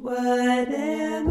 Welcome 0.00 1.26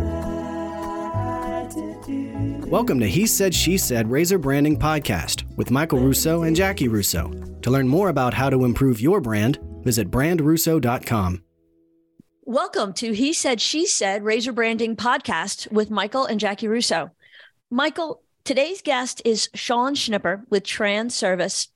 to 3.00 3.10
He 3.10 3.26
Said, 3.26 3.56
She 3.56 3.78
Said 3.78 4.12
Razor 4.12 4.40
Branding 4.40 4.78
Podcast 4.78 5.46
with 5.56 5.72
Michael 5.72 6.00
Russo 6.00 6.44
and 6.44 6.54
Jackie 6.54 6.90
Russo. 6.90 7.32
To 7.62 7.72
learn 7.72 7.88
more 7.88 8.10
about 8.10 8.34
how 8.34 8.50
to 8.50 8.66
improve 8.66 9.00
your 9.00 9.22
brand, 9.22 9.58
visit 9.86 10.12
brandrusso.com. 10.12 11.44
Welcome 12.44 12.92
to 12.96 13.14
He 13.14 13.32
Said, 13.32 13.62
She 13.62 13.86
Said 13.86 14.26
Razor 14.26 14.52
Branding 14.52 14.98
Podcast 14.98 15.72
with 15.72 15.90
Michael 15.90 16.26
and 16.26 16.38
Jackie 16.38 16.68
Russo. 16.68 17.12
Michael, 17.72 18.22
today's 18.44 18.82
guest 18.82 19.22
is 19.24 19.50
Sean 19.54 19.96
Schnipper 19.96 20.44
with 20.50 20.64
Transervice. 20.64 21.70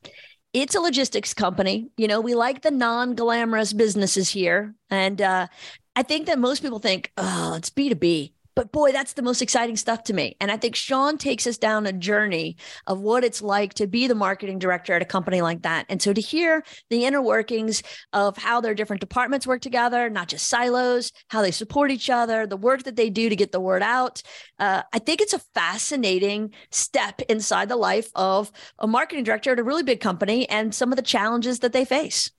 It's 0.52 0.76
a 0.76 0.82
logistics 0.82 1.34
company. 1.34 1.89
You 1.96 2.10
know, 2.10 2.20
we 2.20 2.36
like 2.36 2.62
the 2.62 2.71
non 2.71 3.16
glamorous 3.16 3.71
businesses 3.71 4.30
here. 4.30 4.76
And 4.89 5.21
uh, 5.21 5.48
I 5.96 6.04
think 6.04 6.28
that 6.28 6.39
most 6.39 6.62
people 6.62 6.80
think, 6.80 7.12
oh, 7.18 7.55
it's 7.55 7.70
B2B. 7.70 8.32
But 8.54 8.71
boy, 8.74 8.92
that's 8.92 9.14
the 9.14 9.21
most 9.21 9.42
exciting 9.42 9.78
stuff 9.78 10.04
to 10.04 10.14
me. 10.14 10.36
And 10.42 10.52
I 10.52 10.57
think 10.57 10.75
Sean 10.75 11.18
takes 11.18 11.48
us 11.48 11.57
down 11.57 11.86
a 11.86 11.93
journey 11.93 12.57
of 12.86 13.00
what 13.00 13.24
it's 13.24 13.42
like 13.42 13.74
to 13.75 13.88
be 13.88 14.07
the 14.07 14.15
marketing 14.15 14.60
director 14.60 14.93
at 14.93 15.01
a 15.01 15.06
company 15.06 15.42
like 15.42 15.62
that. 15.62 15.86
And 15.88 16.01
so 16.01 16.12
to 16.12 16.20
hear 16.20 16.64
the 16.89 17.06
inner 17.06 17.21
workings 17.21 17.82
of 18.12 18.38
how 18.38 18.60
their 18.60 18.75
different 18.75 19.00
departments 19.00 19.48
work 19.48 19.62
together, 19.62 20.10
not 20.10 20.28
just 20.28 20.50
silos, 20.50 21.14
how 21.29 21.42
they 21.42 21.51
support 21.51 21.92
each 21.92 22.10
other, 22.10 22.46
the 22.46 22.57
work 22.57 22.84
that 22.84 22.98
they 22.98 23.10
do 23.10 23.29
to 23.29 23.36
get 23.37 23.54
the 23.54 23.62
word 23.62 23.82
out, 23.82 24.21
uh, 24.60 24.84
I 24.92 25.00
think 25.00 25.21
it's 25.21 25.34
a 25.34 25.39
fascinating 25.39 26.54
step 26.71 27.21
inside 27.29 27.70
the 27.70 27.78
life 27.78 28.12
of 28.15 28.51
a 28.79 28.87
marketing 28.87 29.23
director 29.23 29.54
at 29.54 29.60
a 29.60 29.64
really 29.64 29.84
big 29.84 30.01
company 30.01 30.48
and 30.50 30.76
some 30.76 30.92
of 30.92 30.98
the 30.98 31.04
challenges 31.04 31.60
that 31.60 31.71
they 31.71 31.86
face. 31.86 32.31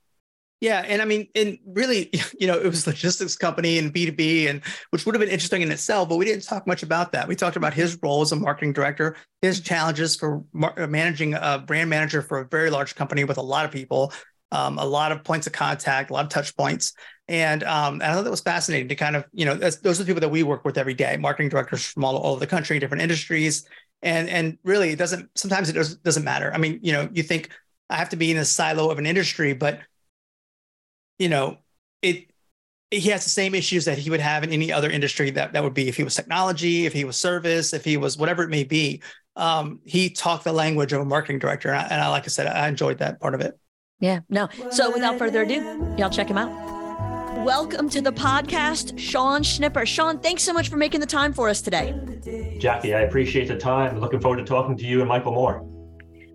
Yeah, 0.62 0.84
and 0.86 1.02
I 1.02 1.06
mean, 1.06 1.26
and 1.34 1.58
really, 1.66 2.08
you 2.38 2.46
know, 2.46 2.56
it 2.56 2.64
was 2.64 2.86
logistics 2.86 3.34
company 3.34 3.78
and 3.78 3.92
B 3.92 4.06
two 4.06 4.12
B, 4.12 4.46
and 4.46 4.62
which 4.90 5.04
would 5.04 5.14
have 5.16 5.20
been 5.20 5.28
interesting 5.28 5.60
in 5.60 5.72
itself, 5.72 6.08
but 6.08 6.16
we 6.18 6.24
didn't 6.24 6.44
talk 6.44 6.68
much 6.68 6.84
about 6.84 7.10
that. 7.12 7.26
We 7.26 7.34
talked 7.34 7.56
about 7.56 7.74
his 7.74 7.98
role 8.00 8.22
as 8.22 8.30
a 8.30 8.36
marketing 8.36 8.72
director, 8.72 9.16
his 9.42 9.58
challenges 9.60 10.14
for 10.14 10.44
mar- 10.52 10.74
uh, 10.78 10.86
managing 10.86 11.34
a 11.34 11.58
brand 11.58 11.90
manager 11.90 12.22
for 12.22 12.38
a 12.38 12.44
very 12.46 12.70
large 12.70 12.94
company 12.94 13.24
with 13.24 13.38
a 13.38 13.42
lot 13.42 13.64
of 13.64 13.72
people, 13.72 14.12
um, 14.52 14.78
a 14.78 14.84
lot 14.84 15.10
of 15.10 15.24
points 15.24 15.48
of 15.48 15.52
contact, 15.52 16.10
a 16.10 16.12
lot 16.12 16.26
of 16.26 16.30
touch 16.30 16.56
points, 16.56 16.92
and, 17.26 17.64
um, 17.64 17.94
and 17.94 18.04
I 18.04 18.14
thought 18.14 18.22
that 18.22 18.30
was 18.30 18.40
fascinating 18.40 18.86
to 18.88 18.94
kind 18.94 19.16
of, 19.16 19.24
you 19.32 19.44
know, 19.44 19.56
those 19.56 19.98
are 19.98 20.04
the 20.04 20.06
people 20.06 20.20
that 20.20 20.28
we 20.28 20.44
work 20.44 20.64
with 20.64 20.78
every 20.78 20.94
day, 20.94 21.16
marketing 21.16 21.48
directors 21.48 21.84
from 21.84 22.04
all, 22.04 22.16
all 22.16 22.32
over 22.34 22.40
the 22.40 22.46
country, 22.46 22.78
different 22.78 23.02
industries, 23.02 23.64
and 24.00 24.28
and 24.28 24.58
really, 24.62 24.90
it 24.90 24.96
doesn't. 24.96 25.28
Sometimes 25.36 25.68
it 25.68 25.72
does, 25.72 25.96
doesn't 25.96 26.24
matter. 26.24 26.52
I 26.54 26.58
mean, 26.58 26.78
you 26.82 26.92
know, 26.92 27.08
you 27.12 27.22
think 27.24 27.50
I 27.90 27.96
have 27.96 28.10
to 28.10 28.16
be 28.16 28.30
in 28.30 28.36
a 28.36 28.44
silo 28.44 28.90
of 28.90 28.98
an 28.98 29.06
industry, 29.06 29.54
but 29.54 29.80
you 31.18 31.28
know, 31.28 31.58
it 32.02 32.26
he 32.90 33.08
has 33.08 33.24
the 33.24 33.30
same 33.30 33.54
issues 33.54 33.86
that 33.86 33.96
he 33.96 34.10
would 34.10 34.20
have 34.20 34.44
in 34.44 34.52
any 34.52 34.70
other 34.70 34.90
industry 34.90 35.30
that 35.30 35.54
that 35.54 35.62
would 35.62 35.74
be 35.74 35.88
if 35.88 35.96
he 35.96 36.04
was 36.04 36.14
technology, 36.14 36.84
if 36.84 36.92
he 36.92 37.04
was 37.04 37.16
service, 37.16 37.72
if 37.72 37.84
he 37.84 37.96
was 37.96 38.18
whatever 38.18 38.42
it 38.42 38.50
may 38.50 38.64
be. 38.64 39.02
Um, 39.34 39.80
he 39.84 40.10
talked 40.10 40.44
the 40.44 40.52
language 40.52 40.92
of 40.92 41.00
a 41.00 41.04
marketing 41.04 41.38
director, 41.38 41.70
and 41.70 41.78
I, 41.78 41.82
and 41.84 42.00
I, 42.02 42.08
like 42.08 42.24
I 42.24 42.28
said, 42.28 42.46
I 42.46 42.68
enjoyed 42.68 42.98
that 42.98 43.18
part 43.18 43.34
of 43.34 43.40
it. 43.40 43.58
Yeah, 43.98 44.20
no. 44.28 44.48
So 44.70 44.90
without 44.90 45.18
further 45.18 45.42
ado, 45.42 45.94
y'all 45.96 46.10
check 46.10 46.28
him 46.28 46.36
out. 46.36 46.50
Welcome 47.42 47.88
to 47.90 48.02
the 48.02 48.12
podcast, 48.12 48.98
Sean 48.98 49.42
Schnipper. 49.42 49.86
Sean, 49.86 50.18
thanks 50.18 50.42
so 50.42 50.52
much 50.52 50.68
for 50.68 50.76
making 50.76 51.00
the 51.00 51.06
time 51.06 51.32
for 51.32 51.48
us 51.48 51.62
today. 51.62 51.94
Jackie, 52.58 52.94
I 52.94 53.00
appreciate 53.00 53.48
the 53.48 53.56
time. 53.56 53.98
Looking 54.00 54.20
forward 54.20 54.36
to 54.36 54.44
talking 54.44 54.76
to 54.76 54.84
you 54.84 55.00
and 55.00 55.08
Michael 55.08 55.32
more 55.32 55.66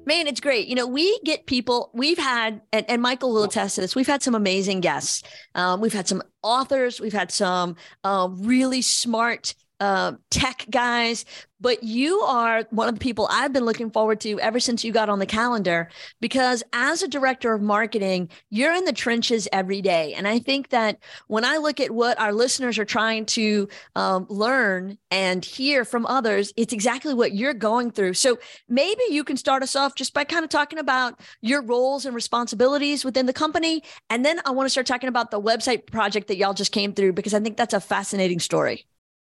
man, 0.08 0.25
it's 0.25 0.39
great. 0.39 0.67
You 0.67 0.75
know, 0.75 0.88
we 0.88 1.19
get 1.25 1.45
people, 1.45 1.91
we've 1.94 2.17
had, 2.17 2.61
and, 2.72 2.89
and 2.89 3.02
Michael 3.02 3.33
will 3.33 3.44
attest 3.44 3.75
to 3.75 3.81
this, 3.81 3.95
we've 3.95 4.08
had 4.08 4.23
some 4.23 4.33
amazing 4.33 4.80
guests. 4.80 5.22
Um, 5.53 5.81
we've 5.81 5.94
had 5.94 6.08
some 6.08 6.23
authors, 6.41 7.02
we've 7.02 7.14
had 7.14 7.30
some 7.30 7.75
uh, 8.03 8.30
really 8.31 8.81
smart 8.81 9.53
uh, 9.80 10.14
tech 10.30 10.66
guys, 10.70 11.25
but 11.59 11.83
you 11.83 12.20
are 12.22 12.66
one 12.70 12.88
of 12.88 12.95
the 12.95 13.00
people 13.00 13.28
I've 13.31 13.53
been 13.53 13.66
looking 13.66 13.89
forward 13.89 14.20
to 14.22 14.39
ever 14.39 14.59
since 14.59 14.83
you 14.83 14.92
got 14.92 15.09
on 15.09 15.20
the 15.20 15.25
calendar 15.25 15.89
because 16.20 16.64
as 16.73 17.02
a 17.02 17.08
director 17.08 17.54
of 17.54 17.61
marketing, 17.61 18.30
you're 18.49 18.73
in 18.73 18.86
the 18.86 18.93
trenches 18.93 19.48
every 19.52 19.82
day. 19.82 20.14
And 20.14 20.27
I 20.27 20.39
think 20.39 20.70
that 20.70 20.99
when 21.27 21.45
I 21.45 21.58
look 21.58 21.80
at 21.80 21.92
what 21.92 22.20
our 22.20 22.33
listeners 22.33 22.77
are 22.77 22.86
trying 22.86 23.26
to 23.27 23.67
um, 23.95 24.27
learn 24.30 24.98
and 25.10 25.43
hear 25.43 25.83
from 25.86 26.05
others, 26.05 26.54
it's 26.58 26.73
exactly 26.73 27.14
what 27.14 27.33
you're 27.33 27.54
going 27.54 27.92
through. 27.92 28.14
So 28.14 28.37
maybe 28.70 29.02
you 29.10 29.23
can 29.23 29.37
start 29.37 29.64
us 29.64 29.76
off 29.76 29.95
just 29.95 30.14
by 30.14 30.23
kind 30.23 30.43
of 30.43 30.49
talking 30.49 30.80
about 30.80 31.20
your 31.42 31.61
roles 31.61 32.05
and 32.05 32.14
responsibilities 32.14 33.04
within 33.04 33.26
the 33.26 33.33
company. 33.33 33.83
And 34.10 34.23
then 34.23 34.39
I 34.45 34.52
want 34.52 34.66
to 34.66 34.70
start 34.70 34.87
talking 34.87 35.10
about 35.10 35.32
the 35.32 35.42
website 35.42 35.87
project 35.87 36.27
that 36.27 36.37
y'all 36.37 36.54
just 36.54 36.71
came 36.71 36.93
through 36.93 37.14
because 37.14 37.33
I 37.33 37.39
think 37.39 37.58
that's 37.58 37.73
a 37.73 37.80
fascinating 37.80 38.39
story 38.39 38.86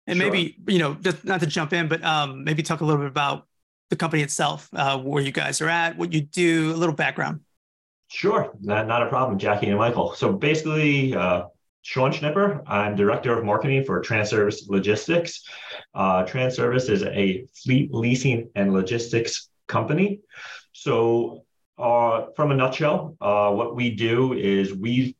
and 0.08 0.18
sure. 0.18 0.30
maybe 0.30 0.56
you 0.66 0.78
know 0.78 0.94
just 0.94 1.24
not 1.24 1.40
to 1.40 1.46
jump 1.46 1.72
in 1.72 1.86
but 1.86 2.02
um, 2.02 2.42
maybe 2.42 2.62
talk 2.62 2.80
a 2.80 2.84
little 2.84 3.00
bit 3.00 3.08
about 3.08 3.46
the 3.90 3.96
company 3.96 4.22
itself 4.22 4.68
uh, 4.74 4.98
where 4.98 5.22
you 5.22 5.30
guys 5.30 5.60
are 5.60 5.68
at 5.68 5.96
what 5.96 6.12
you 6.12 6.20
do 6.20 6.72
a 6.72 6.76
little 6.76 6.94
background. 6.94 7.40
Sure. 8.08 8.52
Not, 8.60 8.86
not 8.86 9.02
a 9.02 9.08
problem. 9.08 9.38
Jackie 9.38 9.68
and 9.68 9.78
michael. 9.78 10.14
So 10.14 10.32
basically 10.32 11.14
uh, 11.14 11.44
sean 11.82 12.10
schnipper 12.12 12.62
i'm 12.66 12.96
director 12.96 13.38
of 13.38 13.44
marketing 13.44 13.84
for 13.84 14.00
transervice 14.00 14.68
logistics. 14.68 15.44
Uh, 15.94 16.24
transervice 16.24 16.88
is 16.88 17.02
a 17.02 17.46
fleet 17.54 17.92
leasing 17.92 18.50
and 18.56 18.72
logistics 18.72 19.48
company. 19.68 20.20
So 20.72 21.44
uh, 21.78 22.26
from 22.34 22.50
a 22.50 22.54
nutshell 22.54 23.16
uh, 23.20 23.52
what 23.52 23.76
we 23.76 23.90
do 23.90 24.32
is 24.32 24.74
we 24.74 25.14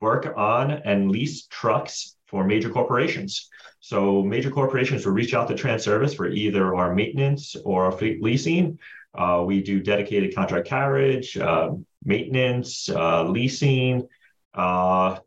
work 0.00 0.32
on 0.36 0.70
and 0.70 1.10
lease 1.10 1.46
trucks 1.46 2.16
for 2.26 2.44
major 2.44 2.70
corporations 2.70 3.50
so 3.90 4.22
major 4.22 4.50
corporations 4.50 5.04
will 5.04 5.14
reach 5.14 5.34
out 5.34 5.48
to 5.48 5.54
Transervice 5.54 6.14
for 6.14 6.28
either 6.28 6.76
our 6.76 6.94
maintenance 6.94 7.56
or 7.64 7.86
our 7.86 7.90
fleet 7.90 8.22
leasing. 8.22 8.78
Uh, 9.12 9.42
we 9.44 9.60
do 9.64 9.80
dedicated 9.80 10.32
contract 10.32 10.68
carriage, 10.68 11.36
uh, 11.36 11.70
maintenance, 12.04 12.88
uh, 12.88 13.24
leasing, 13.24 14.06
uh, 14.54 15.18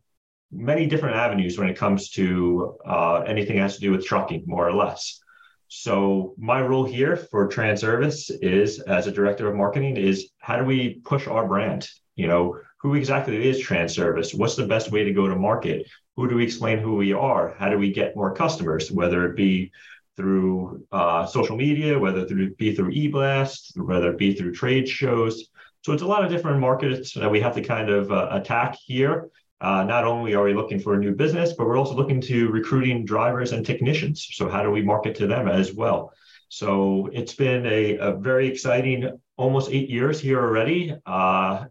many 0.50 0.86
different 0.86 1.14
avenues 1.14 1.58
when 1.58 1.68
it 1.68 1.76
comes 1.76 2.08
to 2.12 2.78
uh, 2.86 3.16
anything 3.26 3.56
that 3.56 3.64
has 3.64 3.74
to 3.74 3.82
do 3.82 3.90
with 3.90 4.06
trucking, 4.06 4.44
more 4.46 4.66
or 4.66 4.72
less. 4.72 5.20
So 5.68 6.34
my 6.38 6.62
role 6.62 6.84
here 6.84 7.16
for 7.16 7.46
Transervice 7.50 8.30
is, 8.40 8.78
as 8.78 9.06
a 9.06 9.12
director 9.12 9.46
of 9.46 9.54
marketing, 9.56 9.98
is 9.98 10.30
how 10.38 10.56
do 10.56 10.64
we 10.64 11.00
push 11.04 11.26
our 11.26 11.46
brand? 11.46 11.86
You 12.16 12.28
know, 12.28 12.58
who 12.84 12.94
exactly 12.94 13.48
is 13.48 13.60
Transervice? 13.60 14.38
What's 14.38 14.54
the 14.54 14.66
best 14.68 14.92
way 14.92 15.02
to 15.02 15.12
go 15.12 15.26
to 15.26 15.34
market? 15.34 15.88
who 16.16 16.28
do 16.28 16.36
we 16.36 16.44
explain 16.44 16.78
who 16.78 16.94
we 16.94 17.12
are? 17.12 17.54
How 17.58 17.68
do 17.68 17.78
we 17.78 17.92
get 17.92 18.16
more 18.16 18.34
customers, 18.34 18.90
whether 18.90 19.26
it 19.26 19.36
be 19.36 19.72
through 20.16 20.86
uh, 20.92 21.26
social 21.26 21.56
media, 21.56 21.98
whether 21.98 22.20
it 22.20 22.56
be 22.56 22.74
through 22.74 22.92
eBlast, 22.92 23.76
whether 23.76 24.12
it 24.12 24.18
be 24.18 24.34
through 24.34 24.52
trade 24.52 24.88
shows. 24.88 25.48
So 25.82 25.92
it's 25.92 26.02
a 26.02 26.06
lot 26.06 26.24
of 26.24 26.30
different 26.30 26.60
markets 26.60 27.14
that 27.14 27.30
we 27.30 27.40
have 27.40 27.54
to 27.56 27.62
kind 27.62 27.90
of 27.90 28.12
uh, 28.12 28.28
attack 28.30 28.76
here. 28.86 29.30
Uh, 29.60 29.82
not 29.82 30.04
only 30.04 30.34
are 30.34 30.44
we 30.44 30.54
looking 30.54 30.78
for 30.78 30.94
a 30.94 30.98
new 30.98 31.14
business, 31.14 31.52
but 31.52 31.66
we're 31.66 31.76
also 31.76 31.94
looking 31.94 32.20
to 32.20 32.48
recruiting 32.48 33.04
drivers 33.04 33.52
and 33.52 33.66
technicians. 33.66 34.28
So 34.32 34.48
how 34.48 34.62
do 34.62 34.70
we 34.70 34.82
market 34.82 35.16
to 35.16 35.26
them 35.26 35.48
as 35.48 35.74
well? 35.74 36.12
So 36.48 37.10
it's 37.12 37.34
been 37.34 37.66
a, 37.66 37.96
a 37.96 38.12
very 38.12 38.46
exciting 38.46 39.18
almost 39.36 39.72
eight 39.72 39.90
years 39.90 40.20
here 40.20 40.38
already. 40.38 40.94
Uh, 41.04 41.64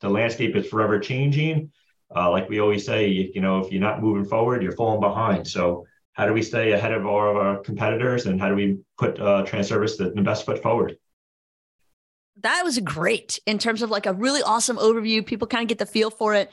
the 0.00 0.08
landscape 0.08 0.56
is 0.56 0.66
forever 0.66 0.98
changing 0.98 1.70
uh, 2.14 2.30
like 2.30 2.48
we 2.48 2.60
always 2.60 2.86
say, 2.86 3.08
you, 3.08 3.30
you, 3.34 3.40
know, 3.40 3.58
if 3.58 3.70
you're 3.70 3.80
not 3.80 4.00
moving 4.00 4.24
forward, 4.24 4.62
you're 4.62 4.72
falling 4.72 5.00
behind. 5.00 5.46
So 5.46 5.86
how 6.12 6.26
do 6.26 6.32
we 6.32 6.42
stay 6.42 6.72
ahead 6.72 6.92
of 6.92 7.06
our, 7.06 7.28
of 7.28 7.36
our 7.36 7.58
competitors 7.58 8.26
and 8.26 8.40
how 8.40 8.48
do 8.48 8.54
we 8.54 8.78
put 8.96 9.20
uh, 9.20 9.44
Transervice 9.44 9.96
the, 9.98 10.10
the 10.10 10.22
best 10.22 10.46
foot 10.46 10.62
forward? 10.62 10.96
That 12.40 12.62
was 12.64 12.78
great 12.78 13.40
in 13.46 13.58
terms 13.58 13.82
of 13.82 13.90
like 13.90 14.06
a 14.06 14.12
really 14.12 14.42
awesome 14.42 14.78
overview. 14.78 15.26
People 15.26 15.48
kind 15.48 15.62
of 15.62 15.68
get 15.68 15.78
the 15.78 15.86
feel 15.86 16.10
for 16.10 16.34
it 16.34 16.50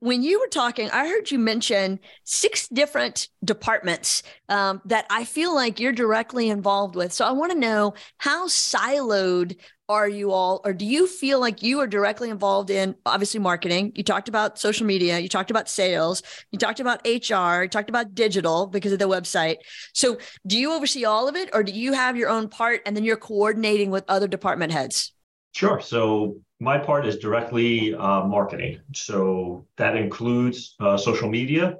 when 0.00 0.22
you 0.22 0.38
were 0.40 0.48
talking, 0.48 0.90
I 0.90 1.08
heard 1.08 1.30
you 1.30 1.38
mention 1.38 2.00
six 2.24 2.68
different 2.68 3.28
departments 3.44 4.22
um, 4.48 4.82
that 4.84 5.06
I 5.08 5.24
feel 5.24 5.54
like 5.54 5.80
you're 5.80 5.92
directly 5.92 6.50
involved 6.50 6.96
with. 6.96 7.12
So 7.12 7.24
I 7.24 7.32
want 7.32 7.52
to 7.52 7.58
know 7.58 7.94
how 8.18 8.46
siloed 8.46 9.56
are 9.88 10.08
you 10.08 10.32
all, 10.32 10.60
or 10.64 10.72
do 10.72 10.84
you 10.84 11.06
feel 11.06 11.38
like 11.40 11.62
you 11.62 11.80
are 11.80 11.86
directly 11.86 12.30
involved 12.30 12.70
in 12.70 12.96
obviously 13.06 13.40
marketing? 13.40 13.92
You 13.94 14.02
talked 14.02 14.28
about 14.28 14.58
social 14.58 14.86
media, 14.86 15.18
you 15.18 15.28
talked 15.28 15.50
about 15.50 15.68
sales, 15.68 16.22
you 16.50 16.58
talked 16.58 16.80
about 16.80 17.06
HR, 17.06 17.62
you 17.62 17.68
talked 17.68 17.88
about 17.88 18.14
digital 18.14 18.66
because 18.66 18.92
of 18.92 18.98
the 18.98 19.08
website. 19.08 19.56
So 19.92 20.18
do 20.46 20.58
you 20.58 20.72
oversee 20.72 21.04
all 21.04 21.28
of 21.28 21.36
it, 21.36 21.50
or 21.52 21.62
do 21.62 21.72
you 21.72 21.92
have 21.92 22.16
your 22.16 22.28
own 22.28 22.48
part 22.48 22.82
and 22.84 22.96
then 22.96 23.04
you're 23.04 23.16
coordinating 23.16 23.90
with 23.90 24.04
other 24.08 24.26
department 24.26 24.72
heads? 24.72 25.12
Sure. 25.52 25.80
So 25.80 26.36
my 26.60 26.78
part 26.78 27.06
is 27.06 27.18
directly 27.18 27.94
uh, 27.94 28.24
marketing. 28.24 28.80
So 28.94 29.66
that 29.76 29.96
includes 29.96 30.74
uh, 30.80 30.96
social 30.96 31.28
media. 31.28 31.76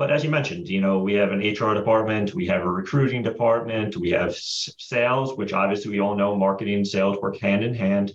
But 0.00 0.10
as 0.10 0.24
you 0.24 0.30
mentioned, 0.30 0.66
you 0.66 0.80
know, 0.80 1.00
we 1.00 1.12
have 1.12 1.30
an 1.30 1.40
HR 1.40 1.74
department, 1.74 2.34
we 2.34 2.46
have 2.46 2.62
a 2.62 2.70
recruiting 2.70 3.22
department, 3.22 3.98
we 3.98 4.08
have 4.12 4.34
sales, 4.34 5.36
which 5.36 5.52
obviously 5.52 5.90
we 5.90 6.00
all 6.00 6.16
know 6.16 6.34
marketing 6.34 6.76
and 6.76 6.88
sales 6.88 7.18
work 7.20 7.36
hand 7.36 7.62
in 7.62 7.74
hand. 7.74 8.14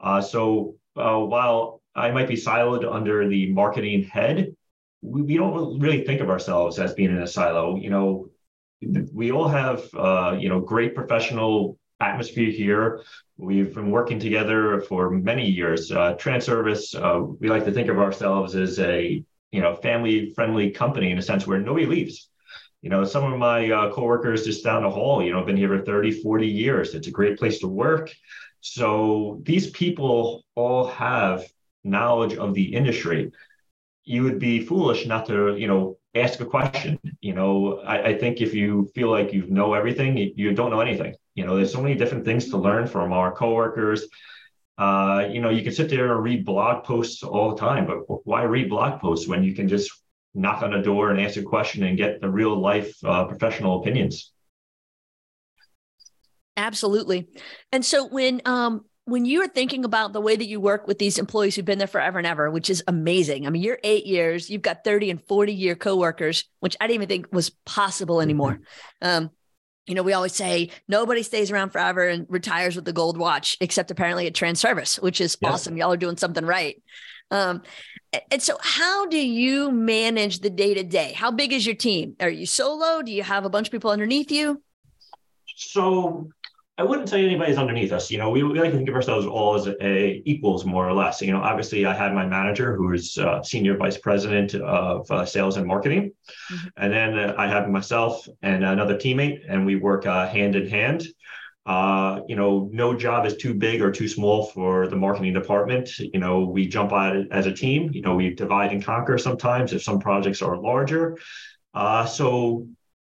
Uh, 0.00 0.22
so 0.22 0.76
uh, 0.96 1.18
while 1.18 1.82
I 1.94 2.10
might 2.10 2.26
be 2.26 2.36
siloed 2.36 2.90
under 2.90 3.28
the 3.28 3.52
marketing 3.52 4.04
head, 4.04 4.56
we, 5.02 5.20
we 5.20 5.36
don't 5.36 5.78
really 5.78 6.04
think 6.04 6.22
of 6.22 6.30
ourselves 6.30 6.78
as 6.78 6.94
being 6.94 7.10
in 7.10 7.20
a 7.20 7.26
silo. 7.26 7.76
You 7.76 7.90
know, 7.90 8.30
we 9.12 9.30
all 9.30 9.48
have 9.48 9.82
uh, 9.94 10.38
you 10.40 10.48
know 10.48 10.60
great 10.60 10.94
professional 10.94 11.76
atmosphere 12.00 12.50
here. 12.50 13.02
We've 13.36 13.74
been 13.74 13.90
working 13.90 14.18
together 14.18 14.80
for 14.80 15.10
many 15.10 15.50
years. 15.50 15.92
Uh, 15.92 16.14
Transervice, 16.14 16.94
uh, 16.94 17.20
we 17.20 17.50
like 17.50 17.66
to 17.66 17.72
think 17.72 17.90
of 17.90 17.98
ourselves 17.98 18.56
as 18.56 18.80
a 18.80 19.22
you 19.56 19.62
know 19.62 19.74
family 19.74 20.30
friendly 20.36 20.70
company 20.70 21.10
in 21.10 21.18
a 21.18 21.22
sense 21.22 21.46
where 21.46 21.58
nobody 21.58 21.86
leaves. 21.86 22.28
You 22.82 22.90
know, 22.90 23.04
some 23.04 23.24
of 23.32 23.38
my 23.38 23.70
uh, 23.70 23.92
coworkers 23.92 24.44
just 24.44 24.62
down 24.62 24.82
the 24.82 24.90
hall, 24.90 25.22
you 25.24 25.32
know, 25.32 25.42
been 25.42 25.56
here 25.56 25.76
for 25.76 25.84
30, 25.84 26.22
40 26.22 26.46
years. 26.46 26.94
It's 26.94 27.08
a 27.08 27.10
great 27.18 27.36
place 27.38 27.58
to 27.60 27.66
work. 27.66 28.12
So 28.60 29.40
these 29.44 29.70
people 29.70 30.44
all 30.54 30.86
have 30.88 31.44
knowledge 31.82 32.34
of 32.34 32.54
the 32.54 32.74
industry. 32.74 33.32
You 34.04 34.22
would 34.24 34.38
be 34.38 34.60
foolish 34.60 35.06
not 35.06 35.26
to, 35.26 35.56
you 35.56 35.66
know, 35.66 35.98
ask 36.14 36.38
a 36.40 36.46
question. 36.46 36.98
You 37.20 37.34
know, 37.34 37.80
I, 37.80 38.10
I 38.10 38.18
think 38.18 38.40
if 38.40 38.54
you 38.54 38.90
feel 38.94 39.10
like 39.10 39.32
you 39.32 39.46
know 39.48 39.74
everything, 39.74 40.16
you, 40.16 40.32
you, 40.36 40.52
don't 40.52 40.70
know 40.70 40.80
anything. 40.80 41.14
You 41.34 41.44
know, 41.44 41.56
there's 41.56 41.72
so 41.72 41.82
many 41.82 41.94
different 41.94 42.24
things 42.24 42.50
to 42.50 42.56
learn 42.56 42.86
from 42.86 43.12
our 43.12 43.32
coworkers. 43.32 44.06
Uh, 44.78 45.26
you 45.30 45.40
know, 45.40 45.50
you 45.50 45.62
can 45.62 45.72
sit 45.72 45.88
there 45.88 46.12
and 46.12 46.22
read 46.22 46.44
blog 46.44 46.84
posts 46.84 47.22
all 47.22 47.54
the 47.54 47.60
time, 47.60 47.86
but 47.86 48.26
why 48.26 48.42
read 48.42 48.68
blog 48.68 49.00
posts 49.00 49.26
when 49.26 49.42
you 49.42 49.54
can 49.54 49.68
just 49.68 49.90
knock 50.34 50.62
on 50.62 50.74
a 50.74 50.82
door 50.82 51.10
and 51.10 51.20
ask 51.20 51.36
a 51.36 51.42
question 51.42 51.82
and 51.82 51.96
get 51.96 52.20
the 52.20 52.28
real 52.28 52.58
life 52.58 52.94
uh, 53.04 53.24
professional 53.24 53.80
opinions? 53.80 54.32
Absolutely. 56.56 57.28
And 57.72 57.84
so 57.84 58.06
when 58.06 58.40
um 58.44 58.84
when 59.06 59.24
you're 59.24 59.46
thinking 59.46 59.84
about 59.84 60.12
the 60.12 60.20
way 60.20 60.34
that 60.34 60.48
you 60.48 60.58
work 60.58 60.88
with 60.88 60.98
these 60.98 61.16
employees 61.16 61.54
who've 61.54 61.64
been 61.64 61.78
there 61.78 61.86
forever 61.86 62.18
and 62.18 62.26
ever, 62.26 62.50
which 62.50 62.68
is 62.68 62.82
amazing. 62.88 63.46
I 63.46 63.50
mean, 63.50 63.62
you're 63.62 63.78
eight 63.84 64.04
years, 64.04 64.50
you've 64.50 64.62
got 64.62 64.82
30 64.82 65.10
and 65.10 65.22
40 65.22 65.54
year 65.54 65.76
coworkers, 65.76 66.44
which 66.58 66.76
I 66.80 66.88
didn't 66.88 66.96
even 66.96 67.08
think 67.08 67.32
was 67.32 67.50
possible 67.64 68.20
anymore. 68.20 68.58
Mm-hmm. 69.00 69.24
Um, 69.24 69.30
you 69.86 69.94
know, 69.94 70.02
we 70.02 70.12
always 70.12 70.34
say 70.34 70.70
nobody 70.88 71.22
stays 71.22 71.50
around 71.50 71.70
forever 71.70 72.06
and 72.06 72.26
retires 72.28 72.76
with 72.76 72.84
the 72.84 72.92
gold 72.92 73.16
watch, 73.16 73.56
except 73.60 73.90
apparently 73.90 74.26
at 74.26 74.34
Transervice, 74.34 75.00
which 75.00 75.20
is 75.20 75.36
yeah. 75.40 75.50
awesome. 75.50 75.76
Y'all 75.76 75.92
are 75.92 75.96
doing 75.96 76.16
something 76.16 76.44
right. 76.44 76.82
Um, 77.30 77.62
and 78.30 78.42
so, 78.42 78.56
how 78.60 79.06
do 79.06 79.18
you 79.18 79.70
manage 79.70 80.40
the 80.40 80.50
day 80.50 80.74
to 80.74 80.82
day? 80.82 81.12
How 81.12 81.30
big 81.30 81.52
is 81.52 81.66
your 81.66 81.74
team? 81.74 82.16
Are 82.20 82.30
you 82.30 82.46
solo? 82.46 83.02
Do 83.02 83.12
you 83.12 83.22
have 83.22 83.44
a 83.44 83.50
bunch 83.50 83.68
of 83.68 83.72
people 83.72 83.90
underneath 83.90 84.30
you? 84.30 84.62
So, 85.56 86.30
I 86.78 86.82
wouldn't 86.82 87.08
say 87.08 87.24
anybody's 87.24 87.56
underneath 87.56 87.90
us. 87.92 88.10
You 88.10 88.18
know, 88.18 88.28
we, 88.28 88.42
we 88.42 88.60
like 88.60 88.70
to 88.70 88.76
think 88.76 88.90
of 88.90 88.94
ourselves 88.94 89.24
all 89.24 89.54
as 89.54 89.66
a, 89.66 89.74
a, 89.82 90.22
equals, 90.26 90.66
more 90.66 90.86
or 90.86 90.92
less. 90.92 91.22
You 91.22 91.32
know, 91.32 91.40
obviously, 91.40 91.86
I 91.86 91.94
had 91.94 92.12
my 92.12 92.26
manager 92.26 92.76
who 92.76 92.92
is 92.92 93.16
uh, 93.16 93.42
senior 93.42 93.78
vice 93.78 93.96
president 93.96 94.54
of 94.54 95.10
uh, 95.10 95.24
sales 95.24 95.56
and 95.56 95.66
marketing, 95.66 96.12
mm-hmm. 96.50 96.68
and 96.76 96.92
then 96.92 97.18
uh, 97.18 97.34
I 97.38 97.46
have 97.46 97.70
myself 97.70 98.28
and 98.42 98.62
another 98.62 98.96
teammate, 98.96 99.40
and 99.48 99.64
we 99.64 99.76
work 99.76 100.04
uh, 100.04 100.28
hand 100.28 100.54
in 100.54 100.68
hand. 100.68 101.06
Uh, 101.64 102.20
you 102.28 102.36
know, 102.36 102.68
no 102.72 102.94
job 102.94 103.24
is 103.24 103.36
too 103.38 103.54
big 103.54 103.80
or 103.80 103.90
too 103.90 104.06
small 104.06 104.44
for 104.46 104.86
the 104.86 104.96
marketing 104.96 105.32
department. 105.32 105.98
You 105.98 106.20
know, 106.20 106.44
we 106.44 106.68
jump 106.68 106.92
on 106.92 107.16
it 107.16 107.28
as 107.32 107.46
a 107.46 107.52
team. 107.52 107.90
You 107.92 108.02
know, 108.02 108.14
we 108.14 108.34
divide 108.34 108.70
and 108.72 108.84
conquer 108.84 109.16
sometimes 109.16 109.72
if 109.72 109.82
some 109.82 109.98
projects 109.98 110.42
are 110.42 110.56
larger. 110.58 111.16
Uh, 111.74 112.06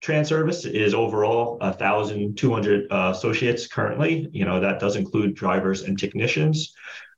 so 0.06 0.12
Transervice 0.12 0.72
is 0.72 0.94
overall 0.94 1.58
1,200 1.60 2.92
uh, 2.92 3.12
associates 3.16 3.68
currently. 3.68 4.30
You 4.32 4.46
know, 4.46 4.60
that 4.60 4.80
does 4.80 4.96
include 4.96 5.36
drivers 5.36 5.84
and 5.84 5.98
technicians. 5.98 6.74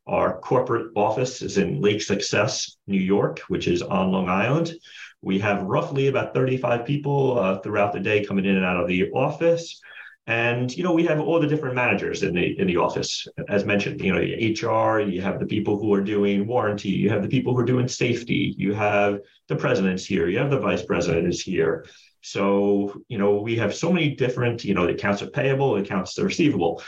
Our 0.05 0.39
corporate 0.39 0.91
office 0.95 1.41
is 1.41 1.57
in 1.57 1.81
Lake 1.81 2.01
Success, 2.01 2.77
New 2.87 2.99
York, 2.99 3.39
which 3.49 3.67
is 3.67 3.81
on 3.81 4.11
Long 4.11 4.29
Island. 4.29 4.73
We 5.21 5.39
have 5.39 5.63
roughly 5.63 6.07
about 6.07 6.33
35 6.33 6.85
people 6.85 7.39
uh, 7.39 7.59
throughout 7.59 7.91
the 7.91 7.99
day 7.99 8.23
coming 8.23 8.45
in 8.45 8.55
and 8.55 8.65
out 8.65 8.79
of 8.79 8.87
the 8.87 9.09
office. 9.11 9.81
And 10.27 10.75
you 10.75 10.83
know, 10.83 10.93
we 10.93 11.05
have 11.05 11.19
all 11.21 11.39
the 11.39 11.47
different 11.47 11.75
managers 11.75 12.21
in 12.21 12.35
the 12.35 12.59
in 12.59 12.67
the 12.67 12.77
office. 12.77 13.27
As 13.47 13.63
mentioned, 13.63 14.01
you 14.01 14.13
know, 14.13 14.19
HR, 14.19 14.99
you 14.99 15.21
have 15.21 15.39
the 15.39 15.45
people 15.45 15.79
who 15.79 15.93
are 15.93 16.01
doing 16.01 16.45
warranty, 16.45 16.89
you 16.89 17.09
have 17.09 17.21
the 17.21 17.29
people 17.29 17.53
who 17.53 17.59
are 17.59 17.65
doing 17.65 17.87
safety, 17.87 18.53
you 18.57 18.73
have 18.73 19.19
the 19.47 19.55
president's 19.55 20.05
here, 20.05 20.27
you 20.27 20.37
have 20.37 20.49
the 20.49 20.59
vice 20.59 20.83
president 20.85 21.27
is 21.27 21.41
here. 21.41 21.85
So, 22.21 23.01
you 23.07 23.17
know, 23.17 23.41
we 23.41 23.55
have 23.57 23.75
so 23.75 23.91
many 23.91 24.15
different, 24.15 24.63
you 24.63 24.73
know, 24.73 24.85
the 24.85 24.93
accounts 24.93 25.21
are 25.21 25.27
payable, 25.29 25.75
the 25.75 25.81
accounts 25.81 26.17
are 26.19 26.25
receivable. 26.25 26.81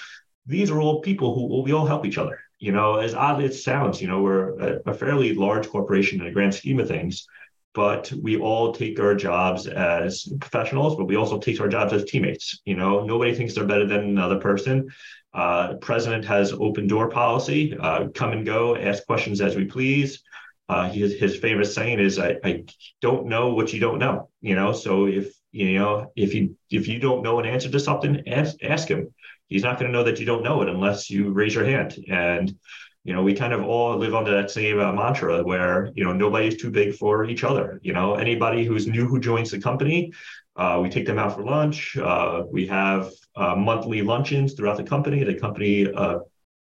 These 0.46 0.72
are 0.72 0.80
all 0.80 1.02
people 1.02 1.36
who 1.36 1.62
we 1.62 1.74
all 1.74 1.86
help 1.86 2.06
each 2.06 2.18
other. 2.18 2.40
You 2.60 2.72
know, 2.74 2.98
as 2.98 3.14
odd 3.14 3.42
as 3.42 3.52
it 3.52 3.60
sounds, 3.60 4.02
you 4.02 4.08
know, 4.08 4.22
we're 4.22 4.60
a, 4.60 4.80
a 4.88 4.94
fairly 4.94 5.34
large 5.34 5.70
corporation 5.70 6.20
in 6.20 6.26
the 6.26 6.31
grand 6.31 6.54
scheme 6.54 6.80
of 6.80 6.88
things, 6.88 7.26
but 7.74 8.12
we 8.22 8.38
all 8.38 8.74
take 8.74 9.00
our 9.00 9.16
jobs 9.16 9.68
as 9.68 10.28
professionals, 10.42 10.98
but 10.98 11.06
we 11.06 11.16
also 11.16 11.40
take 11.40 11.62
our 11.62 11.70
jobs 11.70 11.94
as 11.94 12.04
teammates. 12.04 12.60
You 12.66 12.76
know, 12.76 13.06
nobody 13.06 13.34
thinks 13.34 13.54
they're 13.54 13.66
better 13.66 13.88
than 13.88 14.02
another 14.02 14.40
person. 14.40 14.90
Uh, 15.34 15.76
president 15.76 16.26
has 16.26 16.52
open 16.52 16.88
door 16.88 17.10
policy, 17.10 17.78
uh, 17.80 18.08
come 18.10 18.31
and 18.34 18.46
go, 18.46 18.76
ask 18.76 19.06
questions 19.06 19.40
as 19.40 19.56
we 19.56 19.66
please 19.66 20.24
uh, 20.69 20.89
his, 20.89 21.19
his 21.19 21.36
famous 21.38 21.74
saying 21.74 22.00
is 22.00 22.19
I, 22.19 22.38
I 22.44 22.63
don't 23.01 23.25
know 23.25 23.54
what 23.54 23.74
you 23.74 23.80
don't 23.80 24.00
know 24.00 24.30
you 24.42 24.56
know? 24.56 24.71
So 24.71 25.07
if 25.07 25.33
you 25.51 25.80
know 25.80 26.12
if 26.16 26.33
you 26.33 26.56
if 26.69 26.88
you 26.88 27.00
don't 27.00 27.24
know 27.24 27.39
an 27.39 27.45
answer 27.45 27.69
to 27.69 27.80
something 27.80 28.27
ask, 28.27 28.56
ask 28.63 28.88
him. 28.88 29.13
He's 29.48 29.63
not 29.63 29.80
going 29.80 29.92
to 29.92 29.98
know 29.98 30.04
that 30.04 30.19
you 30.19 30.27
don't 30.27 30.44
know 30.44 30.62
it 30.62 30.69
unless 30.69 31.10
you 31.10 31.31
raise 31.31 31.56
your 31.56 31.66
hand. 31.66 31.95
And 32.10 32.56
you 33.04 33.13
know 33.13 33.24
we 33.24 33.33
kind 33.33 33.54
of 33.54 33.63
all 33.63 33.98
live 33.98 34.13
under 34.13 34.31
that 34.31 34.51
same 34.51 34.80
uh, 34.80 34.94
mantra 34.94 35.44
where 35.44 35.89
you 35.95 36.04
know 36.04 36.13
nobody's 36.13 36.57
too 36.57 36.69
big 36.69 36.95
for 36.95 37.25
each 37.25 37.44
other 37.44 37.80
you 37.81 37.94
know? 37.94 38.16
Anybody 38.16 38.66
who's 38.66 38.88
new 38.88 39.07
who 39.07 39.19
joins 39.19 39.51
the 39.51 39.60
company 39.60 40.12
uh, 40.56 40.77
we 40.81 40.89
take 40.89 41.06
them 41.06 41.18
out 41.18 41.33
for 41.36 41.44
lunch. 41.44 41.95
Uh, 41.95 42.44
we 42.51 42.68
have 42.68 43.10
uh, 43.38 43.56
monthly 43.56 44.01
luncheons 44.01 44.54
throughout 44.54 44.75
the 44.75 44.83
company. 44.83 45.24
The 45.24 45.36
company 45.36 45.89
uh, 45.89 46.19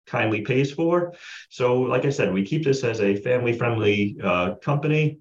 kindly 0.06 0.42
pays 0.42 0.72
for. 0.72 1.14
So, 1.50 1.82
like 1.82 2.06
I 2.06 2.10
said, 2.10 2.34
we 2.34 2.46
keep 2.46 2.64
this 2.64 2.84
as 2.84 3.02
a 3.02 3.16
family 3.16 3.58
friendly 3.58 4.18
uh, 4.24 4.56
company. 4.56 5.20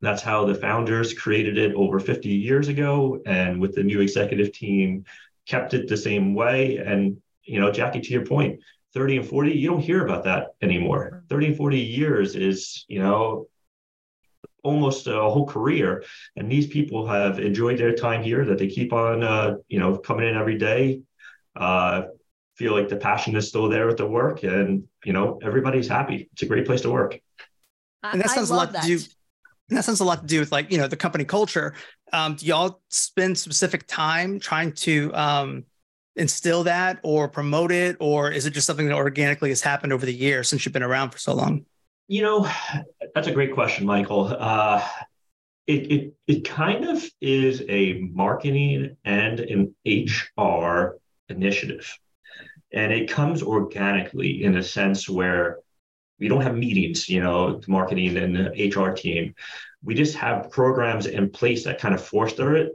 That's 0.00 0.22
how 0.22 0.44
the 0.44 0.54
founders 0.54 1.14
created 1.14 1.58
it 1.58 1.74
over 1.74 1.98
50 1.98 2.28
years 2.28 2.68
ago. 2.68 3.20
And 3.26 3.60
with 3.60 3.74
the 3.74 3.82
new 3.82 4.00
executive 4.00 4.52
team, 4.52 5.04
kept 5.46 5.74
it 5.74 5.88
the 5.88 5.96
same 5.96 6.34
way. 6.34 6.76
And, 6.76 7.20
you 7.42 7.60
know, 7.60 7.72
Jackie, 7.72 8.00
to 8.00 8.12
your 8.12 8.26
point, 8.26 8.60
30 8.94 9.18
and 9.18 9.28
40, 9.28 9.52
you 9.52 9.70
don't 9.70 9.80
hear 9.80 10.04
about 10.04 10.24
that 10.24 10.48
anymore. 10.62 11.24
30 11.28 11.48
and 11.48 11.56
40 11.56 11.78
years 11.78 12.34
is, 12.34 12.84
you 12.88 12.98
know, 12.98 13.46
almost 14.62 15.06
a 15.06 15.12
whole 15.12 15.46
career. 15.46 16.04
And 16.34 16.50
these 16.50 16.66
people 16.66 17.06
have 17.06 17.38
enjoyed 17.38 17.78
their 17.78 17.94
time 17.94 18.22
here 18.22 18.44
that 18.44 18.58
they 18.58 18.66
keep 18.66 18.92
on, 18.92 19.22
uh, 19.22 19.56
you 19.68 19.78
know, 19.78 19.96
coming 19.96 20.28
in 20.28 20.36
every 20.36 20.58
day. 20.58 21.02
Uh, 21.54 22.02
feel 22.56 22.72
like 22.72 22.88
the 22.88 22.96
passion 22.96 23.36
is 23.36 23.48
still 23.48 23.68
there 23.68 23.86
with 23.86 23.98
the 23.98 24.06
work 24.06 24.42
and 24.42 24.84
you 25.04 25.12
know 25.12 25.38
everybody's 25.42 25.88
happy. 25.88 26.28
It's 26.32 26.42
a 26.42 26.46
great 26.46 26.66
place 26.66 26.80
to 26.82 26.90
work. 26.90 27.20
And 28.02 28.20
that 28.20 28.30
sounds 28.30 28.50
a 28.50 28.54
lot 28.54 28.72
that. 28.72 28.82
to 28.82 28.98
do 28.98 29.04
and 29.68 29.76
that 29.76 29.84
sounds 29.84 30.00
a 30.00 30.04
lot 30.04 30.20
to 30.20 30.26
do 30.26 30.40
with 30.40 30.52
like 30.52 30.70
you 30.70 30.78
know 30.78 30.88
the 30.88 30.96
company 30.96 31.24
culture. 31.24 31.74
Um, 32.12 32.34
do 32.36 32.46
y'all 32.46 32.80
spend 32.88 33.36
specific 33.36 33.86
time 33.86 34.38
trying 34.38 34.72
to 34.72 35.12
um, 35.14 35.64
instill 36.14 36.64
that 36.64 36.98
or 37.02 37.28
promote 37.28 37.72
it 37.72 37.96
or 38.00 38.30
is 38.30 38.46
it 38.46 38.50
just 38.50 38.66
something 38.66 38.86
that 38.86 38.94
organically 38.94 39.50
has 39.50 39.60
happened 39.60 39.92
over 39.92 40.06
the 40.06 40.14
years 40.14 40.48
since 40.48 40.64
you've 40.64 40.72
been 40.72 40.82
around 40.82 41.10
for 41.10 41.18
so 41.18 41.34
long? 41.34 41.66
You 42.08 42.22
know 42.22 42.48
that's 43.14 43.28
a 43.28 43.32
great 43.32 43.52
question 43.52 43.84
michael. 43.86 44.34
Uh, 44.38 44.86
it, 45.66 45.90
it, 45.90 46.14
it 46.28 46.44
kind 46.44 46.84
of 46.84 47.04
is 47.20 47.62
a 47.68 47.94
marketing 48.12 48.96
and 49.04 49.40
an 49.40 49.74
hr 50.38 50.96
initiative 51.28 51.98
and 52.76 52.92
it 52.92 53.10
comes 53.10 53.42
organically 53.42 54.44
in 54.44 54.56
a 54.56 54.62
sense 54.62 55.08
where 55.08 55.60
we 56.20 56.28
don't 56.28 56.42
have 56.42 56.54
meetings, 56.54 57.08
you 57.08 57.22
know, 57.22 57.58
the 57.58 57.70
marketing 57.70 58.16
and 58.18 58.36
the 58.36 58.70
HR 58.70 58.92
team. 58.92 59.34
We 59.82 59.94
just 59.94 60.14
have 60.16 60.50
programs 60.50 61.06
in 61.06 61.30
place 61.30 61.64
that 61.64 61.80
kind 61.80 61.94
of 61.94 62.04
foster 62.04 62.54
it. 62.54 62.72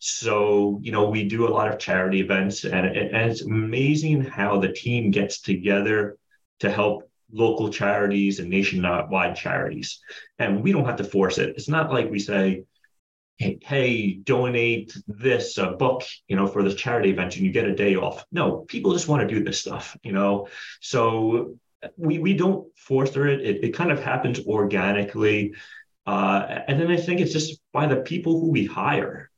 So, 0.00 0.78
you 0.82 0.92
know, 0.92 1.08
we 1.08 1.24
do 1.24 1.48
a 1.48 1.50
lot 1.50 1.68
of 1.68 1.78
charity 1.78 2.20
events, 2.20 2.64
and, 2.64 2.86
and 2.86 3.30
it's 3.30 3.42
amazing 3.42 4.22
how 4.22 4.58
the 4.58 4.72
team 4.72 5.10
gets 5.10 5.40
together 5.40 6.18
to 6.60 6.70
help 6.70 7.10
local 7.32 7.70
charities 7.70 8.38
and 8.40 8.50
nationwide 8.50 9.34
charities. 9.34 10.00
And 10.38 10.62
we 10.62 10.72
don't 10.72 10.84
have 10.84 10.96
to 10.96 11.04
force 11.04 11.38
it. 11.38 11.50
It's 11.56 11.68
not 11.68 11.90
like 11.90 12.10
we 12.10 12.18
say, 12.18 12.64
hey, 13.38 14.14
donate 14.14 14.96
this 15.06 15.58
uh, 15.58 15.72
book, 15.72 16.02
you 16.26 16.36
know, 16.36 16.46
for 16.46 16.62
this 16.62 16.74
charity 16.74 17.10
event 17.10 17.36
and 17.36 17.44
you 17.44 17.52
get 17.52 17.66
a 17.66 17.74
day 17.74 17.96
off. 17.96 18.24
No, 18.32 18.64
people 18.68 18.92
just 18.92 19.08
want 19.08 19.26
to 19.26 19.34
do 19.34 19.44
this 19.44 19.60
stuff, 19.60 19.96
you 20.02 20.12
know. 20.12 20.48
So 20.80 21.56
we 21.96 22.18
we 22.18 22.34
don't 22.34 22.66
foster 22.76 23.28
it. 23.28 23.40
It, 23.40 23.64
it 23.64 23.70
kind 23.74 23.92
of 23.92 24.02
happens 24.02 24.40
organically. 24.46 25.54
Uh, 26.06 26.62
and 26.66 26.80
then 26.80 26.90
I 26.90 26.96
think 26.96 27.20
it's 27.20 27.32
just 27.32 27.60
by 27.72 27.86
the 27.86 27.96
people 27.96 28.40
who 28.40 28.50
we 28.50 28.64
hire. 28.64 29.30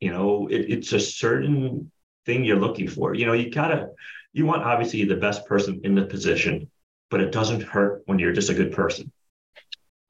You 0.00 0.12
know, 0.12 0.46
it, 0.48 0.66
it's 0.68 0.92
a 0.92 1.00
certain 1.00 1.90
thing 2.26 2.44
you're 2.44 2.60
looking 2.60 2.88
for. 2.88 3.14
You 3.14 3.26
know, 3.26 3.32
you 3.32 3.50
gotta 3.50 3.88
you 4.32 4.46
want 4.46 4.62
obviously 4.62 5.04
the 5.04 5.16
best 5.16 5.46
person 5.46 5.80
in 5.82 5.96
the 5.96 6.04
position, 6.06 6.70
but 7.10 7.20
it 7.20 7.32
doesn't 7.32 7.62
hurt 7.62 8.02
when 8.06 8.20
you're 8.20 8.32
just 8.32 8.50
a 8.50 8.54
good 8.54 8.72
person. 8.72 9.10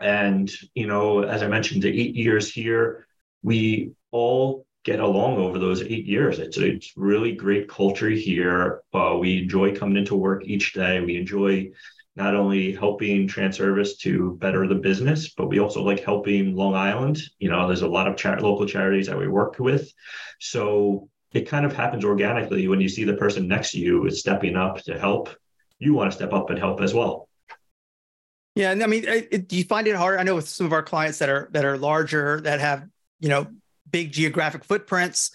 And, 0.00 0.50
you 0.74 0.86
know, 0.86 1.22
as 1.22 1.42
I 1.42 1.48
mentioned, 1.48 1.82
the 1.82 1.88
eight 2.00 2.14
years 2.14 2.52
here, 2.52 3.07
we 3.42 3.92
all 4.10 4.66
get 4.84 5.00
along 5.00 5.36
over 5.36 5.58
those 5.58 5.82
eight 5.82 6.06
years. 6.06 6.38
It's 6.38 6.56
it's 6.56 6.92
really 6.96 7.32
great 7.32 7.68
culture 7.68 8.08
here. 8.08 8.82
Uh, 8.92 9.16
we 9.20 9.42
enjoy 9.42 9.76
coming 9.76 9.96
into 9.96 10.16
work 10.16 10.44
each 10.44 10.72
day. 10.72 11.00
We 11.00 11.16
enjoy 11.16 11.70
not 12.16 12.34
only 12.34 12.72
helping 12.72 13.28
Transervice 13.28 13.96
to 13.98 14.36
better 14.40 14.66
the 14.66 14.74
business, 14.74 15.34
but 15.34 15.48
we 15.48 15.60
also 15.60 15.82
like 15.82 16.02
helping 16.02 16.56
Long 16.56 16.74
Island. 16.74 17.20
You 17.38 17.48
know, 17.50 17.66
there's 17.66 17.82
a 17.82 17.88
lot 17.88 18.08
of 18.08 18.16
char- 18.16 18.40
local 18.40 18.66
charities 18.66 19.06
that 19.06 19.16
we 19.16 19.28
work 19.28 19.58
with. 19.60 19.92
So 20.40 21.08
it 21.32 21.48
kind 21.48 21.64
of 21.64 21.76
happens 21.76 22.04
organically 22.04 22.66
when 22.66 22.80
you 22.80 22.88
see 22.88 23.04
the 23.04 23.14
person 23.14 23.46
next 23.46 23.72
to 23.72 23.78
you 23.78 24.06
is 24.06 24.18
stepping 24.18 24.56
up 24.56 24.78
to 24.82 24.98
help. 24.98 25.28
You 25.78 25.94
want 25.94 26.10
to 26.10 26.16
step 26.16 26.32
up 26.32 26.50
and 26.50 26.58
help 26.58 26.80
as 26.80 26.92
well. 26.92 27.28
Yeah, 28.56 28.72
and 28.72 28.82
I 28.82 28.86
mean, 28.86 29.04
it, 29.06 29.46
do 29.46 29.56
you 29.56 29.62
find 29.62 29.86
it 29.86 29.94
hard? 29.94 30.18
I 30.18 30.24
know 30.24 30.34
with 30.34 30.48
some 30.48 30.66
of 30.66 30.72
our 30.72 30.82
clients 30.82 31.18
that 31.18 31.28
are 31.28 31.48
that 31.52 31.64
are 31.64 31.78
larger, 31.78 32.40
that 32.40 32.58
have 32.58 32.88
you 33.20 33.28
know 33.28 33.46
big 33.90 34.12
geographic 34.12 34.64
footprints. 34.64 35.32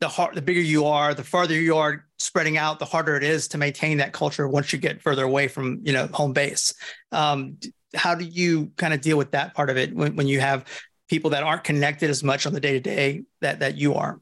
The 0.00 0.08
hard, 0.08 0.34
the 0.34 0.42
bigger 0.42 0.60
you 0.60 0.86
are, 0.86 1.14
the 1.14 1.24
farther 1.24 1.54
you 1.54 1.76
are 1.76 2.04
spreading 2.18 2.58
out, 2.58 2.78
the 2.78 2.84
harder 2.84 3.16
it 3.16 3.22
is 3.22 3.48
to 3.48 3.58
maintain 3.58 3.98
that 3.98 4.12
culture 4.12 4.46
once 4.48 4.72
you 4.72 4.78
get 4.78 5.00
further 5.00 5.24
away 5.24 5.48
from 5.48 5.80
you 5.84 5.92
know 5.92 6.08
home 6.12 6.32
base. 6.32 6.74
Um, 7.12 7.58
how 7.94 8.14
do 8.14 8.24
you 8.24 8.72
kind 8.76 8.92
of 8.92 9.00
deal 9.00 9.16
with 9.16 9.30
that 9.30 9.54
part 9.54 9.70
of 9.70 9.76
it 9.76 9.94
when, 9.94 10.16
when 10.16 10.26
you 10.26 10.40
have 10.40 10.64
people 11.08 11.30
that 11.30 11.42
aren't 11.42 11.64
connected 11.64 12.10
as 12.10 12.24
much 12.24 12.46
on 12.46 12.52
the 12.52 12.60
day 12.60 12.72
to 12.72 12.80
day 12.80 13.22
that 13.40 13.60
that 13.60 13.76
you 13.76 13.94
are? 13.94 14.20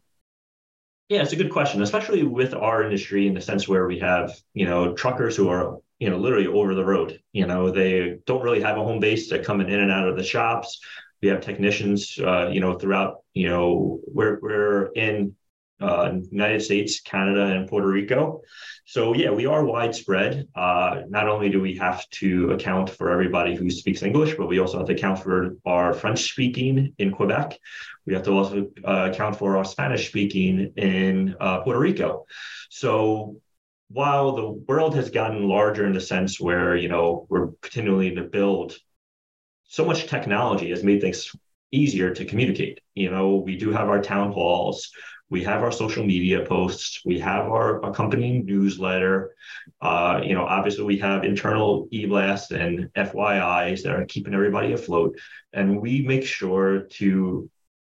Yeah, 1.09 1.21
it's 1.21 1.33
a 1.33 1.37
good 1.37 1.53
question, 1.53 1.83
especially 1.83 2.23
with 2.23 2.55
our 2.55 2.83
industry 2.83 3.27
in 3.27 3.35
the 3.35 3.41
sense 3.41 3.69
where 3.69 3.87
we 3.87 3.99
have, 3.99 4.35
you 4.55 4.65
know, 4.65 4.95
truckers 4.95 5.37
who 5.37 5.49
are, 5.49 5.79
you 5.99 6.09
know, 6.09 6.17
literally 6.17 6.47
over 6.47 6.75
the 6.75 6.85
road. 6.85 7.21
You 7.33 7.47
know, 7.47 7.71
they 7.71 8.19
don't 8.27 8.43
really 8.43 8.63
have 8.63 8.79
a 8.79 8.83
home 8.83 8.99
base. 8.99 9.29
They're 9.29 9.45
coming 9.45 9.69
in 9.69 9.81
and 9.81 9.93
out 9.93 10.09
of 10.09 10.17
the 10.17 10.23
shops. 10.23 10.81
We 11.23 11.29
have 11.29 11.41
technicians, 11.41 12.19
uh, 12.19 12.49
you 12.49 12.61
know, 12.61 12.75
throughout, 12.75 13.19
you 13.33 13.49
know, 13.49 14.01
we're, 14.07 14.39
we're 14.41 14.87
in 14.93 15.37
uh, 15.81 16.13
United 16.31 16.63
States, 16.63 17.01
Canada, 17.01 17.45
and 17.45 17.69
Puerto 17.69 17.89
Rico. 17.89 18.43
So 18.85 19.15
yeah, 19.15 19.31
we 19.31 19.47
are 19.47 19.65
widespread. 19.65 20.49
Uh, 20.55 21.03
not 21.09 21.29
only 21.29 21.51
do 21.51 21.61
we 21.61 21.77
have 21.77 22.09
to 22.11 22.53
account 22.53 22.91
for 22.91 23.11
everybody 23.11 23.55
who 23.55 23.71
speaks 23.71 24.03
English, 24.03 24.35
but 24.37 24.47
we 24.47 24.59
also 24.59 24.79
have 24.79 24.87
to 24.87 24.95
account 24.95 25.21
for 25.21 25.57
our 25.65 25.93
French 25.93 26.31
speaking 26.31 26.95
in 26.99 27.13
Quebec. 27.13 27.59
We 28.07 28.15
have 28.15 28.23
to 28.25 28.33
also 28.33 28.69
uh, 28.85 29.11
account 29.13 29.37
for 29.37 29.57
our 29.57 29.65
Spanish 29.65 30.09
speaking 30.09 30.73
in 30.77 31.37
uh, 31.41 31.61
Puerto 31.61 31.79
Rico. 31.79 32.27
So 32.71 33.37
while 33.89 34.35
the 34.35 34.49
world 34.49 34.95
has 34.97 35.11
gotten 35.11 35.49
larger 35.49 35.87
in 35.87 35.93
the 35.93 36.01
sense 36.01 36.41
where 36.41 36.77
you 36.77 36.89
know 36.89 37.27
we're 37.29 37.49
continuing 37.61 38.17
to 38.17 38.23
build 38.23 38.77
so 39.73 39.87
much 39.87 40.07
technology 40.07 40.69
has 40.69 40.85
made 40.85 41.01
things 41.01 41.35
easier 41.71 42.13
to 42.13 42.27
communicate. 42.27 42.79
You 42.95 43.11
know, 43.11 43.37
we 43.37 43.57
do 43.57 43.73
have 43.73 43.89
our 43.89 44.03
town 44.03 44.31
halls, 44.31 44.91
we 45.31 45.43
have 45.45 45.63
our 45.63 45.73
social 45.73 46.05
media 46.05 46.45
posts, 46.45 47.01
we 47.07 47.19
have 47.21 47.47
our 47.47 47.83
accompanying 47.83 48.45
newsletter. 48.45 49.35
Uh, 49.81 50.21
you 50.23 50.35
know, 50.35 50.45
obviously 50.45 50.85
we 50.85 50.99
have 50.99 51.25
internal 51.25 51.89
e-blasts 51.91 52.51
and 52.51 52.91
FYIs 52.95 53.83
that 53.85 53.95
are 53.95 54.05
keeping 54.05 54.35
everybody 54.35 54.75
afloat, 54.75 55.19
and 55.55 55.81
we 55.81 56.03
make 56.03 56.27
sure 56.27 56.81
to 57.01 57.49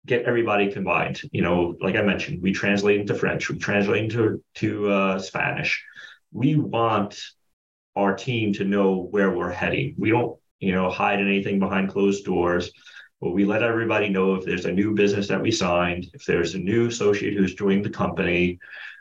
get 0.06 0.26
everybody 0.26 0.70
combined. 0.70 1.22
You 1.32 1.42
know, 1.42 1.74
like 1.80 1.96
I 1.96 2.02
mentioned, 2.02 2.40
we 2.40 2.52
translate 2.52 3.00
into 3.00 3.16
French, 3.16 3.50
we 3.50 3.58
translate 3.58 4.04
into 4.04 4.44
to 4.62 4.90
uh, 4.90 5.18
Spanish. 5.18 5.84
We 6.30 6.54
want 6.54 7.20
our 7.96 8.14
team 8.14 8.52
to 8.52 8.64
know 8.64 9.08
where 9.10 9.32
we're 9.32 9.50
heading. 9.50 9.96
We 9.98 10.10
don't 10.10 10.38
you 10.60 10.72
know, 10.72 10.90
hide 10.90 11.20
anything 11.20 11.58
behind 11.58 11.90
closed 11.90 12.24
doors. 12.24 12.70
But 13.20 13.30
we 13.30 13.44
let 13.44 13.62
everybody 13.62 14.08
know 14.08 14.34
if 14.34 14.44
there's 14.44 14.66
a 14.66 14.72
new 14.72 14.94
business 14.94 15.28
that 15.28 15.40
we 15.40 15.50
signed, 15.50 16.06
if 16.12 16.24
there's 16.24 16.54
a 16.54 16.58
new 16.58 16.88
associate 16.88 17.34
who's 17.34 17.54
joined 17.54 17.84
the 17.84 17.90
company. 17.90 18.58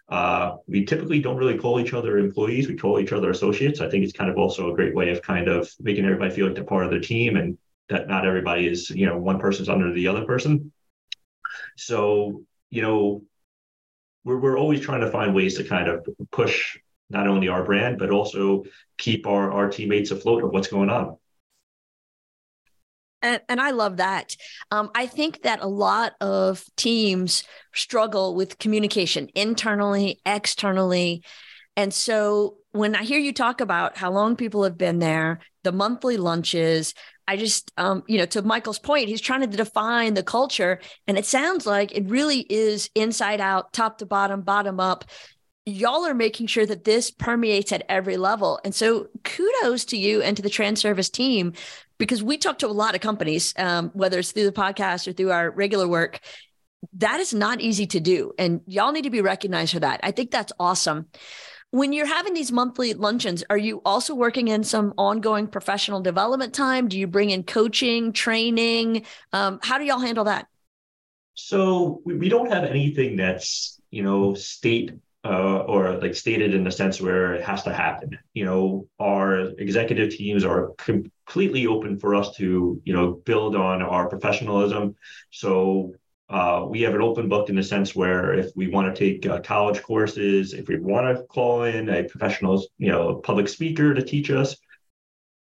Uh, 0.10 0.58
we 0.68 0.86
typically 0.86 1.20
don't 1.20 1.38
really 1.38 1.58
call 1.58 1.80
each 1.80 1.94
other 1.94 2.18
employees. 2.18 2.68
We 2.68 2.76
call 2.76 3.00
each 3.00 3.14
other 3.14 3.32
associates. 3.32 3.82
I 3.82 3.90
think 3.90 4.04
it's 4.04 4.14
kind 4.14 4.30
of 4.30 4.38
also 4.38 4.72
a 4.72 4.76
great 4.76 4.94
way 4.94 5.10
of 5.10 5.22
kind 5.22 5.48
of 5.48 5.70
making 5.80 6.06
everybody 6.06 6.34
feel 6.34 6.46
like 6.46 6.56
they're 6.56 6.64
part 6.64 6.86
of 6.86 6.92
the 6.92 7.00
team 7.00 7.36
and 7.36 7.58
that 7.90 8.08
not 8.08 8.26
everybody 8.26 8.68
is, 8.68 8.90
you 8.90 9.06
know, 9.06 9.18
one 9.18 9.40
person's 9.40 9.70
under 9.70 9.92
the 9.94 10.08
other 10.08 10.26
person. 10.26 10.72
So, 11.78 12.44
you 12.70 12.82
know, 12.82 13.24
we're, 14.24 14.40
we're 14.40 14.58
always 14.58 14.82
trying 14.82 15.02
to 15.02 15.12
find 15.12 15.34
ways 15.34 15.58
to 15.58 15.64
kind 15.64 15.88
of 15.88 16.08
push 16.32 16.78
not 17.10 17.28
only 17.28 17.48
our 17.48 17.64
brand, 17.64 18.00
but 18.00 18.10
also 18.10 18.64
keep 18.98 19.28
our, 19.28 19.52
our 19.52 19.70
teammates 19.70 20.12
afloat 20.12 20.44
of 20.44 20.52
what's 20.52 20.68
going 20.68 20.90
on. 20.90 21.18
And, 23.24 23.42
and 23.50 23.60
I 23.60 23.72
love 23.72 23.98
that. 23.98 24.36
Um, 24.70 24.92
I 24.94 25.08
think 25.08 25.42
that 25.42 25.62
a 25.62 25.68
lot 25.68 26.14
of 26.22 26.64
teams 26.76 27.44
struggle 27.74 28.36
with 28.36 28.60
communication 28.60 29.30
internally, 29.34 30.20
externally. 30.26 31.24
And 31.76 31.92
so 31.92 32.58
when 32.74 32.96
I 32.96 33.04
hear 33.04 33.20
you 33.20 33.34
talk 33.34 33.62
about 33.62 33.98
how 33.98 34.12
long 34.12 34.36
people 34.36 34.64
have 34.64 34.78
been 34.78 35.00
there, 35.00 35.40
the 35.64 35.72
monthly 35.72 36.18
lunches, 36.18 36.94
I 37.28 37.38
just, 37.38 37.72
um, 37.78 38.04
you 38.08 38.18
know, 38.18 38.26
to 38.28 38.42
Michael's 38.42 38.80
point, 38.80 39.08
he's 39.08 39.22
trying 39.22 39.42
to 39.42 39.48
define 39.48 40.14
the 40.14 40.24
culture. 40.24 40.80
And 41.08 41.18
it 41.18 41.26
sounds 41.26 41.66
like 41.66 41.96
it 41.96 42.10
really 42.10 42.42
is 42.50 42.90
inside 42.94 43.40
out, 43.40 43.72
top 43.72 44.00
to 44.00 44.06
bottom, 44.06 44.42
bottom 44.42 44.80
up. 44.80 45.06
Y'all 45.66 46.06
are 46.06 46.14
making 46.14 46.48
sure 46.48 46.66
that 46.66 46.84
this 46.84 47.10
permeates 47.10 47.72
at 47.72 47.86
every 47.88 48.18
level. 48.18 48.60
And 48.66 48.76
so 48.76 49.08
kudos 49.24 49.86
to 49.86 49.98
you 49.98 50.22
and 50.22 50.36
to 50.36 50.44
the 50.44 50.50
Transervice 50.50 51.10
team 51.10 51.54
because 52.04 52.22
we 52.22 52.38
talk 52.38 52.60
to 52.60 52.68
a 52.68 52.70
lot 52.70 52.96
of 52.96 53.02
companies, 53.02 53.54
um, 53.58 53.90
whether 53.94 54.20
it's 54.20 54.34
through 54.34 54.44
the 54.44 54.52
podcast 54.52 55.08
or 55.08 55.14
through 55.14 55.32
our 55.32 55.50
regular 55.52 55.88
work. 55.88 56.20
That 56.98 57.22
is 57.22 57.34
not 57.34 57.62
easy 57.62 57.88
to 57.88 58.02
do. 58.02 58.34
And 58.38 58.60
y'all 58.68 58.92
need 58.92 59.04
to 59.04 59.10
be 59.10 59.22
recognized 59.22 59.72
for 59.72 59.80
that. 59.80 60.02
I 60.04 60.12
think 60.12 60.32
that's 60.32 60.52
awesome. 60.60 61.08
When 61.72 61.94
you're 61.94 62.06
having 62.06 62.34
these 62.34 62.52
monthly 62.52 62.94
luncheons, 62.94 63.42
are 63.50 63.58
you 63.58 63.82
also 63.86 64.16
working 64.16 64.50
in 64.50 64.66
some 64.66 64.94
ongoing 64.98 65.48
professional 65.48 66.02
development 66.02 66.54
time? 66.54 66.90
Do 66.90 67.00
you 67.00 67.08
bring 67.08 67.30
in 67.30 67.44
coaching, 67.44 68.12
training? 68.12 69.06
Um, 69.32 69.60
how 69.64 69.78
do 69.78 69.86
y'all 69.86 70.00
handle 70.00 70.26
that? 70.26 70.48
So 71.36 72.02
we, 72.04 72.28
don't 72.28 72.52
have 72.52 72.66
anything 72.66 73.16
that's, 73.16 73.80
you 73.92 74.04
know, 74.04 74.34
state 74.34 74.92
uh, 75.24 75.60
or 75.60 76.00
like 76.00 76.16
stated 76.16 76.54
in 76.54 76.66
the 76.66 76.72
sense 76.72 77.00
where 77.00 77.34
it 77.34 77.44
has 77.44 77.64
to 77.64 77.74
happen. 77.74 78.20
You 78.34 78.44
know, 78.44 78.88
our 79.00 79.40
executive 79.58 80.14
teams 80.14 80.44
are 80.44 80.74
completely 81.26 81.68
open 81.68 81.98
for 81.98 82.16
us 82.16 82.36
to, 82.36 82.82
you 82.84 82.94
know, 82.94 83.14
build 83.26 83.56
on 83.56 83.82
our 83.82 84.08
professionalism. 84.08 84.96
So 85.32 85.94
uh, 86.30 86.66
we 86.68 86.82
have 86.82 86.96
an 86.96 87.02
open 87.02 87.30
book 87.30 87.50
in 87.50 87.56
the 87.56 87.64
sense 87.64 87.96
where 87.96 88.34
if 88.34 88.52
we 88.56 88.68
want 88.68 88.94
to 88.94 89.00
take 89.00 89.26
uh, 89.26 89.40
college 89.42 89.82
courses, 89.82 90.54
if 90.54 90.68
we 90.68 90.80
want 90.80 91.16
to 91.16 91.24
call 91.24 91.64
in 91.64 91.90
a 91.90 92.04
professional, 92.04 92.66
you 92.78 92.92
know, 92.92 93.16
public 93.16 93.48
speaker 93.48 93.94
to 93.94 94.02
teach 94.02 94.32
us, 94.32 94.56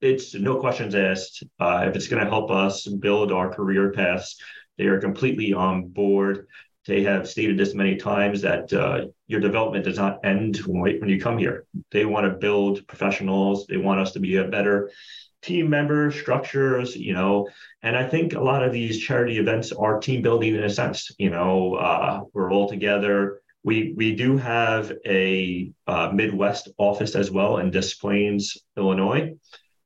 it's 0.01 0.35
no 0.35 0.59
questions 0.59 0.95
asked. 0.95 1.45
Uh, 1.61 1.85
if 1.89 1.97
it's 1.97 2.09
going 2.09 2.23
to 2.23 2.31
help 2.31 2.51
us 2.51 2.87
build 2.87 3.33
our 3.33 3.53
career 3.53 3.93
paths, 3.93 4.41
they 4.77 4.85
are 4.85 5.01
completely 5.01 5.53
on 5.53 5.89
board. 5.89 6.47
They 6.87 7.05
have 7.05 7.29
stated 7.29 7.57
this 7.57 7.75
many 7.75 7.97
times 7.97 8.43
that 8.43 8.73
uh, 8.73 9.07
your 9.29 9.41
development 9.41 9.85
does 9.85 9.99
not 9.99 10.19
end 10.25 10.57
when 10.67 11.09
you 11.09 11.21
come 11.21 11.39
here. 11.39 11.65
They 11.93 12.05
want 12.05 12.27
to 12.27 12.37
build 12.37 12.87
professionals. 12.89 13.67
They 13.67 13.77
want 13.77 14.01
us 14.01 14.13
to 14.13 14.21
be 14.21 14.37
a 14.37 14.49
better 14.49 14.91
team 15.43 15.69
member 15.69 16.11
structures, 16.11 16.97
you 16.97 17.13
know, 17.13 17.49
and 17.83 17.97
I 17.97 18.09
think 18.09 18.35
a 18.35 18.41
lot 18.41 18.63
of 18.63 18.73
these 18.73 19.01
charity 19.01 19.39
events 19.39 19.73
are 19.73 19.99
team 19.99 20.23
building 20.23 20.55
in 20.55 20.63
a 20.63 20.71
sense. 20.71 21.11
You 21.19 21.31
know, 21.31 21.75
uh, 21.75 22.23
we're 22.33 22.53
all 22.53 22.69
together. 22.69 23.41
We 23.65 23.93
we 23.97 24.15
do 24.15 24.37
have 24.37 24.93
a 25.07 25.71
uh, 25.87 26.11
Midwest 26.13 26.69
office 26.79 27.15
as 27.15 27.31
well 27.31 27.59
in 27.59 27.71
Des 27.71 27.91
Plaines, 28.01 28.57
Illinois, 28.77 29.35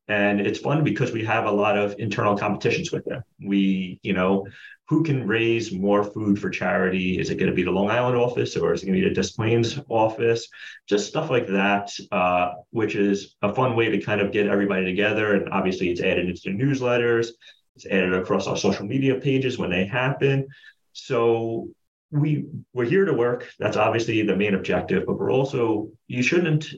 and 0.08 0.40
it's 0.40 0.60
fun 0.60 0.84
because 0.84 1.12
we 1.12 1.24
have 1.24 1.46
a 1.46 1.50
lot 1.50 1.76
of 1.76 1.96
internal 1.98 2.36
competitions 2.36 2.92
with 2.92 3.04
them. 3.04 3.22
We, 3.40 3.98
you 4.02 4.12
know, 4.12 4.46
who 4.88 5.02
can 5.02 5.26
raise 5.26 5.72
more 5.72 6.04
food 6.04 6.38
for 6.38 6.48
charity? 6.48 7.18
Is 7.18 7.30
it 7.30 7.36
going 7.36 7.50
to 7.50 7.54
be 7.54 7.64
the 7.64 7.72
Long 7.72 7.90
Island 7.90 8.16
office 8.16 8.56
or 8.56 8.72
is 8.72 8.82
it 8.82 8.86
going 8.86 9.00
to 9.00 9.08
be 9.08 9.14
the 9.14 9.20
Des 9.20 9.28
Plaines 9.34 9.80
office? 9.88 10.48
Just 10.88 11.08
stuff 11.08 11.28
like 11.28 11.48
that, 11.48 11.90
uh, 12.12 12.52
which 12.70 12.94
is 12.94 13.34
a 13.42 13.52
fun 13.52 13.74
way 13.74 13.90
to 13.90 14.00
kind 14.00 14.20
of 14.20 14.30
get 14.30 14.46
everybody 14.46 14.84
together. 14.84 15.34
And 15.34 15.48
obviously, 15.48 15.90
it's 15.90 16.00
added 16.00 16.28
into 16.28 16.42
the 16.44 16.50
newsletters, 16.50 17.30
it's 17.74 17.86
added 17.86 18.14
across 18.14 18.46
our 18.46 18.56
social 18.56 18.86
media 18.86 19.16
pages 19.16 19.58
when 19.58 19.70
they 19.70 19.86
happen. 19.86 20.46
So 20.92 21.68
we 22.12 22.46
we're 22.72 22.84
here 22.84 23.04
to 23.04 23.12
work. 23.12 23.50
That's 23.58 23.76
obviously 23.76 24.22
the 24.22 24.36
main 24.36 24.54
objective, 24.54 25.04
but 25.04 25.18
we're 25.18 25.32
also 25.32 25.90
you 26.06 26.22
shouldn't 26.22 26.68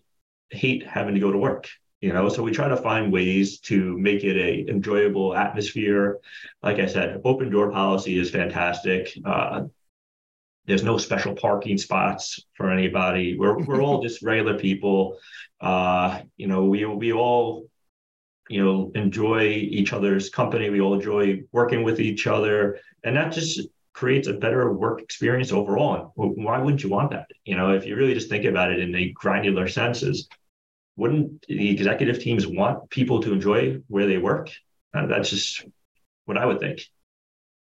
hate 0.51 0.87
having 0.87 1.13
to 1.13 1.21
go 1.21 1.31
to 1.31 1.39
work 1.39 1.69
you 2.01 2.13
know 2.13 2.29
so 2.29 2.43
we 2.43 2.53
try 2.53 2.69
to 2.69 2.77
find 2.77 3.13
ways 3.13 3.59
to 3.59 3.97
make 3.99 4.25
it 4.25 4.37
a 4.37 4.71
enjoyable 4.71 5.35
atmosphere 5.35 6.19
like 6.63 6.79
i 6.79 6.87
said 6.87 7.21
open 7.25 7.51
door 7.51 7.71
policy 7.71 8.19
is 8.19 8.31
fantastic 8.31 9.13
uh, 9.25 9.63
there's 10.67 10.85
no 10.85 10.99
special 10.99 11.35
parking 11.35 11.79
spots 11.79 12.45
for 12.55 12.71
anybody 12.71 13.37
we're, 13.39 13.59
we're 13.65 13.83
all 13.83 14.03
just 14.03 14.23
regular 14.23 14.59
people 14.59 15.19
uh, 15.61 16.21
you 16.37 16.47
know 16.47 16.65
we 16.65 16.85
we 16.85 17.13
all 17.13 17.69
you 18.49 18.65
know, 18.65 18.91
enjoy 18.95 19.43
each 19.49 19.93
other's 19.93 20.31
company. 20.31 20.71
We 20.71 20.81
all 20.81 20.95
enjoy 20.95 21.43
working 21.53 21.85
with 21.85 22.01
each 22.01 22.27
other. 22.27 22.79
And 23.05 23.17
that 23.17 23.33
just 23.33 23.61
creates 23.93 24.29
a 24.29 24.33
better 24.33 24.73
work 24.73 25.03
experience 25.03 25.53
overall. 25.53 26.13
Why 26.15 26.59
wouldn't 26.59 26.83
you 26.83 26.89
want 26.89 27.11
that? 27.11 27.27
You 27.45 27.57
know, 27.57 27.73
if 27.73 27.85
you 27.85 27.97
really 27.97 28.15
just 28.15 28.29
think 28.29 28.45
about 28.45 28.73
it 28.73 28.81
in 28.81 28.95
a 28.95 29.11
granular 29.13 29.69
senses, 29.69 30.29
wouldn't 30.99 31.47
the 31.47 31.71
executive 31.71 32.19
teams 32.21 32.47
want 32.47 32.91
people 32.91 33.23
to 33.23 33.33
enjoy 33.33 33.81
where 33.87 34.07
they 34.07 34.19
work? 34.19 34.51
Uh, 34.93 35.07
that's 35.07 35.31
just 35.31 35.65
what 36.25 36.37
I 36.37 36.45
would 36.45 36.59
think. 36.59 36.81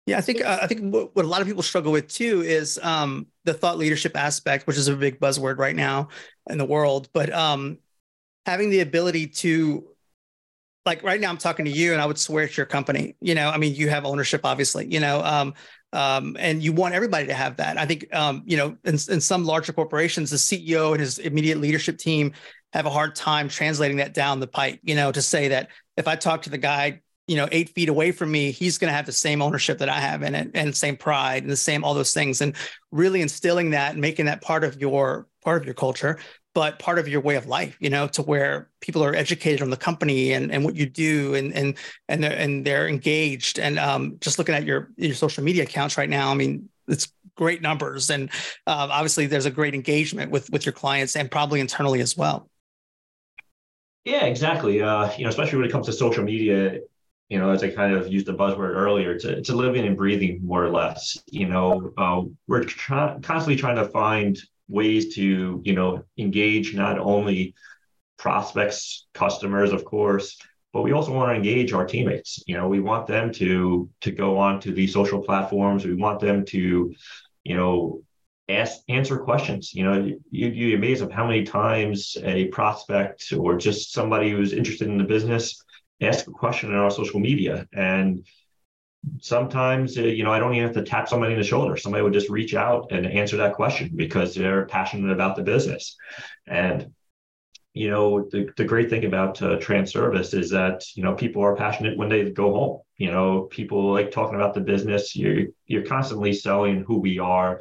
Yeah, 0.07 0.19
I 0.19 0.21
think 0.21 0.45
uh, 0.45 0.59
I 0.61 0.67
think 0.67 0.93
what, 0.93 1.15
what, 1.15 1.25
a 1.25 1.29
lot 1.29 1.41
of 1.41 1.47
people 1.47 1.63
struggle 1.63 1.93
with 1.93 2.09
too 2.09 2.43
is 2.43 2.79
um, 2.83 3.29
the 3.45 3.55
thought 3.55 3.79
leadership 3.79 4.17
aspect, 4.17 4.67
which 4.67 4.77
is 4.77 4.89
a 4.89 4.97
big 4.97 5.21
buzzword 5.21 5.59
right 5.59 5.77
now 5.77 6.09
in 6.49 6.59
the 6.59 6.65
world. 6.65 7.09
But 7.13 7.33
um, 7.33 7.79
having 8.47 8.71
the 8.71 8.81
ability 8.81 9.29
to 9.29 9.87
like 10.87 11.03
right 11.03 11.21
now 11.21 11.29
i'm 11.29 11.37
talking 11.37 11.65
to 11.65 11.71
you 11.71 11.93
and 11.93 12.01
i 12.01 12.07
would 12.07 12.19
swear 12.19 12.45
it's 12.45 12.57
your 12.57 12.67
company 12.67 13.15
you 13.21 13.35
know 13.35 13.51
i 13.51 13.59
mean 13.59 13.75
you 13.75 13.89
have 13.89 14.05
ownership 14.05 14.41
obviously 14.45 14.87
you 14.91 14.99
know 14.99 15.23
um, 15.23 15.55
um, 15.93 16.37
and 16.39 16.63
you 16.63 16.73
want 16.73 16.95
everybody 16.95 17.27
to 17.27 17.35
have 17.35 17.57
that 17.57 17.77
i 17.79 17.85
think 17.85 18.07
um, 18.15 18.43
you 18.47 18.57
know 18.57 18.77
in, 18.85 18.95
in 18.95 19.21
some 19.21 19.45
larger 19.45 19.73
corporations 19.73 20.31
the 20.31 20.37
ceo 20.37 20.93
and 20.93 21.01
his 21.01 21.19
immediate 21.19 21.59
leadership 21.59 21.99
team 21.99 22.33
have 22.73 22.87
a 22.87 22.91
hard 22.91 23.15
time 23.15 23.49
translating 23.49 23.99
that 23.99 24.15
down 24.15 24.41
the 24.41 24.47
pipe 24.47 24.79
you 24.83 24.95
know 24.95 25.13
to 25.13 25.23
say 25.23 25.49
that 25.49 25.69
if 25.97 26.07
i 26.09 26.17
talk 26.17 26.43
to 26.43 26.51
the 26.51 26.59
guy 26.59 27.01
you 27.27 27.37
know 27.37 27.49
eight 27.53 27.71
feet 27.71 27.89
away 27.89 28.13
from 28.13 28.31
me 28.31 28.51
he's 28.51 28.79
going 28.79 28.91
to 28.91 28.95
have 28.95 29.07
the 29.07 29.13
same 29.13 29.43
ownership 29.43 29.79
that 29.79 29.89
i 29.89 30.01
have 30.01 30.23
in 30.23 30.35
it 30.35 30.51
and 30.55 30.77
same 30.77 30.97
pride 30.97 31.43
and 31.43 31.51
the 31.51 31.57
same 31.57 31.85
all 31.85 31.95
those 31.95 32.15
things 32.15 32.41
and 32.41 32.55
really 32.91 33.23
instilling 33.23 33.71
that 33.71 33.93
and 33.93 34.01
making 34.01 34.27
that 34.27 34.41
part 34.41 34.65
of 34.65 34.81
your 34.81 35.27
part 35.43 35.61
of 35.61 35.65
your 35.65 35.75
culture 35.75 36.19
but 36.55 36.79
part 36.79 36.99
of 36.99 37.07
your 37.07 37.21
way 37.21 37.37
of 37.37 37.47
life, 37.47 37.77
you 37.81 37.91
know, 37.91 38.09
to 38.09 38.23
where 38.23 38.69
people 38.81 39.05
are 39.05 39.15
educated 39.15 39.63
on 39.63 39.71
the 39.71 39.77
company 39.77 40.33
and, 40.33 40.51
and 40.51 40.65
what 40.65 40.75
you 40.75 40.87
do 40.87 41.35
and 41.35 41.55
and 41.55 41.77
and 42.09 42.25
they're 42.25 42.37
and 42.37 42.65
they're 42.65 42.89
engaged. 42.89 43.59
And 43.59 43.79
um, 43.79 44.17
just 44.21 44.39
looking 44.39 44.55
at 44.55 44.65
your 44.65 44.91
your 44.97 45.15
social 45.15 45.45
media 45.45 45.63
accounts 45.63 45.97
right 45.97 46.09
now, 46.09 46.31
I 46.31 46.35
mean, 46.35 46.69
it's 46.89 47.13
great 47.37 47.63
numbers, 47.63 48.11
and 48.11 48.31
uh, 48.67 48.89
obviously 48.91 49.27
there's 49.27 49.47
a 49.47 49.51
great 49.51 49.75
engagement 49.75 50.31
with 50.31 50.51
with 50.51 50.67
your 50.67 50.73
clients 50.73 51.15
and 51.15 51.31
probably 51.31 51.61
internally 51.61 52.01
as 52.01 52.17
well. 52.17 52.50
Yeah, 54.05 54.25
exactly. 54.25 54.83
Uh, 54.83 55.11
you 55.17 55.25
know, 55.25 55.31
especially 55.31 55.59
when 55.59 55.69
it 55.69 55.73
comes 55.73 55.87
to 55.87 55.93
social 55.93 56.25
media, 56.25 56.81
you 57.29 57.39
know, 57.39 57.51
as 57.51 57.63
I 57.63 57.71
kind 57.71 57.95
of 57.95 58.09
used 58.09 58.27
the 58.27 58.35
buzzword 58.35 58.75
earlier, 58.75 59.13
it's 59.13 59.25
a, 59.25 59.37
it's 59.39 59.51
a 59.51 59.55
living 59.55 59.87
and 59.87 59.97
breathing 59.97 60.41
more 60.43 60.65
or 60.65 60.71
less. 60.71 61.19
You 61.27 61.47
know, 61.49 61.93
uh, 61.97 62.23
we're 62.49 62.65
constantly 62.87 63.57
trying 63.57 63.77
to 63.77 63.85
find 63.87 64.39
ways 64.69 65.15
to 65.17 65.61
you 65.65 65.73
know 65.75 66.05
engage 66.17 66.75
not 66.77 66.97
only 66.97 67.55
prospects 68.19 69.07
customers 69.15 69.73
of 69.73 69.85
course 69.85 70.39
but 70.73 70.83
we 70.83 70.93
also 70.93 71.13
want 71.13 71.31
to 71.31 71.35
engage 71.35 71.73
our 71.73 71.87
teammates 71.87 72.43
you 72.47 72.57
know 72.57 72.69
we 72.69 72.81
want 72.81 73.07
them 73.07 73.33
to 73.33 73.89
to 74.01 74.13
go 74.13 74.39
on 74.39 74.61
to 74.61 74.73
these 74.73 74.93
social 74.93 75.23
platforms 75.23 75.85
we 75.85 75.95
want 75.95 76.21
them 76.21 76.45
to 76.45 76.95
you 77.45 77.57
know 77.57 78.03
ask 78.57 78.81
answer 78.89 79.19
questions. 79.19 79.73
You 79.75 79.85
know 79.85 80.05
you, 80.05 80.21
you'd 80.31 80.55
be 80.55 80.75
amazed 80.75 81.03
of 81.03 81.11
how 81.11 81.27
many 81.27 81.45
times 81.45 82.17
a 82.23 82.47
prospect 82.49 83.33
or 83.37 83.57
just 83.57 83.93
somebody 83.93 84.31
who's 84.31 84.53
interested 84.53 84.89
in 84.89 84.99
the 84.99 85.05
business 85.05 85.63
ask 86.01 86.27
a 86.27 86.31
question 86.31 86.71
in 86.71 86.77
our 86.77 86.91
social 86.91 87.21
media. 87.21 87.67
And 87.73 88.27
sometimes 89.19 89.97
uh, 89.97 90.03
you 90.03 90.23
know 90.25 90.31
i 90.31 90.39
don't 90.39 90.55
even 90.55 90.67
have 90.67 90.75
to 90.75 90.83
tap 90.83 91.09
somebody 91.09 91.33
in 91.33 91.39
the 91.39 91.45
shoulder. 91.45 91.77
Somebody 91.77 92.03
would 92.03 92.13
just 92.13 92.29
reach 92.29 92.55
out 92.55 92.93
and 92.93 93.07
answer 93.07 93.39
that 93.39 93.55
question 93.55 93.91
because 93.97 94.35
they're 94.35 94.67
passionate 94.67 95.13
about 95.13 95.37
the 95.37 95.43
business. 95.43 95.97
And 96.47 96.93
you 97.73 97.89
know 97.89 98.29
the, 98.31 98.51
the 98.57 98.65
great 98.65 98.91
thing 98.91 99.05
about 99.05 99.41
uh, 99.41 99.57
Transervice 99.59 100.35
is 100.35 100.51
that 100.51 100.85
you 100.95 101.03
know 101.03 101.15
people 101.15 101.43
are 101.43 101.57
passionate 101.57 101.97
when 101.97 102.09
they 102.09 102.31
go 102.31 102.53
home. 102.53 102.81
You 102.97 103.11
know 103.13 103.43
people 103.43 103.93
like 103.93 104.11
talking 104.11 104.35
about 104.35 104.55
the 104.55 104.61
business. 104.61 105.17
You're 105.17 105.47
you're 105.67 105.87
constantly 105.87 106.33
selling 106.33 106.85
who 106.87 106.99
we 106.99 107.19
are 107.19 107.61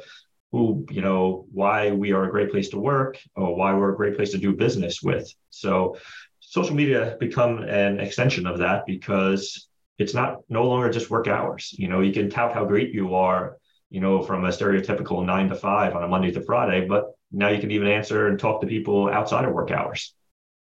who 0.52 0.84
you 0.90 1.00
know 1.00 1.46
why 1.52 1.90
we 1.90 2.12
are 2.12 2.24
a 2.24 2.30
great 2.30 2.50
place 2.50 2.68
to 2.70 2.78
work 2.78 3.18
or 3.36 3.54
why 3.54 3.72
we're 3.72 3.92
a 3.92 3.96
great 3.96 4.16
place 4.16 4.32
to 4.32 4.38
do 4.38 4.52
business 4.52 5.02
with 5.02 5.32
so 5.50 5.96
social 6.50 6.74
media 6.74 7.16
become 7.20 7.62
an 7.62 8.00
extension 8.00 8.44
of 8.46 8.58
that 8.58 8.84
because 8.84 9.68
it's 10.00 10.14
not 10.14 10.38
no 10.48 10.66
longer 10.66 10.90
just 10.90 11.10
work 11.10 11.28
hours. 11.28 11.72
You 11.78 11.88
know, 11.88 12.00
you 12.00 12.12
can 12.12 12.28
tout 12.28 12.52
how 12.52 12.64
great 12.64 12.92
you 12.92 13.14
are, 13.14 13.58
you 13.88 14.00
know, 14.00 14.22
from 14.22 14.44
a 14.44 14.48
stereotypical 14.48 15.24
nine 15.24 15.48
to 15.48 15.54
five 15.54 15.94
on 15.94 16.02
a 16.02 16.08
Monday 16.08 16.32
to 16.32 16.42
Friday, 16.42 16.86
but 16.88 17.12
now 17.30 17.48
you 17.48 17.60
can 17.60 17.70
even 17.70 17.86
answer 17.86 18.26
and 18.26 18.38
talk 18.38 18.60
to 18.62 18.66
people 18.66 19.08
outside 19.08 19.44
of 19.44 19.52
work 19.52 19.70
hours. 19.70 20.14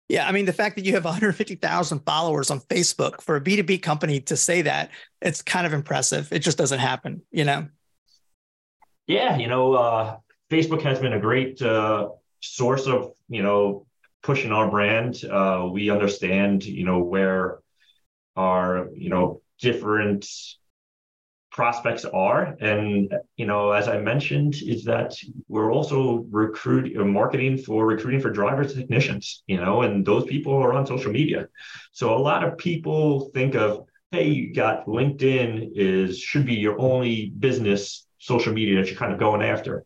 Yeah, 0.07 0.27
I 0.27 0.31
mean 0.31 0.45
the 0.45 0.53
fact 0.53 0.75
that 0.75 0.85
you 0.85 0.93
have 0.93 1.03
150,000 1.05 1.99
followers 2.05 2.51
on 2.51 2.61
Facebook 2.61 3.21
for 3.21 3.35
a 3.35 3.41
B2B 3.41 3.81
company 3.81 4.21
to 4.21 4.37
say 4.37 4.61
that, 4.61 4.91
it's 5.21 5.41
kind 5.41 5.67
of 5.67 5.73
impressive. 5.73 6.31
It 6.31 6.39
just 6.39 6.57
doesn't 6.57 6.79
happen, 6.79 7.21
you 7.31 7.43
know. 7.43 7.67
Yeah, 9.07 9.37
you 9.37 9.47
know, 9.47 9.73
uh, 9.73 10.17
Facebook 10.51 10.81
has 10.81 10.99
been 10.99 11.13
a 11.13 11.19
great 11.19 11.61
uh, 11.61 12.09
source 12.41 12.87
of, 12.87 13.11
you 13.29 13.43
know, 13.43 13.85
pushing 14.23 14.51
our 14.51 14.69
brand. 14.69 15.23
Uh, 15.23 15.69
we 15.71 15.89
understand, 15.89 16.65
you 16.65 16.85
know, 16.85 16.99
where 16.99 17.59
our 18.35 18.89
you 18.93 19.09
know 19.09 19.41
different 19.59 20.27
prospects 21.51 22.03
are 22.03 22.57
and 22.59 23.13
you 23.37 23.45
know 23.45 23.71
as 23.71 23.87
i 23.87 23.97
mentioned 23.97 24.55
is 24.61 24.83
that 24.83 25.15
we're 25.47 25.71
also 25.71 26.25
recruiting 26.29 26.99
uh, 26.99 27.05
marketing 27.05 27.57
for 27.57 27.85
recruiting 27.85 28.19
for 28.19 28.29
drivers 28.29 28.73
technicians 28.73 29.41
you 29.47 29.55
know 29.55 29.83
and 29.83 30.05
those 30.05 30.25
people 30.25 30.53
are 30.53 30.73
on 30.73 30.85
social 30.85 31.13
media 31.13 31.47
so 31.93 32.13
a 32.13 32.19
lot 32.19 32.43
of 32.43 32.57
people 32.57 33.31
think 33.33 33.55
of 33.55 33.85
hey 34.11 34.27
you 34.27 34.53
got 34.53 34.85
linkedin 34.85 35.71
is 35.75 36.19
should 36.19 36.45
be 36.45 36.55
your 36.55 36.77
only 36.77 37.31
business 37.39 38.04
social 38.19 38.53
media 38.53 38.79
that 38.79 38.87
you're 38.89 38.99
kind 38.99 39.13
of 39.13 39.19
going 39.19 39.41
after 39.41 39.85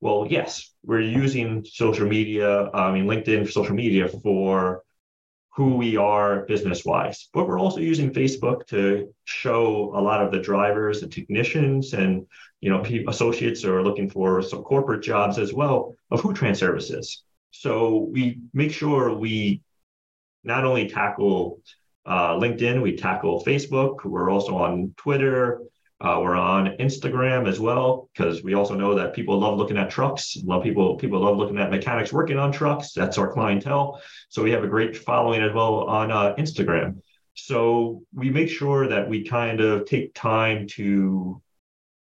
well 0.00 0.26
yes 0.28 0.74
we're 0.84 1.00
using 1.00 1.64
social 1.64 2.06
media 2.06 2.70
i 2.72 2.92
mean 2.92 3.06
linkedin 3.06 3.44
for 3.44 3.52
social 3.52 3.74
media 3.74 4.08
for 4.08 4.82
who 5.56 5.74
we 5.74 5.96
are 5.96 6.44
business 6.44 6.84
wise. 6.84 7.28
But 7.32 7.48
we're 7.48 7.58
also 7.58 7.80
using 7.80 8.12
Facebook 8.12 8.66
to 8.66 9.08
show 9.24 9.90
a 9.96 10.00
lot 10.00 10.22
of 10.22 10.30
the 10.30 10.38
drivers 10.38 11.02
and 11.02 11.10
technicians 11.10 11.94
and 11.94 12.26
you 12.60 12.70
know 12.70 12.84
associates 13.08 13.64
are 13.64 13.82
looking 13.82 14.10
for 14.10 14.42
some 14.42 14.62
corporate 14.62 15.02
jobs 15.02 15.38
as 15.38 15.54
well 15.54 15.94
of 16.10 16.20
who 16.20 16.34
Transervice 16.34 16.94
is. 16.94 17.24
So 17.52 18.10
we 18.12 18.40
make 18.52 18.70
sure 18.70 19.14
we 19.14 19.62
not 20.44 20.64
only 20.64 20.88
tackle 20.90 21.62
uh, 22.04 22.34
LinkedIn, 22.34 22.82
we 22.82 22.94
tackle 22.94 23.42
Facebook. 23.42 24.04
We're 24.04 24.30
also 24.30 24.58
on 24.58 24.92
Twitter. 24.98 25.62
Uh, 25.98 26.20
we're 26.22 26.36
on 26.36 26.76
Instagram 26.76 27.48
as 27.48 27.58
well 27.58 28.10
because 28.12 28.42
we 28.42 28.52
also 28.52 28.74
know 28.74 28.94
that 28.94 29.14
people 29.14 29.38
love 29.38 29.56
looking 29.56 29.78
at 29.78 29.88
trucks. 29.88 30.36
Love 30.44 30.62
people 30.62 30.96
people 30.96 31.20
love 31.20 31.38
looking 31.38 31.58
at 31.58 31.70
mechanics 31.70 32.12
working 32.12 32.38
on 32.38 32.52
trucks. 32.52 32.92
That's 32.92 33.16
our 33.16 33.32
clientele. 33.32 34.00
So 34.28 34.42
we 34.42 34.50
have 34.50 34.62
a 34.62 34.68
great 34.68 34.96
following 34.96 35.42
as 35.42 35.54
well 35.54 35.84
on 35.84 36.10
uh, 36.10 36.34
Instagram. 36.34 37.00
So 37.34 38.02
we 38.14 38.28
make 38.30 38.50
sure 38.50 38.88
that 38.88 39.08
we 39.08 39.24
kind 39.24 39.60
of 39.60 39.86
take 39.86 40.12
time 40.14 40.66
to 40.68 41.40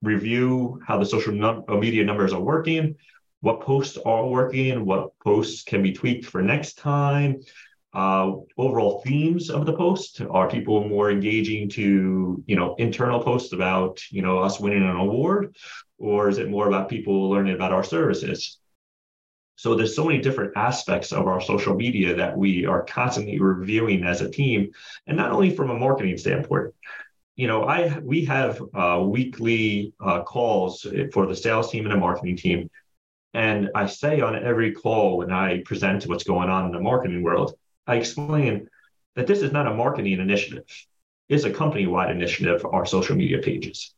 review 0.02 0.80
how 0.86 0.98
the 0.98 1.06
social 1.06 1.32
num- 1.32 1.64
uh, 1.68 1.76
media 1.76 2.04
numbers 2.04 2.32
are 2.32 2.40
working, 2.40 2.96
what 3.40 3.60
posts 3.60 3.96
are 4.04 4.26
working, 4.26 4.84
what 4.84 5.18
posts 5.20 5.62
can 5.62 5.82
be 5.82 5.92
tweaked 5.92 6.26
for 6.26 6.42
next 6.42 6.78
time, 6.78 7.40
uh, 7.94 8.32
overall 8.58 9.02
themes 9.02 9.50
of 9.50 9.66
the 9.66 9.72
post 9.72 10.20
are 10.28 10.50
people 10.50 10.88
more 10.88 11.10
engaging 11.10 11.68
to 11.70 12.42
you 12.46 12.56
know 12.56 12.74
internal 12.76 13.20
posts 13.22 13.52
about 13.52 14.00
you 14.10 14.20
know 14.20 14.38
us 14.38 14.58
winning 14.58 14.82
an 14.82 14.96
award? 14.96 15.56
Or 15.98 16.28
is 16.28 16.38
it 16.38 16.50
more 16.50 16.66
about 16.66 16.88
people 16.88 17.30
learning 17.30 17.54
about 17.54 17.72
our 17.72 17.84
services? 17.84 18.58
So 19.56 19.76
there's 19.76 19.94
so 19.94 20.04
many 20.04 20.20
different 20.20 20.52
aspects 20.56 21.12
of 21.12 21.28
our 21.28 21.40
social 21.40 21.76
media 21.76 22.16
that 22.16 22.36
we 22.36 22.66
are 22.66 22.82
constantly 22.82 23.38
reviewing 23.38 24.02
as 24.02 24.20
a 24.20 24.30
team 24.30 24.72
and 25.06 25.16
not 25.16 25.30
only 25.30 25.54
from 25.54 25.70
a 25.70 25.78
marketing 25.78 26.18
standpoint. 26.18 26.74
You 27.36 27.46
know 27.46 27.64
i 27.64 27.98
we 28.00 28.24
have 28.26 28.60
uh, 28.74 29.02
weekly 29.04 29.92
uh, 30.00 30.22
calls 30.22 30.86
for 31.12 31.26
the 31.26 31.36
sales 31.36 31.70
team 31.70 31.84
and 31.84 31.94
the 31.94 31.98
marketing 31.98 32.36
team 32.36 32.70
and 33.34 33.70
i 33.74 33.86
say 33.86 34.20
on 34.20 34.36
every 34.36 34.70
call 34.70 35.18
when 35.18 35.32
i 35.32 35.60
present 35.64 36.06
what's 36.06 36.22
going 36.22 36.48
on 36.48 36.66
in 36.66 36.72
the 36.72 36.80
marketing 36.80 37.22
world 37.24 37.54
I 37.86 37.96
explain 37.96 38.68
that 39.16 39.26
this 39.26 39.42
is 39.42 39.52
not 39.52 39.66
a 39.66 39.74
marketing 39.74 40.20
initiative. 40.20 40.64
It's 41.28 41.44
a 41.44 41.52
company-wide 41.52 42.10
initiative, 42.10 42.60
for 42.60 42.74
our 42.74 42.86
social 42.86 43.16
media 43.16 43.38
pages. 43.38 43.94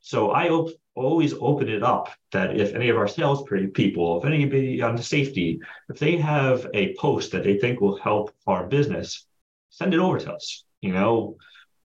So 0.00 0.30
I 0.30 0.48
op- 0.48 0.72
always 0.94 1.32
open 1.34 1.68
it 1.68 1.82
up 1.82 2.10
that 2.32 2.58
if 2.58 2.74
any 2.74 2.88
of 2.88 2.96
our 2.96 3.08
sales 3.08 3.44
people, 3.72 4.18
if 4.18 4.24
anybody 4.24 4.82
on 4.82 4.96
the 4.96 5.02
safety, 5.02 5.60
if 5.88 5.98
they 5.98 6.16
have 6.16 6.66
a 6.74 6.94
post 6.96 7.32
that 7.32 7.44
they 7.44 7.58
think 7.58 7.80
will 7.80 7.98
help 7.98 8.32
our 8.46 8.66
business, 8.66 9.26
send 9.70 9.94
it 9.94 10.00
over 10.00 10.18
to 10.18 10.32
us. 10.32 10.64
You 10.80 10.92
know, 10.92 11.36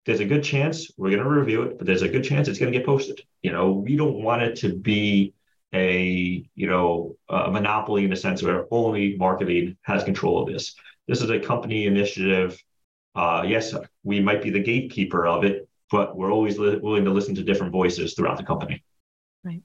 there's 0.06 0.19
a 0.19 0.26
good 0.26 0.43
chance 0.43 0.91
we're 0.98 1.10
going 1.10 1.24
to 1.24 1.30
review 1.30 1.63
it, 1.63 1.78
but 1.78 1.88
there's 1.88 2.04
a 2.04 2.10
good 2.10 2.24
chance 2.24 2.48
it's 2.48 2.60
going 2.60 2.71
to 2.71 2.78
get 2.78 2.86
posted. 2.86 3.21
You 3.41 3.52
know, 3.52 3.71
we 3.71 3.95
don't 3.95 4.21
want 4.21 4.43
it 4.43 4.56
to 4.58 4.76
be 4.76 5.34
a 5.74 6.48
you 6.56 6.67
know 6.67 7.17
a 7.28 7.52
monopoly 7.52 8.06
in 8.06 8.10
the 8.10 8.15
sense 8.15 8.41
where 8.41 8.65
only 8.71 9.17
marketing 9.17 9.76
has 9.82 10.04
control 10.04 10.41
of 10.41 10.48
this. 10.48 10.76
This 11.08 11.22
is 11.22 11.30
a 11.30 11.39
company 11.39 11.86
initiative. 11.86 12.62
Uh, 13.13 13.44
yes, 13.48 13.74
we 14.04 14.20
might 14.20 14.41
be 14.41 14.50
the 14.50 14.60
gatekeeper 14.60 15.26
of 15.26 15.44
it, 15.44 15.68
but 15.91 16.18
we're 16.18 16.32
always 16.32 16.58
li- 16.58 16.78
willing 16.78 17.06
to 17.06 17.12
listen 17.12 17.36
to 17.36 17.44
different 17.44 17.72
voices 17.72 18.13
throughout 18.13 18.38
the 18.38 18.44
company. 18.44 18.84
Right. 19.44 19.62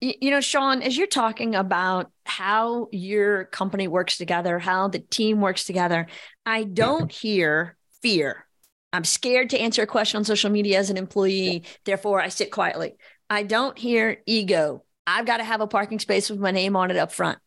You 0.00 0.30
know, 0.30 0.40
Sean, 0.40 0.82
as 0.82 0.96
you're 0.96 1.06
talking 1.06 1.54
about 1.54 2.10
how 2.26 2.88
your 2.90 3.44
company 3.44 3.86
works 3.86 4.16
together, 4.16 4.58
how 4.58 4.88
the 4.88 4.98
team 4.98 5.40
works 5.40 5.64
together, 5.64 6.08
I 6.44 6.64
don't 6.64 7.10
hear 7.22 7.76
fear. 8.02 8.46
I'm 8.92 9.04
scared 9.04 9.50
to 9.50 9.58
answer 9.58 9.82
a 9.82 9.86
question 9.86 10.18
on 10.18 10.24
social 10.24 10.50
media 10.50 10.78
as 10.78 10.90
an 10.90 10.98
employee. 10.98 11.62
Therefore, 11.84 12.20
I 12.20 12.28
sit 12.28 12.50
quietly. 12.50 12.96
I 13.30 13.44
don't 13.44 13.78
hear 13.78 14.18
ego. 14.26 14.84
I've 15.06 15.24
got 15.24 15.38
to 15.38 15.44
have 15.44 15.60
a 15.62 15.66
parking 15.66 15.98
space 15.98 16.28
with 16.28 16.38
my 16.38 16.50
name 16.50 16.76
on 16.76 16.90
it 16.90 16.96
up 16.96 17.12
front. 17.12 17.38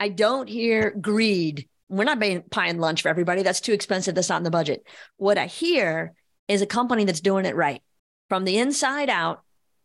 I 0.00 0.08
don't 0.08 0.48
hear 0.48 0.90
greed. 0.90 1.68
We're 1.88 2.04
not 2.04 2.20
buying 2.50 2.78
lunch 2.78 3.02
for 3.02 3.08
everybody. 3.08 3.42
That's 3.42 3.60
too 3.60 3.72
expensive. 3.72 4.14
That's 4.14 4.28
not 4.28 4.38
in 4.38 4.44
the 4.44 4.50
budget. 4.50 4.86
What 5.16 5.38
I 5.38 5.46
hear 5.46 6.14
is 6.48 6.62
a 6.62 6.66
company 6.66 7.04
that's 7.04 7.20
doing 7.20 7.46
it 7.46 7.56
right 7.56 7.82
from 8.28 8.44
the 8.44 8.58
inside 8.58 9.10
out 9.10 9.42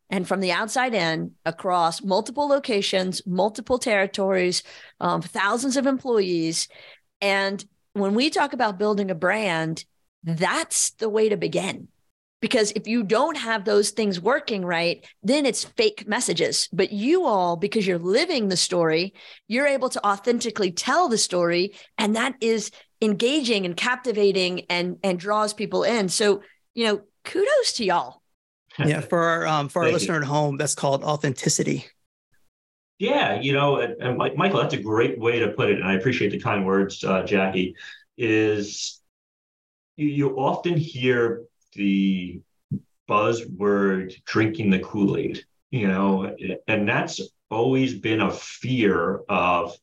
and 0.09 0.27
from 0.27 0.39
the 0.39 0.51
outside 0.51 0.93
in 0.93 1.33
across 1.45 2.01
multiple 2.01 2.47
locations, 2.47 3.25
multiple 3.27 3.77
territories, 3.77 4.63
um, 4.99 5.21
thousands 5.21 5.77
of 5.77 5.85
employees. 5.85 6.67
And 7.21 7.63
when 7.93 8.15
we 8.15 8.29
talk 8.29 8.53
about 8.53 8.79
building 8.79 9.11
a 9.11 9.15
brand, 9.15 9.85
that's 10.23 10.91
the 10.91 11.09
way 11.09 11.29
to 11.29 11.37
begin. 11.37 11.89
Because 12.41 12.71
if 12.71 12.87
you 12.87 13.03
don't 13.03 13.37
have 13.37 13.65
those 13.65 13.89
things 13.89 14.19
working 14.19 14.63
right, 14.63 15.05
then 15.23 15.45
it's 15.45 15.65
fake 15.65 16.07
messages. 16.07 16.69
But 16.71 16.91
you 16.93 17.25
all, 17.25 17.57
because 17.57 17.85
you're 17.85 17.99
living 17.99 18.47
the 18.47 18.57
story, 18.57 19.13
you're 19.47 19.67
able 19.67 19.89
to 19.89 20.07
authentically 20.07 20.71
tell 20.71 21.09
the 21.09 21.17
story. 21.17 21.73
And 21.97 22.15
that 22.15 22.35
is 22.39 22.71
engaging 23.01 23.65
and 23.65 23.75
captivating 23.75 24.61
and, 24.69 24.97
and 25.03 25.19
draws 25.19 25.53
people 25.53 25.83
in. 25.83 26.07
So, 26.07 26.41
you 26.75 26.85
know, 26.85 27.01
kudos 27.25 27.73
to 27.73 27.85
y'all. 27.85 28.21
Yeah. 28.85 29.01
For 29.01 29.19
our, 29.19 29.45
um, 29.45 29.67
for 29.67 29.83
our 29.83 29.91
listener 29.91 30.15
at 30.15 30.23
home, 30.23 30.55
that's 30.55 30.75
called 30.75 31.03
authenticity. 31.03 31.85
Yeah, 32.99 33.39
you 33.39 33.53
know, 33.53 33.77
and, 33.77 33.95
and, 34.01 34.17
Michael, 34.37 34.61
that's 34.61 34.73
a 34.73 34.81
great 34.81 35.17
way 35.17 35.39
to 35.39 35.49
put 35.49 35.69
it, 35.69 35.79
and 35.79 35.85
I 35.85 35.93
appreciate 35.93 36.31
the 36.31 36.39
kind 36.39 36.65
words, 36.65 37.01
uh, 37.03 37.23
Jackie. 37.23 37.75
Is 38.17 39.01
you, 39.95 40.07
you 40.07 40.29
often 40.37 40.77
hear 40.77 41.43
the 41.79 42.41
buzzword 43.09 44.13
drinking 44.25 44.69
the 44.69 44.79
Kool-Aid, 44.79 45.43
you 45.71 45.87
know, 45.87 46.35
and 46.67 46.87
that's 46.87 47.19
always 47.49 47.91
been 47.95 48.21
a 48.21 48.31
fear 48.31 49.21
of 49.29 49.73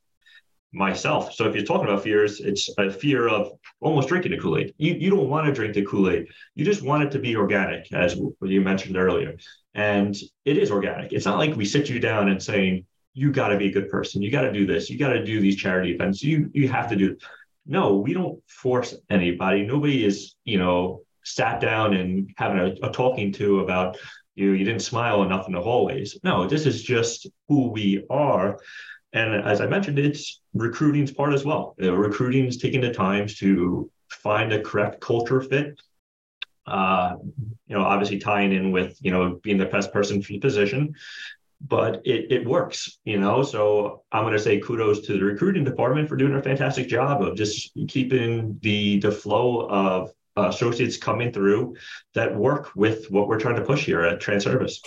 myself. 0.73 1.33
So 1.33 1.49
if 1.49 1.55
you're 1.55 1.65
talking 1.65 1.89
about 1.89 2.03
fears, 2.03 2.41
it's 2.41 2.69
a 2.79 2.91
fear 2.91 3.29
of 3.29 3.53
almost 3.81 4.09
drinking 4.09 4.33
the 4.33 4.39
Kool-Aid. 4.39 4.75
You, 4.77 4.95
you 4.95 5.11
don't 5.11 5.29
want 5.29 5.47
to 5.47 5.53
drink 5.53 5.75
the 5.75 5.85
Kool-Aid. 5.85 6.29
You 6.55 6.65
just 6.65 6.83
want 6.83 7.03
it 7.05 7.11
to 7.13 7.19
be 7.19 7.35
organic, 7.35 7.93
as 7.93 8.15
you 8.43 8.61
mentioned 8.61 8.97
earlier. 8.97 9.37
And 9.75 10.15
it 10.45 10.57
is 10.59 10.71
organic. 10.71 11.13
It's 11.13 11.27
not 11.27 11.39
like 11.39 11.57
we 11.57 11.65
sit 11.65 11.89
you 11.89 11.99
down 11.99 12.29
and 12.29 12.43
saying, 12.43 12.85
you 13.15 13.33
got 13.33 13.49
to 13.49 13.57
be 13.57 13.69
a 13.69 13.73
good 13.73 13.89
person. 13.89 14.21
You 14.21 14.31
got 14.31 14.43
to 14.43 14.53
do 14.53 14.67
this. 14.67 14.91
You 14.91 14.99
got 14.99 15.15
to 15.15 15.25
do 15.25 15.41
these 15.41 15.57
charity 15.57 15.91
events. 15.95 16.23
You 16.23 16.51
you 16.53 16.69
have 16.69 16.89
to 16.91 16.97
do. 16.97 17.17
No, 17.65 17.97
we 17.97 18.13
don't 18.13 18.39
force 18.47 18.95
anybody. 19.09 19.67
Nobody 19.67 20.05
is, 20.05 20.37
you 20.45 20.59
know, 20.59 21.01
sat 21.27 21.61
down 21.61 21.95
and 21.95 22.31
having 22.37 22.59
a, 22.59 22.87
a 22.87 22.91
talking 22.91 23.33
to 23.33 23.61
about 23.61 23.99
you 24.37 24.53
you 24.53 24.65
didn't 24.65 24.83
smile 24.83 25.23
enough 25.23 25.47
in 25.49 25.55
the 25.55 25.61
hallways. 25.61 26.19
No, 26.23 26.47
this 26.47 26.67
is 26.67 26.83
just 26.83 27.27
who 27.49 27.71
we 27.71 28.05
are. 28.09 28.59
And 29.13 29.35
as 29.35 29.61
I 29.61 29.67
mentioned, 29.67 29.99
it's 29.99 30.41
recruiting's 30.55 31.11
part 31.11 31.33
as 31.33 31.45
well. 31.45 31.75
Uh, 31.83 31.93
recruiting 31.93 32.47
is 32.47 32.59
taking 32.59 32.83
the 32.83 32.93
time 32.93 33.27
to 33.39 33.91
find 34.11 34.53
the 34.53 34.61
correct 34.61 35.01
culture 35.01 35.41
fit. 35.41 35.81
Uh, 36.67 37.17
you 37.67 37.77
know, 37.77 37.83
obviously 37.83 38.19
tying 38.19 38.53
in 38.53 38.73
with 38.73 38.97
you 39.01 39.11
know 39.11 39.41
being 39.43 39.59
the 39.59 39.67
best 39.67 39.93
person 39.93 40.23
for 40.23 40.33
the 40.33 40.39
position, 40.39 40.95
but 41.61 42.03
it, 42.05 42.31
it 42.31 42.47
works, 42.47 42.99
you 43.05 43.19
know. 43.19 43.43
So 43.43 44.03
I'm 44.13 44.25
going 44.25 44.35
to 44.35 44.39
say 44.39 44.61
kudos 44.61 45.07
to 45.07 45.19
the 45.19 45.25
recruiting 45.25 45.65
department 45.65 46.09
for 46.09 46.17
doing 46.17 46.35
a 46.35 46.43
fantastic 46.43 46.89
job 46.89 47.23
of 47.23 47.37
just 47.37 47.73
keeping 47.89 48.59
the 48.63 48.99
the 48.99 49.13
flow 49.13 49.67
of 49.69 50.11
uh, 50.37 50.49
associates 50.49 50.97
coming 50.97 51.33
through 51.33 51.77
that 52.15 52.35
work 52.35 52.71
with 52.75 53.11
what 53.11 53.29
we're 53.29 53.41
trying 53.41 53.57
to 53.57 53.65
push 53.65 53.85
here 53.85 54.03
at 54.03 54.21
Transervice. 54.21 54.81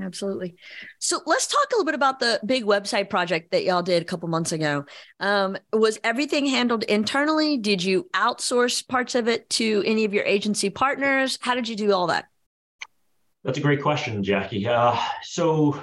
Absolutely. 0.00 0.54
So 1.00 1.20
let's 1.26 1.48
talk 1.48 1.66
a 1.72 1.74
little 1.74 1.84
bit 1.84 1.96
about 1.96 2.20
the 2.20 2.38
big 2.46 2.64
website 2.64 3.10
project 3.10 3.50
that 3.50 3.64
y'all 3.64 3.82
did 3.82 4.00
a 4.00 4.04
couple 4.04 4.28
months 4.28 4.52
ago. 4.52 4.84
Um, 5.18 5.56
was 5.72 5.98
everything 6.04 6.46
handled 6.46 6.84
internally? 6.84 7.56
Did 7.56 7.82
you 7.82 8.08
outsource 8.14 8.86
parts 8.86 9.16
of 9.16 9.26
it 9.26 9.50
to 9.50 9.82
any 9.84 10.04
of 10.04 10.14
your 10.14 10.24
agency 10.24 10.70
partners? 10.70 11.38
How 11.40 11.54
did 11.54 11.68
you 11.68 11.74
do 11.74 11.92
all 11.92 12.06
that? 12.06 12.26
That's 13.42 13.58
a 13.58 13.60
great 13.60 13.82
question, 13.82 14.22
Jackie. 14.22 14.68
Uh, 14.68 14.96
so 15.22 15.80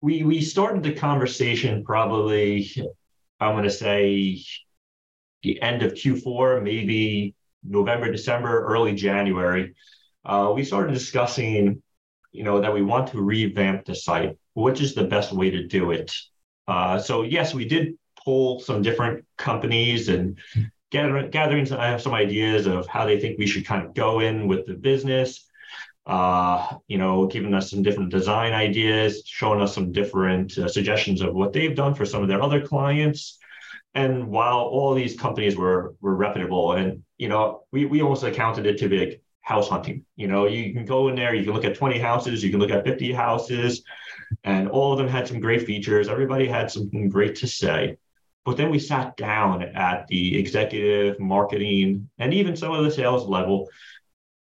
we 0.00 0.24
we 0.24 0.40
started 0.40 0.82
the 0.82 0.92
conversation 0.92 1.84
probably, 1.84 2.72
I'm 3.38 3.52
going 3.52 3.64
to 3.64 3.70
say, 3.70 4.42
the 5.42 5.62
end 5.62 5.82
of 5.82 5.92
Q4, 5.94 6.62
maybe 6.62 7.34
November, 7.64 8.10
December, 8.10 8.64
early 8.64 8.94
January, 8.94 9.74
uh, 10.24 10.52
we 10.54 10.64
started 10.64 10.92
discussing, 10.92 11.82
you 12.32 12.44
know, 12.44 12.60
that 12.60 12.72
we 12.72 12.82
want 12.82 13.08
to 13.08 13.20
revamp 13.20 13.84
the 13.84 13.94
site. 13.94 14.36
Which 14.54 14.80
is 14.80 14.94
the 14.94 15.04
best 15.04 15.32
way 15.32 15.50
to 15.50 15.66
do 15.66 15.90
it? 15.90 16.14
Uh, 16.68 16.98
so 16.98 17.22
yes, 17.22 17.54
we 17.54 17.64
did 17.64 17.94
pull 18.24 18.60
some 18.60 18.82
different 18.82 19.24
companies 19.36 20.08
and 20.08 20.38
gather, 20.90 21.26
gatherings. 21.28 21.72
I 21.72 21.88
have 21.88 22.00
some 22.00 22.14
ideas 22.14 22.66
of 22.66 22.86
how 22.86 23.04
they 23.04 23.18
think 23.18 23.38
we 23.38 23.46
should 23.46 23.66
kind 23.66 23.84
of 23.84 23.94
go 23.94 24.20
in 24.20 24.46
with 24.46 24.66
the 24.66 24.74
business. 24.74 25.44
Uh, 26.06 26.76
you 26.86 26.98
know, 26.98 27.26
giving 27.26 27.54
us 27.54 27.70
some 27.70 27.82
different 27.82 28.10
design 28.10 28.52
ideas, 28.52 29.22
showing 29.26 29.60
us 29.60 29.74
some 29.74 29.90
different 29.90 30.56
uh, 30.58 30.68
suggestions 30.68 31.22
of 31.22 31.34
what 31.34 31.52
they've 31.52 31.74
done 31.74 31.94
for 31.94 32.04
some 32.04 32.22
of 32.22 32.28
their 32.28 32.42
other 32.42 32.60
clients. 32.60 33.38
And 33.94 34.28
while 34.28 34.58
all 34.58 34.92
these 34.94 35.18
companies 35.18 35.56
were 35.56 35.94
were 36.02 36.14
reputable, 36.14 36.72
and 36.72 37.03
you 37.18 37.28
know, 37.28 37.62
we 37.72 37.84
we 37.84 38.02
almost 38.02 38.24
accounted 38.24 38.66
it 38.66 38.78
to 38.78 38.88
be 38.88 38.98
like 38.98 39.22
house 39.40 39.68
hunting. 39.68 40.04
You 40.16 40.26
know, 40.26 40.46
you 40.46 40.72
can 40.72 40.84
go 40.84 41.08
in 41.08 41.16
there, 41.16 41.34
you 41.34 41.44
can 41.44 41.52
look 41.52 41.64
at 41.64 41.76
20 41.76 41.98
houses, 41.98 42.42
you 42.42 42.50
can 42.50 42.60
look 42.60 42.70
at 42.70 42.84
50 42.84 43.12
houses, 43.12 43.84
and 44.42 44.68
all 44.68 44.92
of 44.92 44.98
them 44.98 45.08
had 45.08 45.28
some 45.28 45.38
great 45.38 45.66
features. 45.66 46.08
Everybody 46.08 46.46
had 46.46 46.70
something 46.70 47.08
great 47.08 47.36
to 47.36 47.46
say. 47.46 47.98
But 48.44 48.56
then 48.56 48.70
we 48.70 48.78
sat 48.78 49.16
down 49.16 49.62
at 49.62 50.06
the 50.08 50.38
executive, 50.38 51.18
marketing, 51.18 52.10
and 52.18 52.34
even 52.34 52.56
some 52.56 52.72
of 52.72 52.84
the 52.84 52.90
sales 52.90 53.26
level, 53.26 53.68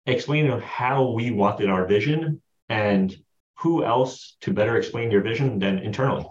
explaining 0.05 0.59
how 0.59 1.11
we 1.11 1.31
wanted 1.31 1.69
our 1.69 1.85
vision 1.85 2.41
and 2.69 3.15
who 3.59 3.83
else 3.83 4.35
to 4.41 4.53
better 4.53 4.77
explain 4.77 5.11
your 5.11 5.21
vision 5.21 5.59
than 5.59 5.79
internally. 5.79 6.25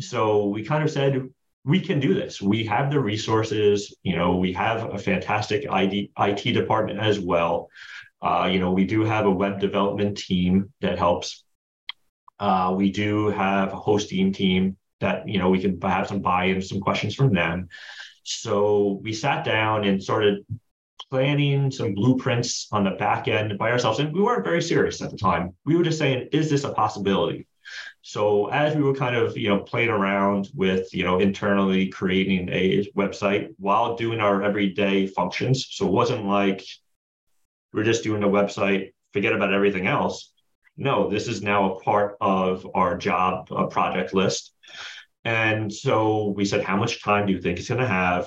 So 0.00 0.46
we 0.46 0.64
kind 0.64 0.82
of 0.82 0.90
said, 0.90 1.28
we 1.68 1.80
can 1.80 2.00
do 2.00 2.14
this. 2.14 2.40
We 2.40 2.64
have 2.64 2.90
the 2.90 2.98
resources. 2.98 3.94
You 4.02 4.16
know, 4.16 4.36
we 4.36 4.54
have 4.54 4.94
a 4.94 4.98
fantastic 4.98 5.66
IT 5.68 6.54
department 6.54 6.98
as 6.98 7.20
well. 7.20 7.68
Uh, 8.22 8.48
you 8.50 8.58
know, 8.58 8.72
we 8.72 8.86
do 8.86 9.04
have 9.04 9.26
a 9.26 9.30
web 9.30 9.60
development 9.60 10.16
team 10.16 10.72
that 10.80 10.98
helps. 10.98 11.44
Uh, 12.40 12.72
we 12.74 12.90
do 12.90 13.28
have 13.28 13.72
a 13.74 13.76
hosting 13.76 14.32
team 14.32 14.78
that 15.00 15.28
you 15.28 15.38
know 15.38 15.50
we 15.50 15.60
can 15.60 15.78
have 15.82 16.08
some 16.08 16.20
buy-in, 16.20 16.62
some 16.62 16.80
questions 16.80 17.14
from 17.14 17.34
them. 17.34 17.68
So 18.24 19.00
we 19.02 19.12
sat 19.12 19.44
down 19.44 19.84
and 19.84 20.02
started 20.02 20.46
planning 21.10 21.70
some 21.70 21.94
blueprints 21.94 22.68
on 22.72 22.84
the 22.84 22.92
back 22.92 23.28
end 23.28 23.58
by 23.58 23.70
ourselves, 23.72 23.98
and 23.98 24.12
we 24.12 24.22
weren't 24.22 24.44
very 24.44 24.62
serious 24.62 25.02
at 25.02 25.10
the 25.10 25.18
time. 25.18 25.54
We 25.66 25.76
were 25.76 25.84
just 25.84 25.98
saying, 25.98 26.28
"Is 26.32 26.48
this 26.48 26.64
a 26.64 26.72
possibility?" 26.72 27.46
So 28.08 28.46
as 28.46 28.74
we 28.74 28.82
were 28.82 28.94
kind 28.94 29.14
of, 29.14 29.36
you 29.36 29.50
know, 29.50 29.58
playing 29.58 29.90
around 29.90 30.48
with, 30.54 30.94
you 30.94 31.04
know, 31.04 31.18
internally 31.18 31.88
creating 31.88 32.48
a 32.48 32.90
website 32.96 33.54
while 33.58 33.96
doing 33.96 34.18
our 34.18 34.42
everyday 34.42 35.06
functions. 35.06 35.66
So 35.72 35.86
it 35.86 35.92
wasn't 35.92 36.24
like 36.24 36.64
we're 37.74 37.84
just 37.84 38.04
doing 38.04 38.22
a 38.22 38.26
website, 38.26 38.94
forget 39.12 39.34
about 39.34 39.52
everything 39.52 39.86
else. 39.86 40.32
No, 40.78 41.10
this 41.10 41.28
is 41.28 41.42
now 41.42 41.74
a 41.74 41.80
part 41.80 42.16
of 42.18 42.66
our 42.72 42.96
job 42.96 43.52
uh, 43.52 43.66
project 43.66 44.14
list. 44.14 44.54
And 45.26 45.70
so 45.70 46.28
we 46.28 46.46
said, 46.46 46.64
how 46.64 46.78
much 46.78 47.02
time 47.02 47.26
do 47.26 47.34
you 47.34 47.42
think 47.42 47.58
it's 47.58 47.68
going 47.68 47.82
to 47.82 47.86
have? 47.86 48.26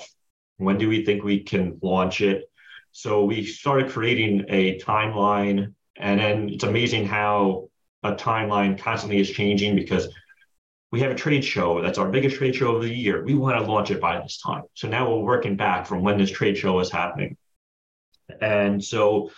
When 0.57 0.77
do 0.77 0.89
we 0.89 1.03
think 1.05 1.23
we 1.23 1.39
can 1.39 1.79
launch 1.81 2.21
it? 2.21 2.43
So 2.91 3.25
we 3.25 3.43
started 3.43 3.89
creating 3.89 4.45
a 4.47 4.77
timeline. 4.77 5.73
And 5.97 6.19
then 6.19 6.49
it's 6.49 6.65
amazing 6.65 7.07
how 7.07 7.70
a 8.03 8.13
timeline 8.13 8.77
constantly 8.77 9.19
is 9.19 9.29
changing 9.29 9.75
because 9.75 10.07
we 10.91 10.99
have 10.99 11.11
a 11.11 11.15
trade 11.15 11.43
show 11.43 11.81
that's 11.81 11.97
our 11.97 12.09
biggest 12.09 12.35
trade 12.35 12.55
show 12.55 12.75
of 12.75 12.81
the 12.81 12.93
year. 12.93 13.23
We 13.23 13.33
want 13.33 13.57
to 13.57 13.71
launch 13.71 13.91
it 13.91 14.01
by 14.01 14.19
this 14.19 14.39
time. 14.39 14.63
So 14.73 14.87
now 14.87 15.09
we're 15.09 15.23
working 15.23 15.55
back 15.55 15.85
from 15.85 16.03
when 16.03 16.17
this 16.17 16.31
trade 16.31 16.57
show 16.57 16.79
is 16.79 16.91
happening. 16.91 17.37
And 18.41 18.83
so 18.83 19.31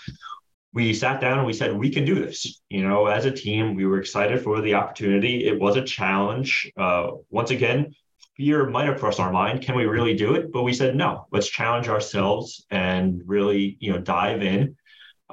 we 0.74 0.94
sat 0.94 1.22
down 1.22 1.38
and 1.38 1.48
we 1.48 1.54
said, 1.54 1.78
we 1.78 1.92
can 1.92 2.06
do 2.06 2.16
this. 2.16 2.62
You 2.70 2.88
know, 2.88 3.06
as 3.06 3.26
a 3.26 3.32
team, 3.32 3.76
we 3.76 3.86
were 3.86 4.00
excited 4.00 4.42
for 4.42 4.62
the 4.62 4.74
opportunity. 4.74 5.46
It 5.46 5.60
was 5.60 5.76
a 5.76 5.84
challenge. 5.84 6.72
Uh, 6.76 7.12
once 7.30 7.52
again, 7.52 7.94
fear 8.36 8.68
might 8.68 8.88
have 8.88 9.00
crossed 9.00 9.20
our 9.20 9.32
mind. 9.32 9.62
Can 9.62 9.76
we 9.76 9.86
really 9.86 10.16
do 10.16 10.34
it? 10.34 10.52
But 10.52 10.64
we 10.64 10.74
said 10.74 10.96
no. 10.96 11.28
Let's 11.32 11.48
challenge 11.48 11.88
ourselves 11.88 12.66
and 12.72 13.22
really, 13.26 13.78
you 13.80 13.92
know, 13.92 14.00
dive 14.00 14.42
in. 14.42 14.76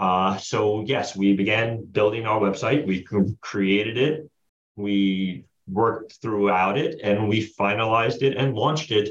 Uh, 0.01 0.39
so 0.39 0.83
yes, 0.87 1.15
we 1.15 1.35
began 1.35 1.85
building 1.85 2.25
our 2.25 2.41
website. 2.41 2.87
We 2.87 3.07
created 3.43 3.99
it. 3.99 4.31
We 4.77 5.45
worked 5.69 6.19
throughout 6.23 6.79
it, 6.79 7.01
and 7.05 7.29
we 7.29 7.47
finalized 7.47 8.23
it 8.23 8.35
and 8.35 8.55
launched 8.55 8.93
it 8.93 9.11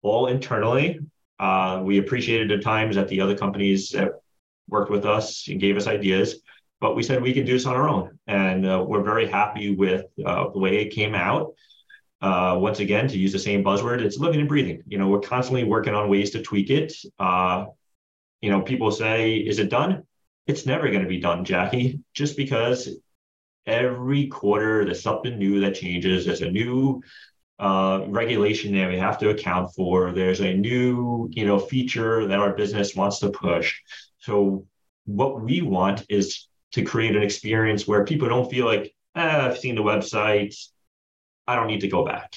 all 0.00 0.28
internally. 0.28 0.98
Uh, 1.38 1.82
we 1.84 1.98
appreciated 1.98 2.48
the 2.48 2.56
times 2.56 2.96
that 2.96 3.08
the 3.08 3.20
other 3.20 3.36
companies 3.36 3.90
that 3.90 4.12
worked 4.66 4.90
with 4.90 5.04
us 5.04 5.46
and 5.48 5.60
gave 5.60 5.76
us 5.76 5.86
ideas, 5.86 6.40
but 6.80 6.96
we 6.96 7.02
said 7.02 7.20
we 7.20 7.34
can 7.34 7.44
do 7.44 7.52
this 7.52 7.66
on 7.66 7.76
our 7.76 7.86
own, 7.86 8.18
and 8.26 8.66
uh, 8.66 8.82
we're 8.88 9.02
very 9.02 9.28
happy 9.28 9.74
with 9.74 10.06
uh, 10.24 10.48
the 10.48 10.58
way 10.58 10.78
it 10.78 10.94
came 10.94 11.14
out. 11.14 11.52
Uh, 12.22 12.56
once 12.58 12.80
again, 12.80 13.08
to 13.08 13.18
use 13.18 13.32
the 13.32 13.38
same 13.38 13.62
buzzword, 13.62 14.00
it's 14.00 14.18
living 14.18 14.40
and 14.40 14.48
breathing. 14.48 14.82
You 14.86 14.96
know, 14.96 15.08
we're 15.08 15.20
constantly 15.20 15.64
working 15.64 15.94
on 15.94 16.08
ways 16.08 16.30
to 16.30 16.40
tweak 16.40 16.70
it. 16.70 16.94
Uh, 17.18 17.66
you 18.40 18.50
know, 18.50 18.62
people 18.62 18.90
say, 18.90 19.34
"Is 19.34 19.58
it 19.58 19.68
done?" 19.68 20.04
It's 20.46 20.66
never 20.66 20.88
going 20.88 21.02
to 21.02 21.08
be 21.08 21.20
done, 21.20 21.44
Jackie. 21.44 22.00
Just 22.14 22.36
because 22.36 22.88
every 23.66 24.26
quarter 24.26 24.84
there's 24.84 25.02
something 25.02 25.38
new 25.38 25.60
that 25.60 25.74
changes. 25.74 26.26
There's 26.26 26.42
a 26.42 26.50
new 26.50 27.02
uh, 27.58 28.04
regulation 28.08 28.74
that 28.74 28.88
we 28.88 28.98
have 28.98 29.18
to 29.18 29.30
account 29.30 29.74
for. 29.74 30.12
There's 30.12 30.40
a 30.40 30.54
new, 30.54 31.28
you 31.30 31.46
know, 31.46 31.58
feature 31.58 32.26
that 32.26 32.38
our 32.38 32.54
business 32.54 32.96
wants 32.96 33.18
to 33.20 33.30
push. 33.30 33.78
So 34.18 34.66
what 35.04 35.42
we 35.42 35.60
want 35.60 36.04
is 36.08 36.48
to 36.72 36.82
create 36.82 37.16
an 37.16 37.22
experience 37.22 37.86
where 37.86 38.04
people 38.04 38.28
don't 38.28 38.50
feel 38.50 38.64
like, 38.64 38.94
eh, 39.14 39.46
I've 39.46 39.58
seen 39.58 39.74
the 39.74 39.82
website, 39.82 40.56
I 41.46 41.56
don't 41.56 41.66
need 41.66 41.80
to 41.80 41.88
go 41.88 42.04
back. 42.04 42.36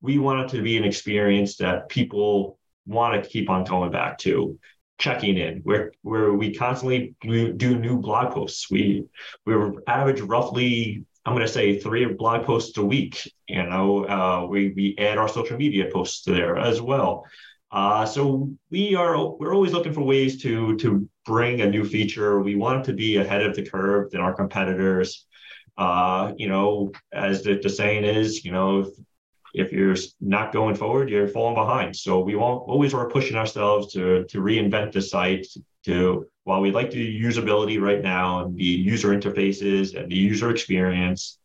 We 0.00 0.18
want 0.18 0.40
it 0.40 0.56
to 0.56 0.62
be 0.62 0.76
an 0.76 0.84
experience 0.84 1.56
that 1.56 1.88
people 1.88 2.58
want 2.86 3.22
to 3.22 3.28
keep 3.28 3.50
on 3.50 3.64
going 3.64 3.90
back 3.90 4.18
to, 4.18 4.58
checking 4.98 5.36
in, 5.36 5.60
where 5.64 5.92
where 6.02 6.32
we 6.32 6.54
constantly 6.54 7.14
do 7.22 7.78
new 7.78 7.98
blog 7.98 8.32
posts. 8.32 8.70
We 8.70 9.04
we 9.46 9.54
average 9.86 10.20
roughly, 10.20 11.04
I'm 11.24 11.34
going 11.34 11.46
to 11.46 11.52
say, 11.52 11.78
three 11.78 12.06
blog 12.06 12.44
posts 12.44 12.76
a 12.78 12.84
week. 12.84 13.30
You 13.48 13.64
know, 13.64 14.06
uh, 14.06 14.46
we 14.46 14.72
we 14.76 14.96
add 14.98 15.18
our 15.18 15.28
social 15.28 15.56
media 15.56 15.88
posts 15.92 16.24
there 16.24 16.56
as 16.56 16.80
well. 16.80 17.24
Uh, 17.70 18.04
so 18.04 18.50
we 18.70 18.94
are 18.94 19.16
we're 19.38 19.54
always 19.54 19.72
looking 19.72 19.92
for 19.94 20.02
ways 20.02 20.42
to 20.42 20.76
to 20.78 21.08
bring 21.24 21.60
a 21.60 21.70
new 21.70 21.84
feature. 21.84 22.40
We 22.40 22.56
want 22.56 22.84
to 22.86 22.92
be 22.92 23.16
ahead 23.16 23.42
of 23.42 23.54
the 23.56 23.64
curve 23.64 24.10
than 24.10 24.20
our 24.20 24.34
competitors 24.34 25.26
uh, 25.76 26.32
you 26.36 26.48
know, 26.48 26.92
as 27.12 27.42
the, 27.42 27.58
the 27.62 27.70
saying 27.70 28.04
is, 28.04 28.44
you 28.44 28.52
know, 28.52 28.90
if, 29.52 29.72
you're 29.72 29.96
not 30.20 30.52
going 30.52 30.74
forward, 30.74 31.10
you're 31.10 31.28
falling 31.28 31.54
behind. 31.54 31.94
So 31.94 32.20
we 32.20 32.34
won't 32.36 32.68
always 32.68 32.94
are 32.94 33.08
pushing 33.08 33.36
ourselves 33.36 33.92
to 33.94 34.24
to 34.24 34.38
reinvent 34.38 34.92
the 34.92 35.02
site. 35.02 35.46
To 35.84 36.26
while 36.44 36.60
we 36.60 36.70
like 36.70 36.90
the 36.90 37.20
usability 37.22 37.80
right 37.80 38.02
now 38.02 38.44
and 38.44 38.56
the 38.56 38.64
user 38.64 39.08
interfaces 39.08 39.98
and 39.98 40.10
the 40.10 40.16
user 40.16 40.50
experience, 40.50 41.38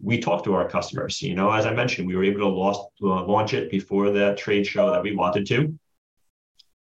we 0.00 0.20
talk 0.20 0.44
to 0.44 0.54
our 0.54 0.68
customers. 0.68 1.20
You 1.22 1.34
know, 1.34 1.50
as 1.50 1.66
I 1.66 1.72
mentioned, 1.72 2.06
we 2.06 2.16
were 2.16 2.24
able 2.24 2.40
to 2.40 2.48
lost, 2.48 2.82
uh, 3.02 3.24
launch 3.24 3.54
it 3.54 3.70
before 3.70 4.10
the 4.10 4.34
trade 4.36 4.66
show 4.66 4.90
that 4.90 5.02
we 5.02 5.14
wanted 5.14 5.46
to. 5.48 5.78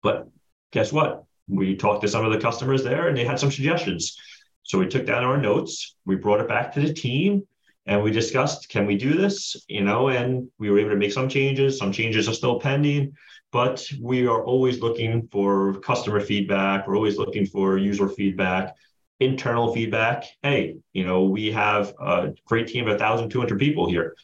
But 0.01 0.27
guess 0.71 0.91
what? 0.91 1.23
We 1.47 1.75
talked 1.75 2.01
to 2.01 2.07
some 2.07 2.25
of 2.25 2.31
the 2.31 2.39
customers 2.39 2.83
there, 2.83 3.07
and 3.07 3.17
they 3.17 3.25
had 3.25 3.39
some 3.39 3.51
suggestions. 3.51 4.17
So 4.63 4.79
we 4.79 4.87
took 4.87 5.05
down 5.05 5.23
our 5.23 5.37
notes, 5.37 5.95
we 6.05 6.15
brought 6.15 6.39
it 6.39 6.47
back 6.47 6.73
to 6.73 6.79
the 6.79 6.93
team, 6.93 7.45
and 7.85 8.01
we 8.01 8.11
discussed 8.11 8.69
can 8.69 8.85
we 8.85 8.97
do 8.97 9.13
this? 9.13 9.55
You 9.67 9.83
know 9.83 10.09
and 10.09 10.49
we 10.59 10.69
were 10.69 10.79
able 10.79 10.91
to 10.91 10.95
make 10.95 11.11
some 11.11 11.29
changes. 11.29 11.77
Some 11.77 11.91
changes 11.91 12.27
are 12.27 12.33
still 12.33 12.59
pending 12.59 13.13
but 13.53 13.87
we 14.01 14.25
are 14.25 14.43
always 14.43 14.81
looking 14.81 15.29
for 15.31 15.75
customer 15.81 16.19
feedback. 16.19 16.87
We're 16.87 16.95
always 16.95 17.19
looking 17.19 17.45
for 17.45 17.77
user 17.77 18.09
feedback 18.09 18.75
internal 19.19 19.73
feedback. 19.73 20.25
Hey 20.41 20.77
you 20.91 21.05
know 21.05 21.23
we 21.23 21.51
have 21.51 21.93
a 21.99 22.33
great 22.45 22.67
team 22.67 22.87
of 22.87 22.99
1200 22.99 23.59
people 23.59 23.87
here. 23.87 24.15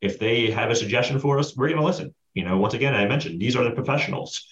If 0.00 0.18
they 0.18 0.50
have 0.50 0.70
a 0.70 0.76
suggestion 0.76 1.18
for 1.20 1.38
us 1.38 1.56
we're 1.56 1.68
going 1.68 1.80
to 1.80 1.86
listen. 1.86 2.14
You 2.34 2.44
know 2.44 2.58
once 2.58 2.74
again 2.74 2.94
i 2.94 3.06
mentioned 3.06 3.40
these 3.40 3.56
are 3.56 3.64
the 3.64 3.70
professionals. 3.70 4.46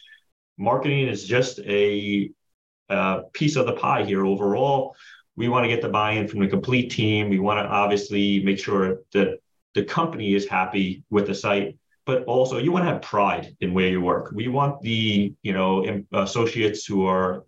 Marketing 0.59 1.09
is 1.09 1.25
just 1.25 1.59
a, 1.61 2.31
a 2.89 3.23
piece 3.33 3.57
of 3.57 3.67
the 3.67 3.73
pie 3.73 4.05
here 4.05 4.25
overall 4.25 4.95
we 5.41 5.49
want 5.49 5.65
to 5.65 5.69
get 5.69 5.81
the 5.81 5.89
buy-in 5.89 6.29
from 6.29 6.41
the 6.41 6.47
complete 6.47 6.91
team. 6.91 7.31
We 7.31 7.39
want 7.39 7.65
to 7.65 7.71
obviously 7.71 8.43
make 8.45 8.59
sure 8.59 8.99
that 9.15 9.39
the 9.75 9.85
company 9.85 10.35
is 10.35 10.47
happy 10.47 11.03
with 11.09 11.27
the 11.27 11.35
site, 11.35 11.79
but 12.05 12.25
also 12.25 12.59
you 12.59 12.71
want 12.71 12.85
to 12.85 12.93
have 12.93 13.01
pride 13.01 13.57
in 13.63 13.73
where 13.73 13.89
you 13.89 14.03
work. 14.03 14.33
We 14.35 14.49
want 14.49 14.83
the 14.83 15.35
you 15.43 15.53
know 15.55 16.03
associates 16.13 16.85
who 16.85 17.07
are 17.07 17.47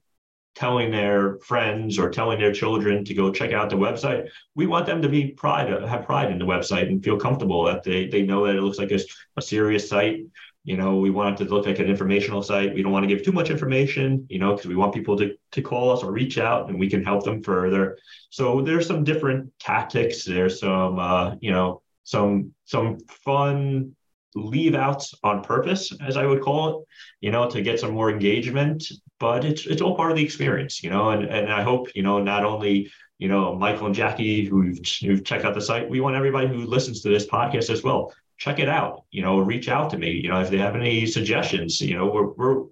telling 0.55 0.90
their 0.90 1.38
friends 1.40 1.98
or 1.98 2.09
telling 2.09 2.38
their 2.38 2.52
children 2.52 3.05
to 3.05 3.12
go 3.12 3.31
check 3.31 3.52
out 3.52 3.68
the 3.68 3.76
website. 3.76 4.26
We 4.55 4.66
want 4.66 4.87
them 4.87 5.02
to 5.02 5.09
be 5.11 5.33
pride, 5.33 5.68
have 5.68 6.07
pride 6.07 6.31
in 6.31 6.38
the 6.38 6.46
website 6.46 6.88
and 6.88 7.05
feel 7.05 7.18
comfortable 7.18 7.64
that 7.64 7.83
they 7.83 8.07
they 8.07 8.22
know 8.22 8.46
that 8.46 8.57
it 8.57 8.62
looks 8.62 8.78
like 8.78 8.90
a, 8.90 9.00
a 9.37 9.42
serious 9.42 9.87
site 9.87 10.20
you 10.64 10.77
know, 10.77 10.96
we 10.96 11.11
want 11.11 11.40
it 11.40 11.44
to 11.44 11.51
look 11.51 11.66
like 11.66 11.81
an 11.81 11.87
informational 11.87 12.42
site. 12.42 12.72
We 12.72 12.83
don't 12.83 12.92
want 12.92 13.03
to 13.03 13.12
give 13.12 13.25
too 13.25 13.33
much 13.33 13.51
information, 13.51 14.27
you 14.29 14.38
know, 14.38 14.55
because 14.55 14.68
we 14.68 14.77
want 14.77 14.94
people 14.94 15.16
to, 15.18 15.35
to 15.53 15.62
call 15.62 15.90
us 15.90 16.05
or 16.05 16.12
reach 16.12 16.38
out 16.38 16.68
and 16.68 16.79
we 16.79 16.88
can 16.88 17.03
help 17.03 17.25
them 17.25 17.42
further. 17.42 17.98
So 18.31 18.62
there's 18.62 18.87
some 18.87 19.03
different 19.03 19.53
tactics. 19.59 20.25
There's 20.25 20.61
some, 20.61 20.98
uh, 20.98 21.35
you 21.40 21.51
know, 21.51 21.83
some 22.05 22.53
some 22.64 22.98
fun 23.09 23.96
leave 24.35 24.75
outs 24.75 25.14
on 25.22 25.42
purpose, 25.42 25.92
as 26.01 26.16
I 26.16 26.25
would 26.27 26.40
call 26.40 26.68
it, 26.68 26.87
you 27.20 27.31
know, 27.31 27.51
to 27.51 27.61
get 27.61 27.81
some 27.81 27.92
more 27.92 28.11
engagement. 28.11 28.85
But 29.18 29.44
it's 29.44 29.66
it's 29.66 29.83
all 29.83 29.96
part 29.96 30.12
of 30.12 30.16
the 30.16 30.25
experience, 30.25 30.83
you 30.83 30.90
know, 30.90 31.11
and 31.11 31.25
and 31.25 31.53
I 31.53 31.62
hope, 31.62 31.88
you 31.94 32.03
know, 32.05 32.22
not 32.22 32.44
only 32.44 32.90
you 33.18 33.29
know, 33.29 33.55
Michael 33.55 33.87
and 33.87 33.94
Jackie 33.94 34.44
who've, 34.44 34.79
who've 35.01 35.22
checked 35.22 35.44
out 35.44 35.55
the 35.55 35.61
site. 35.61 35.88
We 35.88 36.01
want 36.01 36.16
everybody 36.16 36.48
who 36.48 36.66
listens 36.66 37.03
to 37.03 37.09
this 37.09 37.25
podcast 37.25 37.70
as 37.70 37.85
well 37.85 38.12
check 38.42 38.59
it 38.59 38.68
out 38.68 39.05
you 39.12 39.22
know 39.22 39.38
reach 39.38 39.68
out 39.68 39.88
to 39.88 39.96
me 39.96 40.11
you 40.11 40.28
know 40.28 40.40
if 40.40 40.50
they 40.50 40.59
have 40.59 40.74
any 40.74 41.07
suggestions 41.07 41.81
you 41.81 41.96
know 41.96 42.07
we're, 42.07 42.33
we're 42.33 42.62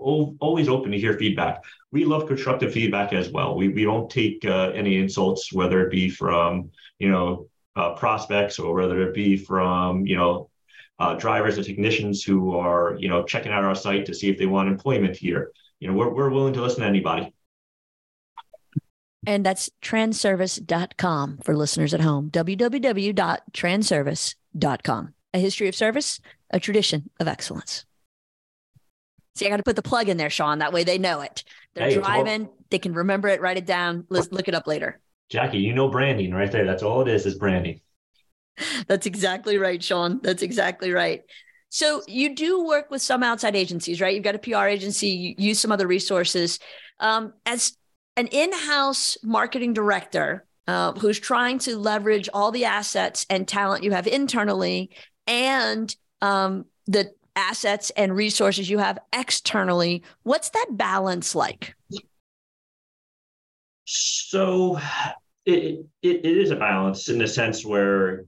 always 0.41 0.69
open 0.69 0.91
to 0.91 0.99
hear 0.99 1.17
feedback. 1.17 1.63
We 1.93 2.05
love 2.05 2.27
constructive 2.27 2.73
feedback 2.73 3.13
as 3.13 3.31
well. 3.31 3.55
We, 3.57 3.69
we 3.69 3.85
don't 3.85 4.11
take 4.11 4.45
uh, 4.45 4.73
any 4.75 4.99
insults 4.99 5.53
whether 5.53 5.87
it 5.87 5.93
be 5.93 6.11
from 6.11 6.73
you 6.99 7.09
know 7.09 7.47
uh, 7.77 7.95
prospects 7.95 8.59
or 8.59 8.75
whether 8.75 9.01
it 9.03 9.15
be 9.15 9.37
from 9.37 10.05
you 10.07 10.17
know 10.17 10.51
uh, 10.99 11.15
drivers 11.15 11.57
or 11.57 11.63
technicians 11.63 12.25
who 12.25 12.57
are 12.57 12.97
you 12.99 13.09
know 13.09 13.23
checking 13.23 13.53
out 13.53 13.63
our 13.63 13.77
site 13.77 14.07
to 14.07 14.15
see 14.15 14.29
if 14.29 14.39
they 14.39 14.47
want 14.47 14.69
employment 14.69 15.17
here. 15.17 15.53
You 15.79 15.87
know 15.87 15.95
we're, 15.95 16.13
we're 16.13 16.31
willing 16.31 16.55
to 16.55 16.63
listen 16.63 16.81
to 16.81 16.87
anybody. 16.87 17.33
And 19.25 19.47
that's 19.47 19.71
transervice.com 19.83 21.39
for 21.45 21.55
listeners 21.55 21.95
at 21.95 22.01
home. 22.01 22.29
Www.transervice.com 22.31 25.15
a 25.33 25.39
history 25.39 25.69
of 25.69 25.75
service, 25.75 26.21
a 26.51 26.61
tradition 26.61 27.11
of 27.21 27.29
excellence. 27.29 27.85
See, 29.37 29.47
I 29.47 29.51
got 29.51 29.59
to 29.59 29.63
put 29.63 29.77
the 29.77 29.83
plug 29.83 30.09
in 30.09 30.17
there, 30.17 30.31
Sean. 30.31 30.59
That 30.59 30.73
way 30.73 30.85
they 30.85 30.99
know 30.99 31.21
it. 31.21 31.45
They're 31.75 31.89
hey, 31.89 31.95
driving, 31.95 32.47
all... 32.47 32.57
they 32.71 32.79
can 32.79 32.93
remember 32.93 33.29
it, 33.29 33.41
write 33.41 33.57
it 33.57 33.67
down, 33.67 34.07
let's 34.09 34.33
look 34.33 34.49
it 34.49 34.55
up 34.55 34.67
later. 34.67 35.01
Jackie, 35.29 35.59
you 35.59 35.73
know 35.73 35.89
branding 35.89 36.35
right 36.35 36.51
there. 36.51 36.67
That's 36.67 36.83
all 36.83 37.01
it 37.03 37.09
is, 37.09 37.25
is 37.27 37.37
branding. 37.37 37.81
That's 38.89 39.07
exactly 39.07 39.59
right, 39.59 39.83
Sean. 39.83 40.21
That's 40.23 40.43
exactly 40.43 40.93
right. 40.93 41.23
So 41.69 42.03
you 42.09 42.35
do 42.35 42.65
work 42.65 42.91
with 42.91 43.01
some 43.01 43.23
outside 43.23 43.55
agencies, 43.55 44.01
right? 44.01 44.13
You've 44.13 44.25
got 44.25 44.35
a 44.35 44.39
PR 44.39 44.67
agency, 44.67 45.09
you 45.09 45.35
use 45.39 45.61
some 45.61 45.71
other 45.71 45.87
resources. 45.87 46.59
Um, 46.99 47.33
as 47.47 47.77
an 48.17 48.27
in-house 48.27 49.17
marketing 49.23 49.73
director 49.73 50.45
uh, 50.67 50.93
who's 50.93 51.19
trying 51.19 51.59
to 51.61 51.79
leverage 51.79 52.29
all 52.35 52.51
the 52.51 52.65
assets 52.65 53.25
and 53.31 53.47
talent 53.47 53.85
you 53.85 53.93
have 53.93 54.07
internally 54.07 54.91
and 55.27 55.95
um, 56.23 56.67
the 56.87 57.13
assets 57.37 57.91
and 57.97 58.15
resources 58.15 58.69
you 58.69 58.79
have 58.79 58.99
externally. 59.13 60.03
What's 60.23 60.51
that 60.51 60.67
balance 60.73 61.35
like? 61.35 61.75
So 63.85 64.79
it, 65.47 65.87
it, 66.03 66.25
it 66.25 66.37
is 66.37 66.51
a 66.51 66.57
balance 66.57 67.09
in 67.09 67.19
the 67.19 67.27
sense 67.27 67.65
where, 67.65 68.25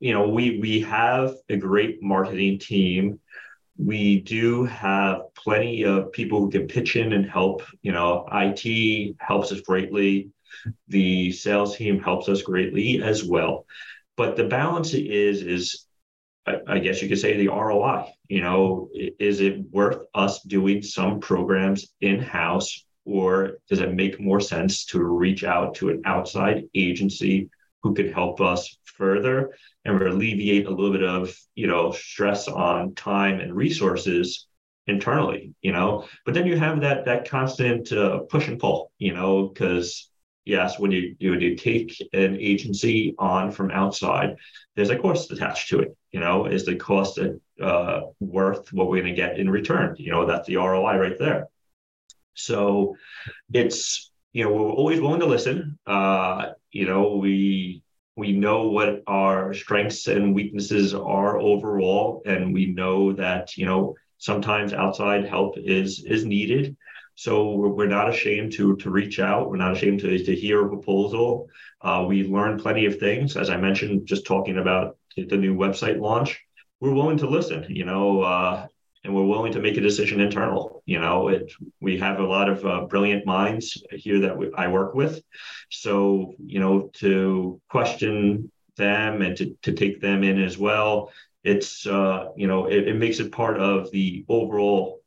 you 0.00 0.12
know, 0.12 0.28
we, 0.28 0.58
we 0.58 0.80
have 0.80 1.34
a 1.48 1.56
great 1.56 2.02
marketing 2.02 2.58
team. 2.58 3.20
We 3.78 4.20
do 4.20 4.64
have 4.64 5.34
plenty 5.34 5.84
of 5.84 6.12
people 6.12 6.40
who 6.40 6.50
can 6.50 6.66
pitch 6.66 6.96
in 6.96 7.12
and 7.12 7.28
help. 7.28 7.62
You 7.82 7.92
know, 7.92 8.28
IT 8.32 9.16
helps 9.18 9.52
us 9.52 9.60
greatly. 9.60 10.30
The 10.88 11.32
sales 11.32 11.76
team 11.76 12.00
helps 12.00 12.28
us 12.28 12.42
greatly 12.42 13.02
as 13.02 13.24
well. 13.24 13.66
But 14.16 14.36
the 14.36 14.44
balance 14.44 14.92
is, 14.92 15.42
is 15.42 15.86
I, 16.46 16.78
guess 16.80 17.00
you 17.00 17.08
could 17.08 17.20
say 17.20 17.36
the 17.36 17.48
ROI. 17.48 18.06
You 18.28 18.40
know, 18.40 18.88
is 18.94 19.40
it 19.40 19.60
worth 19.70 20.04
us 20.14 20.42
doing 20.42 20.82
some 20.82 21.20
programs 21.20 21.94
in 22.00 22.20
house, 22.20 22.84
or 23.04 23.58
does 23.68 23.80
it 23.80 23.94
make 23.94 24.20
more 24.20 24.40
sense 24.40 24.84
to 24.86 25.02
reach 25.02 25.44
out 25.44 25.74
to 25.76 25.90
an 25.90 26.02
outside 26.04 26.64
agency 26.74 27.48
who 27.82 27.94
could 27.94 28.12
help 28.12 28.40
us 28.40 28.76
further 28.84 29.54
and 29.84 30.00
alleviate 30.00 30.66
a 30.66 30.70
little 30.70 30.92
bit 30.92 31.02
of 31.02 31.34
you 31.54 31.66
know 31.66 31.92
stress 31.92 32.48
on 32.48 32.94
time 32.94 33.40
and 33.40 33.54
resources 33.54 34.46
internally 34.86 35.52
you 35.62 35.72
know 35.72 36.06
but 36.24 36.34
then 36.34 36.46
you 36.46 36.56
have 36.56 36.80
that 36.80 37.04
that 37.04 37.28
constant 37.28 37.90
uh, 37.92 38.18
push 38.30 38.48
and 38.48 38.58
pull 38.58 38.92
you 38.98 39.14
know 39.14 39.48
because 39.48 40.10
yes 40.44 40.78
when 40.78 40.90
you, 40.90 41.14
when 41.20 41.40
you 41.40 41.56
take 41.56 41.96
an 42.12 42.36
agency 42.38 43.14
on 43.18 43.50
from 43.50 43.70
outside 43.70 44.36
there's 44.76 44.90
a 44.90 44.98
cost 44.98 45.30
attached 45.30 45.68
to 45.68 45.80
it 45.80 45.96
you 46.10 46.20
know 46.20 46.46
is 46.46 46.64
the 46.64 46.76
cost 46.76 47.18
uh, 47.62 48.00
worth 48.20 48.72
what 48.72 48.88
we're 48.88 49.00
going 49.00 49.14
to 49.14 49.20
get 49.20 49.38
in 49.38 49.48
return? 49.48 49.94
You 49.98 50.10
know 50.10 50.26
that's 50.26 50.46
the 50.46 50.56
roi 50.56 50.96
right 50.96 51.18
there. 51.18 51.48
So 52.34 52.96
it's 53.52 54.10
you 54.32 54.44
know 54.44 54.52
we're 54.52 54.70
always 54.70 55.00
willing 55.00 55.20
to 55.20 55.26
listen. 55.26 55.78
Uh, 55.86 56.52
you 56.70 56.86
know 56.86 57.16
we 57.16 57.82
we 58.16 58.32
know 58.32 58.68
what 58.68 59.02
our 59.06 59.54
strengths 59.54 60.06
and 60.06 60.34
weaknesses 60.34 60.92
are 60.94 61.40
overall 61.40 62.22
and 62.26 62.52
we 62.52 62.66
know 62.66 63.12
that 63.12 63.56
you 63.56 63.64
know 63.64 63.94
sometimes 64.18 64.72
outside 64.72 65.26
help 65.26 65.56
is 65.56 66.04
is 66.04 66.24
needed 66.24 66.76
so 67.14 67.52
we're, 67.52 67.86
not 67.86 68.08
ashamed 68.08 68.52
to 68.52 68.76
to 68.76 68.90
reach 68.90 69.18
out 69.20 69.50
we're 69.50 69.56
not 69.56 69.72
ashamed 69.72 70.00
to, 70.00 70.18
to 70.24 70.34
hear 70.34 70.64
a 70.64 70.68
proposal 70.68 71.48
uh, 71.82 72.04
we 72.06 72.24
learn 72.24 72.58
plenty 72.58 72.86
of 72.86 72.98
things 72.98 73.36
as 73.36 73.50
i 73.50 73.56
mentioned 73.56 74.06
just 74.06 74.26
talking 74.26 74.58
about 74.58 74.96
the 75.16 75.36
new 75.36 75.54
website 75.54 76.00
launch 76.00 76.40
we're 76.80 76.94
willing 76.94 77.18
to 77.18 77.28
listen 77.28 77.66
you 77.68 77.84
know 77.84 78.22
uh, 78.22 78.66
and 79.04 79.14
we're 79.14 79.24
willing 79.24 79.52
to 79.52 79.60
make 79.60 79.76
a 79.76 79.80
decision 79.80 80.20
internal. 80.20 80.82
You 80.86 81.00
know, 81.00 81.28
it, 81.28 81.52
we 81.80 81.98
have 81.98 82.20
a 82.20 82.26
lot 82.26 82.48
of 82.48 82.64
uh, 82.64 82.82
brilliant 82.82 83.26
minds 83.26 83.82
here 83.90 84.20
that 84.20 84.36
we, 84.36 84.52
I 84.54 84.68
work 84.68 84.94
with. 84.94 85.22
So, 85.70 86.34
you 86.44 86.60
know, 86.60 86.90
to 86.94 87.60
question 87.68 88.50
them 88.76 89.22
and 89.22 89.36
to, 89.36 89.56
to 89.62 89.72
take 89.72 90.00
them 90.00 90.22
in 90.22 90.40
as 90.40 90.56
well, 90.56 91.10
it's, 91.42 91.86
uh, 91.86 92.28
you 92.36 92.46
know, 92.46 92.66
it, 92.66 92.88
it 92.88 92.96
makes 92.96 93.18
it 93.18 93.32
part 93.32 93.58
of 93.58 93.90
the 93.90 94.24
overall 94.28 95.01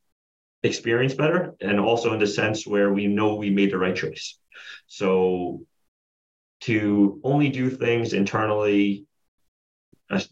experience 0.66 1.14
better. 1.14 1.54
And 1.62 1.80
also 1.80 2.14
in 2.14 2.20
the 2.20 2.28
sense 2.28 2.66
where 2.66 2.92
we 2.94 3.08
know 3.08 3.36
we 3.36 3.50
made 3.50 3.72
the 3.72 3.78
right 3.78 3.96
choice. 3.96 4.38
So 4.88 5.62
to 6.62 7.20
only 7.24 7.50
do 7.50 7.70
things 7.70 8.14
internally, 8.14 9.06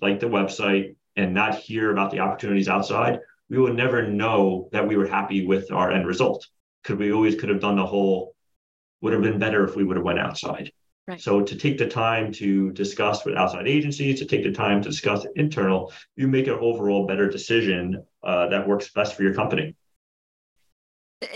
like 0.02 0.20
the 0.20 0.28
website, 0.28 0.96
and 1.16 1.34
not 1.34 1.56
hear 1.56 1.92
about 1.92 2.12
the 2.12 2.20
opportunities 2.20 2.68
outside 2.68 3.20
we 3.50 3.60
would 3.60 3.76
never 3.76 4.08
know 4.08 4.70
that 4.72 4.88
we 4.88 4.96
were 4.96 5.08
happy 5.08 5.46
with 5.46 5.72
our 5.72 5.92
end 5.92 6.08
result 6.08 6.48
because 6.82 6.98
we 6.98 7.12
always 7.12 7.36
could 7.36 7.50
have 7.50 7.60
done 7.60 7.76
the 7.76 7.86
whole 7.86 8.36
would 9.02 9.14
have 9.14 9.22
been 9.22 9.40
better 9.40 9.64
if 9.64 9.76
we 9.76 9.84
would 9.84 9.98
have 9.98 10.06
went 10.06 10.20
outside 10.20 10.72
right. 11.08 11.22
so 11.22 11.42
to 11.42 11.56
take 11.56 11.78
the 11.78 11.88
time 11.88 12.32
to 12.32 12.72
discuss 12.72 13.26
with 13.26 13.36
outside 13.36 13.68
agencies 13.68 14.20
to 14.20 14.26
take 14.26 14.44
the 14.44 14.52
time 14.52 14.82
to 14.82 14.90
discuss 14.90 15.26
internal 15.36 15.92
you 16.16 16.28
make 16.28 16.48
an 16.48 16.58
overall 16.60 17.06
better 17.06 17.30
decision 17.30 18.04
uh, 18.24 18.48
that 18.48 18.68
works 18.68 18.92
best 18.92 19.16
for 19.16 19.24
your 19.24 19.34
company 19.34 19.76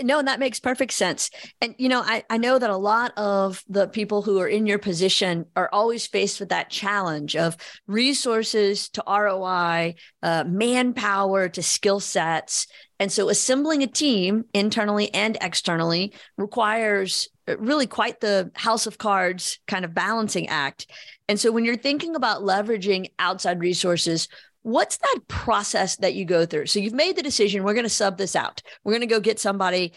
no, 0.03 0.19
and 0.19 0.27
that 0.27 0.39
makes 0.39 0.59
perfect 0.59 0.93
sense. 0.93 1.29
And, 1.61 1.75
you 1.77 1.89
know, 1.89 2.01
I, 2.01 2.23
I 2.29 2.37
know 2.37 2.57
that 2.59 2.69
a 2.69 2.77
lot 2.77 3.11
of 3.17 3.63
the 3.67 3.87
people 3.87 4.21
who 4.21 4.39
are 4.39 4.47
in 4.47 4.65
your 4.65 4.79
position 4.79 5.45
are 5.55 5.69
always 5.71 6.07
faced 6.07 6.39
with 6.39 6.49
that 6.49 6.69
challenge 6.69 7.35
of 7.35 7.57
resources 7.87 8.89
to 8.89 9.03
ROI, 9.07 9.95
uh, 10.23 10.43
manpower 10.47 11.49
to 11.49 11.63
skill 11.63 11.99
sets. 11.99 12.67
And 12.99 13.11
so 13.11 13.29
assembling 13.29 13.83
a 13.83 13.87
team 13.87 14.45
internally 14.53 15.13
and 15.13 15.37
externally 15.41 16.13
requires 16.37 17.29
uh, 17.47 17.57
really 17.57 17.87
quite 17.87 18.19
the 18.19 18.51
house 18.55 18.87
of 18.87 18.97
cards 18.97 19.59
kind 19.67 19.85
of 19.85 19.93
balancing 19.93 20.49
act. 20.49 20.87
And 21.29 21.39
so 21.39 21.51
when 21.51 21.65
you're 21.65 21.77
thinking 21.77 22.15
about 22.15 22.41
leveraging 22.41 23.11
outside 23.19 23.59
resources, 23.59 24.27
What's 24.67 24.97
that 24.97 25.19
process 25.29 25.95
that 25.95 26.13
you 26.13 26.25
go 26.25 26.45
through? 26.45 26.65
So 26.65 26.79
you've 26.79 26.91
made 26.91 27.15
the 27.15 27.23
decision, 27.23 27.63
we're 27.63 27.73
going 27.73 27.85
to 27.85 27.89
sub 27.89 28.17
this 28.17 28.35
out. 28.35 28.61
We're 28.83 28.91
going 28.91 28.99
to 28.99 29.07
go 29.07 29.21
get 29.21 29.39
somebody. 29.39 29.93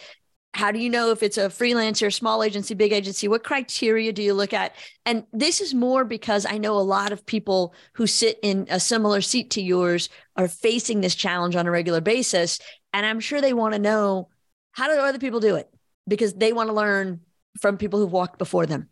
How 0.55 0.71
do 0.71 0.79
you 0.79 0.89
know 0.89 1.11
if 1.11 1.25
it's 1.25 1.39
a 1.39 1.49
freelancer, 1.49 2.15
small 2.15 2.45
agency, 2.45 2.75
big 2.75 2.93
agency? 2.93 3.27
What 3.27 3.43
criteria 3.43 4.13
do 4.13 4.23
you 4.23 4.33
look 4.33 4.53
at? 4.53 4.77
And 5.05 5.25
this 5.33 5.61
is 5.61 5.75
more 5.75 6.05
because 6.05 6.47
I 6.47 6.59
know 6.59 6.79
a 6.79 6.87
lot 6.87 7.11
of 7.11 7.27
people 7.27 7.75
who 7.95 8.07
sit 8.07 8.39
in 8.45 8.69
a 8.71 8.79
similar 8.79 9.21
seat 9.23 9.51
to 9.51 9.61
yours 9.61 10.09
are 10.37 10.47
facing 10.47 11.01
this 11.01 11.17
challenge 11.17 11.57
on 11.57 11.67
a 11.67 11.71
regular 11.73 12.01
basis. 12.01 12.61
And 12.93 13.05
I'm 13.05 13.19
sure 13.19 13.41
they 13.41 13.53
want 13.53 13.75
to 13.75 13.81
know 13.81 14.29
how 14.71 14.87
do 14.87 15.01
other 15.01 15.19
people 15.19 15.41
do 15.41 15.57
it 15.57 15.69
because 16.07 16.35
they 16.35 16.53
want 16.53 16.69
to 16.69 16.75
learn 16.75 17.23
from 17.61 17.77
people 17.77 17.99
who've 17.99 18.13
walked 18.13 18.39
before 18.39 18.67
them. 18.67 18.89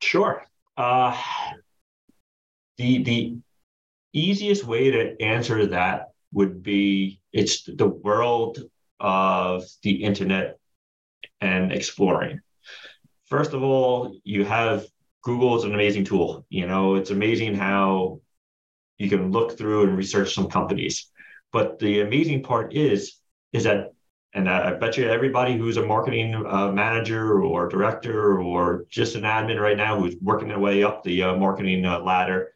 Sure. 0.00 0.44
Uh, 0.76 1.20
the 2.76 3.02
the 3.02 3.38
easiest 4.12 4.64
way 4.64 4.90
to 4.90 5.20
answer 5.20 5.66
that 5.66 6.08
would 6.32 6.62
be 6.62 7.20
it's 7.32 7.64
the 7.64 7.86
world 7.88 8.58
of 9.00 9.64
the 9.82 10.02
internet 10.02 10.58
and 11.40 11.72
exploring. 11.72 12.40
First 13.26 13.52
of 13.52 13.62
all, 13.62 14.18
you 14.24 14.44
have 14.44 14.86
Google 15.22 15.56
is 15.56 15.64
an 15.64 15.74
amazing 15.74 16.04
tool. 16.04 16.46
You 16.48 16.66
know, 16.66 16.94
it's 16.94 17.10
amazing 17.10 17.54
how 17.54 18.20
you 18.98 19.08
can 19.08 19.30
look 19.30 19.56
through 19.56 19.84
and 19.84 19.96
research 19.96 20.34
some 20.34 20.48
companies. 20.48 21.10
But 21.52 21.78
the 21.78 22.00
amazing 22.00 22.42
part 22.42 22.74
is, 22.74 23.18
is 23.52 23.64
that, 23.64 23.92
and 24.34 24.48
I 24.48 24.74
bet 24.74 24.96
you 24.96 25.08
everybody 25.08 25.56
who's 25.56 25.76
a 25.76 25.86
marketing 25.86 26.34
uh, 26.34 26.70
manager 26.72 27.42
or 27.42 27.68
director 27.68 28.40
or 28.40 28.84
just 28.90 29.14
an 29.14 29.22
admin 29.22 29.60
right 29.60 29.76
now 29.76 29.98
who's 29.98 30.16
working 30.20 30.48
their 30.48 30.58
way 30.58 30.82
up 30.82 31.02
the 31.02 31.22
uh, 31.22 31.36
marketing 31.36 31.84
uh, 31.84 32.00
ladder, 32.00 32.52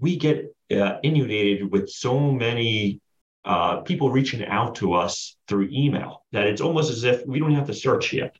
we 0.00 0.16
get 0.16 0.55
uh, 0.70 0.98
inundated 1.02 1.70
with 1.70 1.88
so 1.88 2.30
many 2.30 3.00
uh, 3.44 3.80
people 3.82 4.10
reaching 4.10 4.44
out 4.44 4.74
to 4.76 4.94
us 4.94 5.36
through 5.46 5.68
email 5.70 6.24
that 6.32 6.46
it's 6.46 6.60
almost 6.60 6.90
as 6.90 7.04
if 7.04 7.24
we 7.26 7.38
don't 7.38 7.54
have 7.54 7.66
to 7.66 7.74
search 7.74 8.12
yet. 8.12 8.34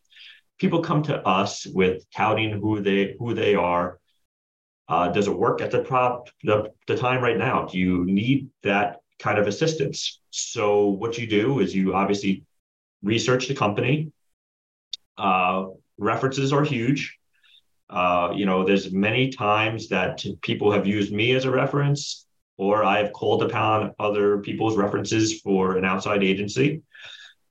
People 0.58 0.82
come 0.82 1.02
to 1.04 1.16
us 1.26 1.66
with 1.66 2.04
touting 2.10 2.50
who 2.60 2.80
they 2.80 3.14
who 3.18 3.34
they 3.34 3.54
are. 3.54 3.98
Uh, 4.88 5.08
does 5.08 5.28
it 5.28 5.36
work 5.36 5.60
at 5.60 5.70
the 5.70 5.82
prop 5.82 6.28
the, 6.42 6.72
the 6.86 6.96
time 6.96 7.22
right 7.22 7.36
now? 7.36 7.66
Do 7.66 7.78
you 7.78 8.04
need 8.04 8.50
that 8.62 9.00
kind 9.18 9.38
of 9.38 9.46
assistance? 9.46 10.20
So 10.30 10.86
what 10.88 11.18
you 11.18 11.26
do 11.26 11.60
is 11.60 11.74
you 11.74 11.94
obviously 11.94 12.44
research 13.02 13.48
the 13.48 13.54
company. 13.54 14.12
Uh, 15.18 15.66
references 15.98 16.52
are 16.52 16.64
huge. 16.64 17.15
Uh, 17.88 18.32
you 18.34 18.46
know, 18.46 18.64
there's 18.64 18.92
many 18.92 19.30
times 19.30 19.88
that 19.88 20.24
people 20.42 20.72
have 20.72 20.86
used 20.86 21.12
me 21.12 21.32
as 21.32 21.44
a 21.44 21.50
reference, 21.50 22.26
or 22.56 22.84
I 22.84 22.98
have 22.98 23.12
called 23.12 23.42
upon 23.42 23.92
other 23.98 24.38
people's 24.38 24.76
references 24.76 25.40
for 25.40 25.76
an 25.76 25.84
outside 25.84 26.24
agency. 26.24 26.82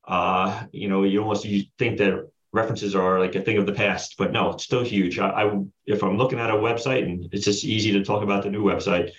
Uh, 0.07 0.63
you 0.71 0.87
know, 0.87 1.03
you 1.03 1.21
almost 1.21 1.45
you 1.45 1.63
think 1.79 1.97
that 1.99 2.29
references 2.51 2.95
are 2.95 3.19
like 3.19 3.35
a 3.35 3.41
thing 3.41 3.57
of 3.57 3.65
the 3.65 3.73
past, 3.73 4.15
but 4.17 4.31
no, 4.31 4.51
it's 4.51 4.63
still 4.63 4.83
huge. 4.83 5.19
I, 5.19 5.29
I 5.29 5.59
if 5.85 6.03
I'm 6.03 6.17
looking 6.17 6.39
at 6.39 6.49
a 6.49 6.53
website, 6.53 7.03
and 7.03 7.27
it's 7.31 7.45
just 7.45 7.63
easy 7.63 7.91
to 7.93 8.03
talk 8.03 8.23
about 8.23 8.43
the 8.43 8.49
new 8.49 8.63
website, 8.63 9.11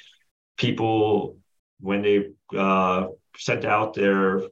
people 0.56 1.38
when 1.80 2.02
they 2.02 2.30
uh, 2.56 3.06
sent 3.36 3.64
out 3.64 3.94
their 3.94 4.42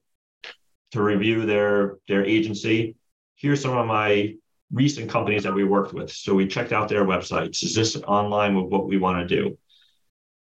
to 0.92 1.02
review 1.02 1.44
their 1.46 1.98
their 2.08 2.24
agency, 2.24 2.96
here's 3.36 3.60
some 3.60 3.76
of 3.76 3.86
my 3.86 4.34
recent 4.74 5.08
companies 5.08 5.44
that 5.44 5.54
we 5.54 5.64
worked 5.64 5.94
with. 5.94 6.10
So 6.10 6.34
we 6.34 6.46
checked 6.46 6.72
out 6.72 6.88
their 6.88 7.04
websites. 7.04 7.62
Is 7.62 7.74
this 7.74 7.96
online 7.96 8.54
with 8.54 8.70
what 8.72 8.86
we 8.86 8.98
want 8.98 9.26
to 9.26 9.36
do? 9.36 9.56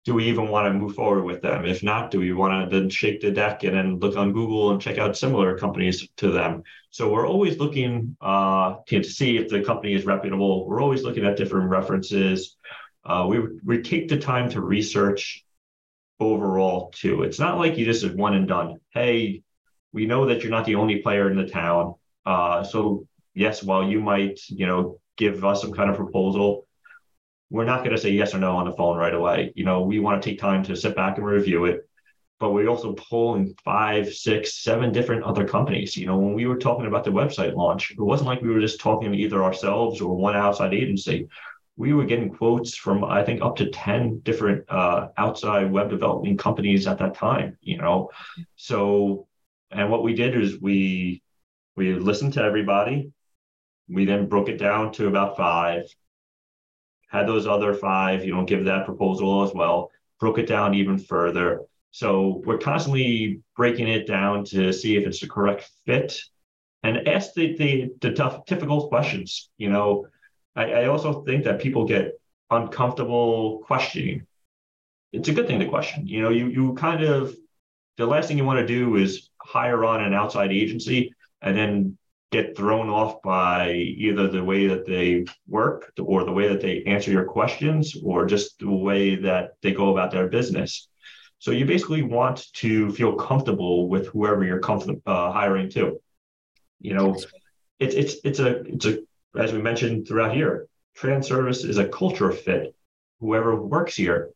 Do 0.05 0.15
we 0.15 0.25
even 0.27 0.49
want 0.49 0.67
to 0.67 0.73
move 0.73 0.95
forward 0.95 1.25
with 1.25 1.43
them? 1.43 1.67
If 1.67 1.83
not, 1.83 2.11
do 2.11 2.21
we 2.21 2.33
want 2.33 2.71
to 2.71 2.75
then 2.75 2.89
shake 2.89 3.21
the 3.21 3.31
deck 3.31 3.65
and 3.65 3.75
then 3.77 3.99
look 3.99 4.17
on 4.17 4.33
Google 4.33 4.71
and 4.71 4.81
check 4.81 4.97
out 4.97 5.17
similar 5.17 5.59
companies 5.59 6.09
to 6.17 6.31
them? 6.31 6.63
So 6.91 7.13
we're 7.13 7.29
always 7.29 7.59
looking 7.59 8.17
uh, 8.21 8.77
to, 8.87 9.03
see 9.03 9.37
if 9.37 9.49
the 9.49 9.63
company 9.63 9.93
is 9.93 10.07
reputable. 10.07 10.67
We're 10.67 10.81
always 10.81 11.03
looking 11.03 11.27
at 11.27 11.37
different 11.37 11.69
references. 11.69 12.57
Uh, 13.05 13.27
we 13.29 13.41
we 13.65 13.83
take 13.83 14.09
the 14.09 14.19
time 14.19 14.51
to 14.51 14.61
research 14.61 15.45
overall 16.19 16.91
too. 16.95 17.23
It's 17.23 17.39
not 17.39 17.59
like 17.59 17.77
you 17.77 17.85
just 17.85 18.15
one 18.15 18.35
and 18.35 18.49
done. 18.49 18.81
Hey, 18.91 19.43
we 19.93 20.07
know 20.07 20.27
that 20.27 20.43
you're 20.43 20.51
not 20.51 20.67
the 20.67 20.77
only 20.77 20.97
player 20.97 21.31
in 21.31 21.37
the 21.37 21.49
town. 21.49 21.95
Uh, 22.25 22.63
so 22.63 23.07
yes, 23.35 23.63
while 23.63 23.85
you 23.85 24.01
might, 24.01 24.41
you 24.49 24.67
know, 24.67 25.01
give 25.17 25.45
us 25.45 25.61
some 25.61 25.73
kind 25.73 25.91
of 25.91 25.97
proposal, 25.97 26.67
we're 27.51 27.65
not 27.65 27.81
going 27.81 27.95
to 27.95 28.01
say 28.01 28.11
yes 28.11 28.35
or 28.35 28.39
no 28.39 28.57
on 28.57 28.67
the 28.67 28.73
phone 28.73 28.97
right 28.97 29.15
away. 29.15 29.53
You 29.55 29.65
know, 29.65 29.83
we 29.83 29.99
want 29.99 30.23
to 30.23 30.29
take 30.29 30.39
time 30.39 30.63
to 30.65 30.77
sit 30.77 30.95
back 30.95 31.19
and 31.19 31.27
review 31.27 31.65
it. 31.67 31.89
But 32.39 32.53
we 32.53 32.67
also 32.67 32.95
pull 32.95 33.35
in 33.35 33.55
five, 33.65 34.15
six, 34.15 34.63
seven 34.63 34.93
different 34.93 35.25
other 35.25 35.47
companies. 35.47 35.95
You 35.97 36.07
know, 36.07 36.17
when 36.17 36.33
we 36.33 36.47
were 36.47 36.57
talking 36.57 36.87
about 36.87 37.05
the 37.05 37.11
website 37.11 37.55
launch, 37.55 37.91
it 37.91 38.01
wasn't 38.01 38.29
like 38.29 38.41
we 38.41 38.49
were 38.49 38.61
just 38.61 38.81
talking 38.81 39.13
to 39.13 39.19
either 39.19 39.45
ourselves 39.45 40.01
or 40.01 40.17
one 40.17 40.37
outside 40.37 40.73
agency. 40.73 41.29
We 41.77 41.93
were 41.93 42.05
getting 42.05 42.31
quotes 42.31 42.75
from 42.75 43.05
I 43.05 43.23
think 43.25 43.43
up 43.43 43.57
to 43.57 43.69
10 43.69 44.21
different 44.21 44.65
uh, 44.71 45.09
outside 45.19 45.71
web 45.71 45.91
development 45.91 46.39
companies 46.39 46.87
at 46.87 46.99
that 46.99 47.15
time, 47.15 47.59
you 47.61 47.77
know. 47.77 48.11
So 48.57 49.27
and 49.71 49.91
what 49.91 50.03
we 50.03 50.15
did 50.15 50.35
is 50.35 50.61
we 50.61 51.23
we 51.77 51.95
listened 51.95 52.35
to 52.35 52.43
everybody 52.43 53.13
we 53.93 54.05
then 54.05 54.29
broke 54.29 54.49
it 54.49 54.59
down 54.59 54.93
to 54.93 55.09
about 55.09 55.37
five. 55.37 55.83
had 57.09 57.27
those 57.27 57.47
other 57.47 57.75
five, 57.75 58.25
you 58.25 58.33
know, 58.33 58.45
give 58.45 58.65
that 58.65 58.87
proposal 58.87 59.43
as 59.43 59.53
well, 59.53 59.91
broke 60.21 60.39
it 60.39 60.47
down 60.47 60.75
even 60.75 60.97
further. 60.99 61.63
So 61.91 62.41
we're 62.47 62.59
constantly 62.59 63.41
breaking 63.57 63.89
it 63.89 64.07
down 64.07 64.45
to 64.47 64.73
see 64.73 64.97
if 64.97 65.07
it's 65.07 65.21
the 65.21 65.29
correct 65.29 65.69
fit 65.85 66.21
and 66.85 67.09
ask 67.09 67.35
the, 67.35 67.57
the, 67.57 67.91
the 68.01 68.13
tough, 68.13 68.47
difficult 68.47 68.89
questions. 68.89 69.51
You 69.59 69.71
know, 69.71 70.07
I, 70.55 70.73
I 70.73 70.85
also 70.87 71.23
think 71.25 71.45
that 71.45 71.61
people 71.61 71.85
get 71.85 72.13
uncomfortable 72.49 73.59
questioning. 73.67 74.27
It's 75.13 75.29
a 75.29 75.33
good 75.33 75.49
thing 75.49 75.59
to 75.59 75.67
question. 75.67 76.07
You 76.07 76.23
know, 76.23 76.31
you, 76.31 76.47
you 76.47 76.75
kind 76.75 77.03
of, 77.03 77.35
the 77.97 78.07
last 78.07 78.29
thing 78.29 78.39
you 78.39 78.45
want 78.45 78.61
to 78.61 78.67
do 78.67 78.97
is 78.97 79.29
hire 79.39 79.85
on 79.85 80.03
an 80.03 80.15
outside 80.15 80.53
agency 80.53 81.13
and 81.43 81.57
then 81.57 81.99
get 82.31 82.57
thrown 82.57 82.89
off 82.89 83.21
by 83.23 83.73
either 83.73 84.29
the 84.29 84.43
way 84.43 84.69
that 84.69 84.87
they 84.87 85.25
work 85.49 85.93
or 85.99 86.25
the 86.25 86.33
way 86.33 86.49
that 86.49 86.61
they 86.61 86.83
answer 86.85 87.11
your 87.11 87.25
questions 87.25 87.97
or 88.05 88.25
just 88.25 88.59
the 88.61 88.71
way 88.71 89.17
that 89.17 89.55
they 89.63 89.73
go 89.73 89.91
about 89.91 90.11
their 90.11 90.29
business. 90.29 90.89
So 91.39 91.51
you 91.51 91.65
basically 91.65 92.03
want 92.03 92.53
to 92.55 92.93
feel 92.93 93.15
comfortable 93.15 93.89
with 93.89 94.07
whoever 94.09 94.45
you're 94.45 94.61
comfortable 94.61 95.03
uh, 95.07 95.33
hiring 95.33 95.71
to. 95.71 96.01
You 96.81 96.95
know, 96.95 97.17
it's 97.79 97.95
it's 97.95 98.15
it's 98.25 98.39
a 98.39 98.61
it's 98.61 98.87
a 98.87 98.99
as 99.39 99.53
we 99.53 99.61
mentioned 99.61 100.07
throughout 100.07 100.35
here, 100.35 100.67
Transervice 100.99 101.65
is 101.65 101.79
a 101.79 101.89
culture 101.89 102.31
fit. 102.31 102.75
Whoever 103.21 103.61
works 103.61 103.97
here, 103.97 104.31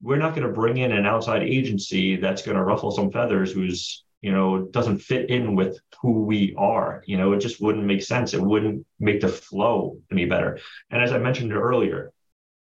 we're 0.00 0.18
not 0.18 0.34
going 0.34 0.46
to 0.46 0.52
bring 0.52 0.76
in 0.76 0.92
an 0.92 1.06
outside 1.06 1.42
agency 1.42 2.16
that's 2.16 2.42
going 2.42 2.56
to 2.56 2.64
ruffle 2.64 2.90
some 2.90 3.10
feathers 3.10 3.52
who's 3.52 4.04
you 4.20 4.32
know 4.32 4.66
doesn't 4.66 4.98
fit 4.98 5.30
in 5.30 5.54
with 5.54 5.78
who 6.02 6.24
we 6.24 6.54
are 6.56 7.02
you 7.06 7.16
know 7.16 7.32
it 7.32 7.40
just 7.40 7.60
wouldn't 7.60 7.84
make 7.84 8.02
sense. 8.02 8.34
It 8.34 8.42
wouldn't 8.42 8.86
make 8.98 9.20
the 9.20 9.28
flow 9.28 9.98
any 10.10 10.24
better. 10.24 10.58
And 10.90 11.02
as 11.02 11.12
i 11.12 11.18
mentioned 11.18 11.52
earlier 11.52 12.12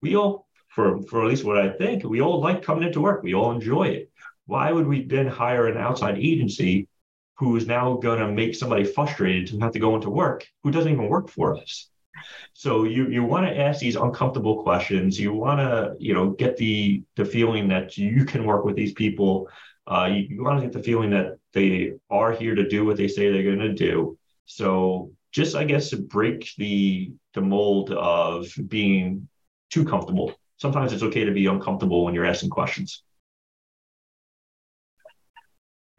we 0.02 0.16
all 0.16 0.46
for 0.68 1.02
for 1.02 1.22
at 1.22 1.28
least 1.28 1.44
what 1.44 1.58
i 1.58 1.70
think 1.70 2.04
we 2.04 2.20
all 2.20 2.40
like 2.40 2.62
coming 2.62 2.84
into 2.84 3.00
work. 3.00 3.22
We 3.22 3.34
all 3.34 3.52
enjoy 3.52 3.88
it. 3.88 4.10
Why 4.46 4.70
would 4.70 4.86
we 4.86 5.04
then 5.04 5.26
hire 5.26 5.66
an 5.66 5.76
outside 5.76 6.18
agency 6.18 6.88
who 7.38 7.56
is 7.56 7.66
now 7.66 7.94
going 7.96 8.20
to 8.20 8.28
make 8.28 8.54
somebody 8.54 8.84
frustrated 8.84 9.48
to 9.48 9.58
have 9.60 9.72
to 9.72 9.78
go 9.78 9.94
into 9.94 10.10
work 10.10 10.46
who 10.62 10.70
doesn't 10.70 10.92
even 10.92 11.08
work 11.08 11.28
for 11.30 11.56
us? 11.56 11.88
So 12.52 12.84
you 12.84 13.08
you 13.08 13.24
want 13.24 13.46
to 13.46 13.58
ask 13.58 13.80
these 13.80 13.96
uncomfortable 13.96 14.62
questions. 14.62 15.18
You 15.18 15.32
want 15.32 15.60
to 15.60 15.94
you 15.98 16.14
know 16.14 16.30
get 16.30 16.56
the 16.56 17.02
the 17.16 17.24
feeling 17.24 17.68
that 17.68 17.96
you 17.96 18.24
can 18.24 18.44
work 18.44 18.64
with 18.64 18.76
these 18.76 18.92
people 18.92 19.48
uh, 19.86 20.08
you, 20.10 20.26
you 20.28 20.42
want 20.42 20.60
to 20.60 20.66
get 20.66 20.72
the 20.72 20.82
feeling 20.82 21.10
that 21.10 21.38
they 21.52 21.92
are 22.10 22.32
here 22.32 22.54
to 22.54 22.68
do 22.68 22.84
what 22.84 22.96
they 22.96 23.08
say 23.08 23.30
they're 23.30 23.42
going 23.42 23.58
to 23.58 23.72
do. 23.72 24.18
So 24.46 25.12
just, 25.32 25.54
I 25.54 25.64
guess, 25.64 25.90
to 25.90 25.96
break 25.98 26.52
the 26.56 27.12
the 27.34 27.40
mold 27.40 27.92
of 27.92 28.48
being 28.68 29.28
too 29.70 29.84
comfortable. 29.84 30.32
Sometimes 30.56 30.92
it's 30.92 31.02
okay 31.02 31.24
to 31.24 31.32
be 31.32 31.46
uncomfortable 31.46 32.04
when 32.04 32.14
you're 32.14 32.24
asking 32.24 32.50
questions. 32.50 33.02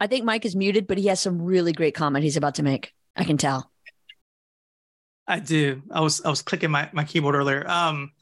I 0.00 0.06
think 0.06 0.24
Mike 0.24 0.44
is 0.44 0.56
muted, 0.56 0.86
but 0.86 0.98
he 0.98 1.06
has 1.06 1.20
some 1.20 1.40
really 1.40 1.72
great 1.72 1.94
comment 1.94 2.24
he's 2.24 2.36
about 2.36 2.56
to 2.56 2.62
make. 2.62 2.92
I 3.16 3.24
can 3.24 3.36
tell. 3.36 3.70
I 5.26 5.40
do. 5.40 5.82
I 5.90 6.00
was 6.00 6.22
I 6.22 6.30
was 6.30 6.42
clicking 6.42 6.70
my, 6.70 6.88
my 6.92 7.04
keyboard 7.04 7.34
earlier. 7.34 7.68
Um, 7.68 8.12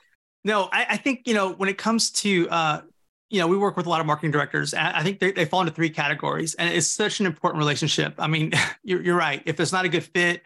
no, 0.44 0.68
I, 0.72 0.86
I 0.90 0.96
think 0.96 1.22
you 1.26 1.34
know 1.34 1.52
when 1.52 1.68
it 1.68 1.78
comes 1.78 2.10
to 2.10 2.48
uh, 2.50 2.80
you 3.28 3.40
know, 3.40 3.48
we 3.48 3.56
work 3.56 3.76
with 3.76 3.86
a 3.86 3.88
lot 3.88 4.00
of 4.00 4.06
marketing 4.06 4.30
directors. 4.30 4.72
I 4.72 5.02
think 5.02 5.18
they, 5.18 5.32
they 5.32 5.44
fall 5.44 5.60
into 5.60 5.72
three 5.72 5.90
categories, 5.90 6.54
and 6.54 6.72
it's 6.72 6.86
such 6.86 7.20
an 7.20 7.26
important 7.26 7.58
relationship. 7.58 8.14
I 8.18 8.28
mean, 8.28 8.52
you're, 8.84 9.02
you're 9.02 9.16
right. 9.16 9.42
If 9.46 9.58
it's 9.60 9.72
not 9.72 9.84
a 9.84 9.88
good 9.88 10.04
fit, 10.04 10.42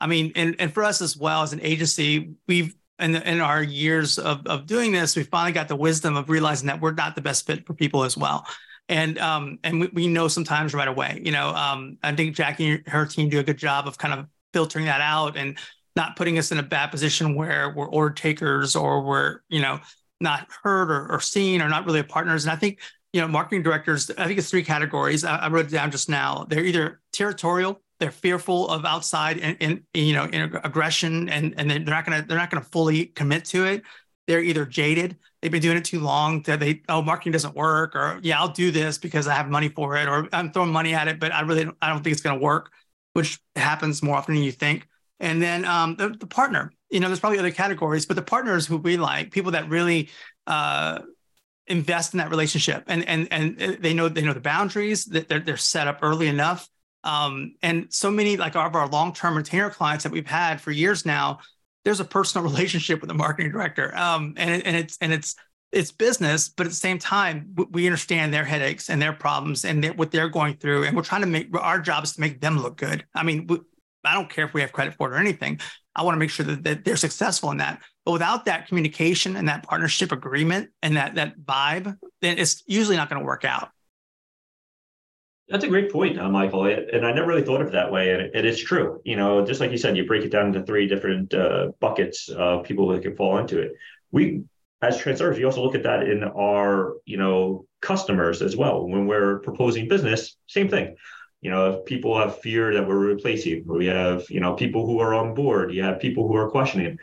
I 0.00 0.06
mean, 0.06 0.32
and, 0.34 0.56
and 0.58 0.72
for 0.72 0.82
us 0.82 1.00
as 1.00 1.16
well 1.16 1.42
as 1.42 1.52
an 1.52 1.60
agency, 1.62 2.34
we've 2.48 2.74
in, 2.98 3.16
in 3.16 3.40
our 3.40 3.62
years 3.62 4.18
of, 4.18 4.46
of 4.46 4.66
doing 4.66 4.92
this, 4.92 5.16
we 5.16 5.24
finally 5.24 5.52
got 5.52 5.68
the 5.68 5.76
wisdom 5.76 6.16
of 6.16 6.28
realizing 6.28 6.68
that 6.68 6.80
we're 6.80 6.92
not 6.92 7.14
the 7.14 7.20
best 7.20 7.46
fit 7.46 7.66
for 7.66 7.74
people 7.74 8.04
as 8.04 8.16
well. 8.16 8.46
And 8.88 9.18
um, 9.18 9.58
and 9.62 9.80
we, 9.80 9.86
we 9.92 10.06
know 10.08 10.28
sometimes 10.28 10.74
right 10.74 10.88
away. 10.88 11.20
You 11.24 11.32
know, 11.32 11.48
um, 11.48 11.98
I 12.02 12.14
think 12.14 12.34
Jackie 12.34 12.70
and 12.72 12.88
her 12.88 13.06
team 13.06 13.28
do 13.28 13.38
a 13.38 13.42
good 13.42 13.56
job 13.56 13.86
of 13.86 13.96
kind 13.96 14.14
of 14.14 14.26
filtering 14.52 14.86
that 14.86 15.00
out 15.00 15.36
and 15.36 15.58
not 15.94 16.16
putting 16.16 16.38
us 16.38 16.52
in 16.52 16.58
a 16.58 16.62
bad 16.62 16.88
position 16.88 17.34
where 17.34 17.70
we're 17.70 17.86
order 17.88 18.14
takers 18.14 18.74
or 18.74 19.02
we're 19.02 19.40
you 19.48 19.60
know 19.60 19.80
not 20.22 20.48
heard 20.62 20.90
or, 20.90 21.10
or 21.12 21.20
seen 21.20 21.60
or 21.60 21.68
not 21.68 21.84
really 21.86 22.00
a 22.00 22.04
partners. 22.04 22.44
And 22.44 22.52
I 22.52 22.56
think, 22.56 22.80
you 23.12 23.20
know, 23.20 23.28
marketing 23.28 23.62
directors, 23.62 24.10
I 24.16 24.26
think 24.26 24.38
it's 24.38 24.50
three 24.50 24.64
categories. 24.64 25.24
I, 25.24 25.36
I 25.36 25.48
wrote 25.48 25.66
it 25.66 25.72
down 25.72 25.90
just 25.90 26.08
now. 26.08 26.46
They're 26.48 26.64
either 26.64 27.00
territorial, 27.12 27.80
they're 28.02 28.10
fearful 28.10 28.68
of 28.68 28.84
outside 28.84 29.38
and, 29.38 29.56
and 29.60 29.82
you 29.94 30.12
know 30.12 30.28
aggression 30.64 31.28
and 31.28 31.54
and 31.56 31.70
they're 31.70 31.78
not 31.78 32.04
gonna 32.04 32.24
they're 32.26 32.36
not 32.36 32.50
gonna 32.50 32.64
fully 32.64 33.06
commit 33.06 33.44
to 33.46 33.64
it. 33.64 33.82
They're 34.26 34.42
either 34.42 34.66
jaded, 34.66 35.18
they've 35.40 35.52
been 35.52 35.62
doing 35.62 35.76
it 35.76 35.84
too 35.84 36.00
long 36.00 36.42
that 36.42 36.58
they 36.58 36.82
oh 36.88 37.02
marketing 37.02 37.32
doesn't 37.32 37.54
work 37.54 37.94
or 37.94 38.18
yeah 38.22 38.40
I'll 38.40 38.48
do 38.48 38.70
this 38.70 38.98
because 38.98 39.28
I 39.28 39.34
have 39.34 39.48
money 39.48 39.68
for 39.68 39.96
it 39.96 40.08
or 40.08 40.28
I'm 40.32 40.50
throwing 40.52 40.72
money 40.72 40.94
at 40.94 41.06
it 41.06 41.20
but 41.20 41.32
I 41.32 41.42
really 41.42 41.68
I 41.80 41.88
don't 41.90 42.02
think 42.02 42.12
it's 42.12 42.22
gonna 42.22 42.40
work, 42.40 42.72
which 43.12 43.38
happens 43.54 44.02
more 44.02 44.16
often 44.16 44.34
than 44.34 44.42
you 44.42 44.52
think. 44.52 44.88
And 45.22 45.40
then 45.40 45.64
um, 45.64 45.96
the, 45.96 46.10
the 46.10 46.26
partner, 46.26 46.72
you 46.90 47.00
know, 47.00 47.06
there's 47.06 47.20
probably 47.20 47.38
other 47.38 47.52
categories, 47.52 48.04
but 48.04 48.16
the 48.16 48.22
partners 48.22 48.66
who 48.66 48.76
we 48.76 48.96
like, 48.98 49.30
people 49.30 49.52
that 49.52 49.68
really 49.68 50.10
uh, 50.46 50.98
invest 51.68 52.12
in 52.12 52.18
that 52.18 52.28
relationship 52.28 52.82
and 52.88 53.08
and 53.08 53.28
and 53.30 53.56
they 53.80 53.94
know 53.94 54.08
they 54.08 54.20
know 54.20 54.32
the 54.32 54.40
boundaries 54.40 55.04
that 55.06 55.28
they're, 55.28 55.38
they're 55.38 55.56
set 55.56 55.86
up 55.86 56.00
early 56.02 56.26
enough. 56.26 56.68
Um, 57.04 57.54
and 57.62 57.86
so 57.92 58.10
many 58.10 58.36
like 58.36 58.54
of 58.56 58.74
our 58.74 58.88
long-term 58.88 59.36
retainer 59.36 59.70
clients 59.70 60.04
that 60.04 60.12
we've 60.12 60.26
had 60.26 60.60
for 60.60 60.70
years 60.70 61.06
now, 61.06 61.38
there's 61.84 62.00
a 62.00 62.04
personal 62.04 62.44
relationship 62.50 63.00
with 63.00 63.08
the 63.08 63.14
marketing 63.14 63.52
director. 63.52 63.96
Um, 63.96 64.34
and, 64.36 64.62
and 64.64 64.76
it's 64.76 64.98
and 65.00 65.12
it's 65.12 65.36
it's 65.70 65.90
business, 65.90 66.50
but 66.50 66.66
at 66.66 66.70
the 66.70 66.76
same 66.76 66.98
time, 66.98 67.54
we 67.70 67.86
understand 67.86 68.34
their 68.34 68.44
headaches 68.44 68.90
and 68.90 69.00
their 69.00 69.14
problems 69.14 69.64
and 69.64 69.82
what 69.96 70.10
they're 70.10 70.28
going 70.28 70.54
through, 70.56 70.84
and 70.84 70.94
we're 70.94 71.02
trying 71.02 71.22
to 71.22 71.26
make 71.26 71.48
our 71.58 71.80
job 71.80 72.04
is 72.04 72.12
to 72.12 72.20
make 72.20 72.40
them 72.40 72.58
look 72.58 72.76
good. 72.76 73.06
I 73.14 73.22
mean, 73.22 73.48
I 74.04 74.14
don't 74.14 74.28
care 74.28 74.44
if 74.44 74.54
we 74.54 74.60
have 74.60 74.72
credit 74.72 74.94
for 74.94 75.12
it 75.12 75.14
or 75.14 75.18
anything. 75.18 75.60
I 75.94 76.02
want 76.02 76.14
to 76.14 76.18
make 76.18 76.30
sure 76.30 76.46
that, 76.46 76.64
that 76.64 76.84
they're 76.84 76.96
successful 76.96 77.50
in 77.50 77.58
that. 77.58 77.82
But 78.04 78.12
without 78.12 78.46
that 78.46 78.66
communication 78.66 79.36
and 79.36 79.48
that 79.48 79.62
partnership 79.62 80.12
agreement 80.12 80.70
and 80.82 80.96
that 80.96 81.14
that 81.16 81.38
vibe, 81.38 81.96
then 82.20 82.38
it's 82.38 82.62
usually 82.66 82.96
not 82.96 83.08
going 83.08 83.20
to 83.20 83.26
work 83.26 83.44
out. 83.44 83.70
That's 85.48 85.64
a 85.64 85.68
great 85.68 85.92
point, 85.92 86.18
uh, 86.18 86.28
Michael. 86.30 86.64
And 86.64 87.04
I 87.04 87.12
never 87.12 87.28
really 87.28 87.42
thought 87.42 87.60
of 87.60 87.68
it 87.68 87.72
that 87.72 87.92
way. 87.92 88.12
And 88.12 88.34
it, 88.34 88.46
is 88.46 88.58
true. 88.58 89.02
You 89.04 89.16
know, 89.16 89.44
just 89.44 89.60
like 89.60 89.70
you 89.70 89.76
said, 89.76 89.96
you 89.96 90.06
break 90.06 90.24
it 90.24 90.30
down 90.30 90.46
into 90.46 90.62
three 90.62 90.86
different 90.86 91.34
uh, 91.34 91.72
buckets 91.78 92.28
of 92.30 92.64
people 92.64 92.88
that 92.88 93.02
can 93.02 93.14
fall 93.16 93.36
into 93.38 93.60
it. 93.60 93.72
We, 94.12 94.44
as 94.80 94.98
Transervice, 94.98 95.36
we 95.36 95.44
also 95.44 95.62
look 95.62 95.74
at 95.74 95.82
that 95.82 96.04
in 96.04 96.24
our, 96.24 96.94
you 97.04 97.18
know, 97.18 97.66
customers 97.82 98.40
as 98.40 98.56
well. 98.56 98.88
When 98.88 99.06
we're 99.06 99.40
proposing 99.40 99.88
business, 99.88 100.36
same 100.46 100.68
thing 100.70 100.96
you 101.42 101.50
know, 101.50 101.72
if 101.72 101.84
people 101.84 102.16
have 102.16 102.38
fear 102.38 102.72
that 102.72 102.86
we're 102.86 102.96
replacing, 102.96 103.64
we 103.66 103.86
have, 103.86 104.30
you 104.30 104.38
know, 104.38 104.54
people 104.54 104.86
who 104.86 105.00
are 105.00 105.12
on 105.12 105.34
board, 105.34 105.74
you 105.74 105.82
have 105.82 105.98
people 105.98 106.28
who 106.28 106.36
are 106.36 106.48
questioning. 106.48 106.96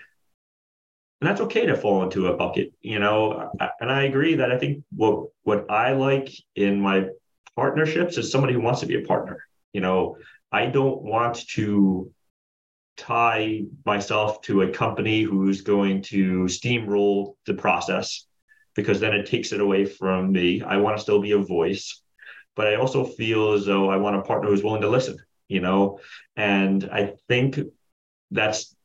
And 1.21 1.29
that's 1.29 1.41
okay 1.41 1.65
to 1.65 1.75
fall 1.75 2.03
into 2.03 2.27
a 2.27 2.37
bucket, 2.37 2.71
you 2.79 2.99
know. 2.99 3.51
And 3.81 3.91
I 3.91 4.03
agree 4.03 4.35
that 4.35 4.49
I 4.49 4.57
think 4.57 4.85
what 4.95 5.25
what 5.43 5.69
I 5.69 5.91
like 5.91 6.29
in 6.55 6.79
my 6.79 7.07
partnerships 7.57 8.17
is 8.17 8.31
somebody 8.31 8.53
who 8.53 8.61
wants 8.61 8.79
to 8.79 8.85
be 8.85 9.03
a 9.03 9.05
partner. 9.05 9.43
You 9.73 9.81
know, 9.81 10.15
I 10.53 10.67
don't 10.67 11.01
want 11.01 11.45
to 11.49 12.09
tie 12.95 13.63
myself 13.85 14.41
to 14.43 14.61
a 14.61 14.71
company 14.71 15.21
who's 15.21 15.59
going 15.59 16.03
to 16.03 16.45
steamroll 16.45 17.33
the 17.45 17.55
process 17.55 18.25
because 18.73 19.01
then 19.01 19.13
it 19.13 19.25
takes 19.25 19.51
it 19.51 19.59
away 19.59 19.83
from 19.83 20.31
me. 20.31 20.61
I 20.61 20.77
want 20.77 20.95
to 20.95 21.03
still 21.03 21.21
be 21.21 21.33
a 21.33 21.39
voice 21.39 22.01
but 22.56 22.68
I 22.68 22.76
also 22.76 23.04
feel 23.04 23.54
as 23.54 23.66
though 23.66 23.89
I 23.89 23.97
want 23.97 24.18
a 24.18 24.22
partner 24.22 24.50
who's 24.50 24.64
willing 24.64 24.82
to 24.82 24.89
listen, 24.89 25.18
you 25.47 25.62
know? 25.62 26.00
And 26.36 26.89
I 26.91 27.14
think 27.28 27.60
that's 28.32 28.76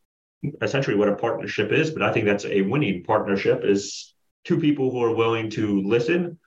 essentially 0.61 0.97
what 0.97 1.09
a 1.09 1.17
partnership 1.17 1.73
is, 1.73 1.91
but 1.91 2.03
I 2.03 2.13
think 2.13 2.27
that's 2.27 2.45
a 2.45 2.63
winning 2.63 3.05
partnership 3.05 3.63
is 3.65 4.15
two 4.45 4.59
people 4.59 4.91
who 4.91 5.03
are 5.03 5.15
willing 5.15 5.51
to 5.51 5.83
listen, 5.83 6.39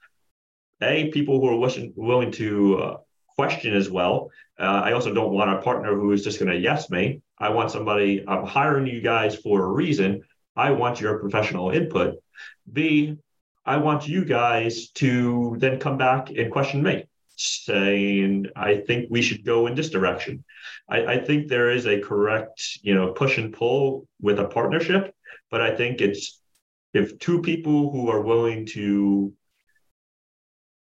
a 0.80 1.08
people 1.10 1.40
who 1.40 1.48
are 1.48 1.92
willing 1.96 2.32
to 2.32 2.78
uh, 2.78 2.96
question 3.36 3.74
as 3.74 3.90
well. 3.90 4.30
Uh, 4.58 4.82
I 4.84 4.92
also 4.92 5.12
don't 5.12 5.32
want 5.32 5.50
a 5.50 5.62
partner 5.62 5.94
who 5.94 6.12
is 6.12 6.24
just 6.24 6.38
going 6.38 6.50
to 6.50 6.58
yes 6.58 6.90
me. 6.90 7.22
I 7.38 7.50
want 7.50 7.70
somebody, 7.70 8.24
I'm 8.26 8.44
hiring 8.44 8.86
you 8.86 9.00
guys 9.00 9.36
for 9.36 9.64
a 9.64 9.72
reason. 9.72 10.22
I 10.56 10.72
want 10.72 11.00
your 11.00 11.18
professional 11.18 11.70
input. 11.70 12.16
B, 12.72 13.16
I 13.68 13.76
want 13.76 14.08
you 14.08 14.24
guys 14.24 14.88
to 14.92 15.56
then 15.58 15.78
come 15.78 15.98
back 15.98 16.30
and 16.30 16.50
question 16.50 16.82
me 16.82 17.04
saying, 17.36 18.46
I 18.56 18.78
think 18.78 19.08
we 19.10 19.20
should 19.20 19.44
go 19.44 19.66
in 19.66 19.74
this 19.74 19.90
direction. 19.90 20.42
I, 20.88 21.04
I 21.04 21.18
think 21.18 21.48
there 21.48 21.70
is 21.70 21.86
a 21.86 22.00
correct, 22.00 22.78
you 22.80 22.94
know, 22.94 23.12
push 23.12 23.36
and 23.36 23.52
pull 23.52 24.08
with 24.22 24.38
a 24.38 24.46
partnership, 24.46 25.14
but 25.50 25.60
I 25.60 25.76
think 25.76 26.00
it's 26.00 26.40
if 26.94 27.18
two 27.18 27.42
people 27.42 27.92
who 27.92 28.08
are 28.08 28.22
willing 28.22 28.64
to 28.68 29.34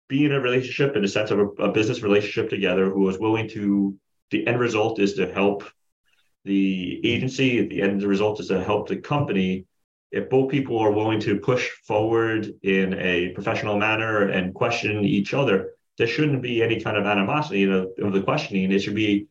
be 0.07 0.23
in 0.23 0.31
a 0.31 0.39
relationship 0.39 0.95
in 0.95 1.01
the 1.01 1.09
sense 1.09 1.29
of 1.29 1.39
a, 1.39 1.47
a 1.63 1.73
business 1.73 2.01
relationship 2.01 2.49
together, 2.49 2.89
who 2.89 3.09
is 3.09 3.19
willing 3.19 3.49
to, 3.49 3.97
the 4.29 4.47
end 4.47 4.61
result 4.61 4.97
is 4.97 5.15
to 5.15 5.29
help 5.33 5.65
the 6.45 7.01
agency, 7.03 7.67
the 7.67 7.81
end 7.81 8.01
result 8.01 8.39
is 8.39 8.47
to 8.47 8.63
help 8.63 8.87
the 8.87 8.95
company 8.95 9.65
if 10.11 10.29
both 10.29 10.51
people 10.51 10.77
are 10.77 10.91
willing 10.91 11.19
to 11.21 11.39
push 11.39 11.69
forward 11.87 12.53
in 12.63 12.93
a 12.99 13.29
professional 13.29 13.77
manner 13.77 14.29
and 14.29 14.53
question 14.53 15.05
each 15.05 15.33
other, 15.33 15.71
there 15.97 16.07
shouldn't 16.07 16.41
be 16.41 16.61
any 16.61 16.81
kind 16.81 16.97
of 16.97 17.05
animosity 17.05 17.63
of, 17.63 18.13
the 18.13 18.21
questioning. 18.21 18.71
It 18.71 18.79
should 18.79 18.95
be 18.95 19.27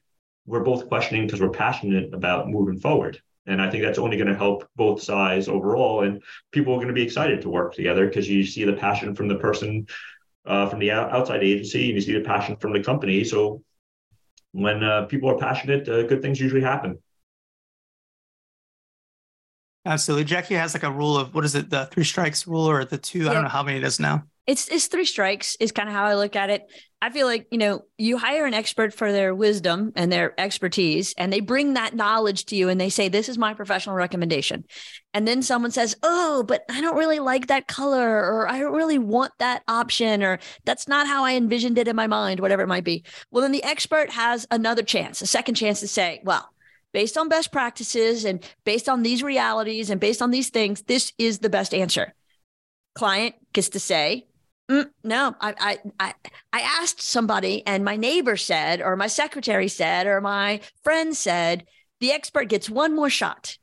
we're 0.46 0.64
both 0.64 0.88
questioning 0.88 1.26
because 1.26 1.40
we're 1.40 1.50
passionate 1.50 2.14
about 2.14 2.48
moving 2.48 2.78
forward. 2.78 3.20
And 3.46 3.60
I 3.60 3.70
think 3.70 3.82
that's 3.82 3.98
only 3.98 4.16
going 4.16 4.28
to 4.28 4.36
help 4.36 4.68
both 4.76 5.02
sides 5.02 5.48
overall. 5.48 6.02
And 6.02 6.22
people 6.52 6.72
are 6.72 6.76
going 6.76 6.88
to 6.88 6.94
be 6.94 7.02
excited 7.02 7.42
to 7.42 7.48
work 7.48 7.74
together 7.74 8.06
because 8.06 8.28
you 8.28 8.44
see 8.44 8.64
the 8.64 8.72
passion 8.72 9.14
from 9.14 9.28
the 9.28 9.36
person 9.36 9.86
uh, 10.46 10.68
from 10.68 10.78
the 10.78 10.90
outside 10.90 11.42
agency 11.42 11.86
and 11.86 11.94
you 11.94 12.00
see 12.00 12.14
the 12.14 12.24
passion 12.24 12.56
from 12.56 12.72
the 12.72 12.82
company. 12.82 13.24
So 13.24 13.62
when 14.52 14.82
uh, 14.82 15.04
people 15.04 15.30
are 15.30 15.38
passionate, 15.38 15.88
uh, 15.88 16.04
good 16.04 16.22
things 16.22 16.40
usually 16.40 16.62
happen. 16.62 16.98
Absolutely. 19.86 20.24
Jackie 20.24 20.54
has 20.54 20.74
like 20.74 20.82
a 20.82 20.90
rule 20.90 21.16
of 21.16 21.34
what 21.34 21.44
is 21.44 21.54
it, 21.54 21.70
the 21.70 21.86
three 21.86 22.04
strikes 22.04 22.46
rule 22.46 22.68
or 22.68 22.84
the 22.84 22.98
two? 22.98 23.20
Yeah. 23.20 23.30
I 23.30 23.34
don't 23.34 23.42
know 23.44 23.48
how 23.48 23.62
many 23.62 23.78
it 23.78 23.84
is 23.84 23.98
now. 23.98 24.24
It's 24.46 24.68
it's 24.68 24.88
three 24.88 25.04
strikes 25.04 25.56
is 25.60 25.70
kind 25.70 25.88
of 25.88 25.94
how 25.94 26.04
I 26.04 26.14
look 26.14 26.34
at 26.34 26.50
it. 26.50 26.66
I 27.02 27.10
feel 27.10 27.26
like, 27.26 27.46
you 27.50 27.56
know, 27.56 27.82
you 27.96 28.18
hire 28.18 28.46
an 28.46 28.52
expert 28.52 28.92
for 28.92 29.12
their 29.12 29.34
wisdom 29.34 29.92
and 29.96 30.10
their 30.10 30.38
expertise, 30.38 31.14
and 31.16 31.32
they 31.32 31.40
bring 31.40 31.74
that 31.74 31.94
knowledge 31.94 32.46
to 32.46 32.56
you 32.56 32.68
and 32.68 32.80
they 32.80 32.90
say, 32.90 33.08
This 33.08 33.28
is 33.28 33.38
my 33.38 33.54
professional 33.54 33.94
recommendation. 33.94 34.64
And 35.14 35.26
then 35.26 35.42
someone 35.42 35.70
says, 35.70 35.94
Oh, 36.02 36.42
but 36.42 36.64
I 36.68 36.80
don't 36.80 36.96
really 36.96 37.20
like 37.20 37.46
that 37.46 37.68
color, 37.68 38.08
or 38.08 38.48
I 38.48 38.58
don't 38.58 38.74
really 38.74 38.98
want 38.98 39.32
that 39.38 39.62
option, 39.68 40.22
or 40.22 40.40
that's 40.64 40.88
not 40.88 41.06
how 41.06 41.24
I 41.24 41.34
envisioned 41.34 41.78
it 41.78 41.88
in 41.88 41.96
my 41.96 42.06
mind, 42.06 42.40
whatever 42.40 42.62
it 42.62 42.68
might 42.68 42.84
be. 42.84 43.04
Well, 43.30 43.42
then 43.42 43.52
the 43.52 43.64
expert 43.64 44.10
has 44.10 44.46
another 44.50 44.82
chance, 44.82 45.22
a 45.22 45.26
second 45.26 45.54
chance 45.54 45.80
to 45.80 45.88
say, 45.88 46.20
Well, 46.24 46.50
based 46.92 47.16
on 47.16 47.28
best 47.28 47.52
practices 47.52 48.24
and 48.24 48.44
based 48.64 48.88
on 48.88 49.02
these 49.02 49.22
realities 49.22 49.90
and 49.90 50.00
based 50.00 50.22
on 50.22 50.30
these 50.30 50.50
things, 50.50 50.82
this 50.82 51.12
is 51.18 51.38
the 51.38 51.50
best 51.50 51.74
answer. 51.74 52.14
Client 52.94 53.34
gets 53.52 53.70
to 53.70 53.80
say, 53.80 54.26
mm, 54.70 54.88
no, 55.04 55.34
I, 55.40 55.54
I, 55.58 55.78
I, 55.98 56.14
I 56.52 56.60
asked 56.60 57.00
somebody 57.00 57.66
and 57.66 57.84
my 57.84 57.96
neighbor 57.96 58.36
said, 58.36 58.80
or 58.80 58.96
my 58.96 59.06
secretary 59.06 59.68
said, 59.68 60.06
or 60.06 60.20
my 60.20 60.60
friend 60.82 61.16
said, 61.16 61.66
the 62.00 62.12
expert 62.12 62.48
gets 62.48 62.68
one 62.68 62.96
more 62.96 63.10
shot. 63.10 63.58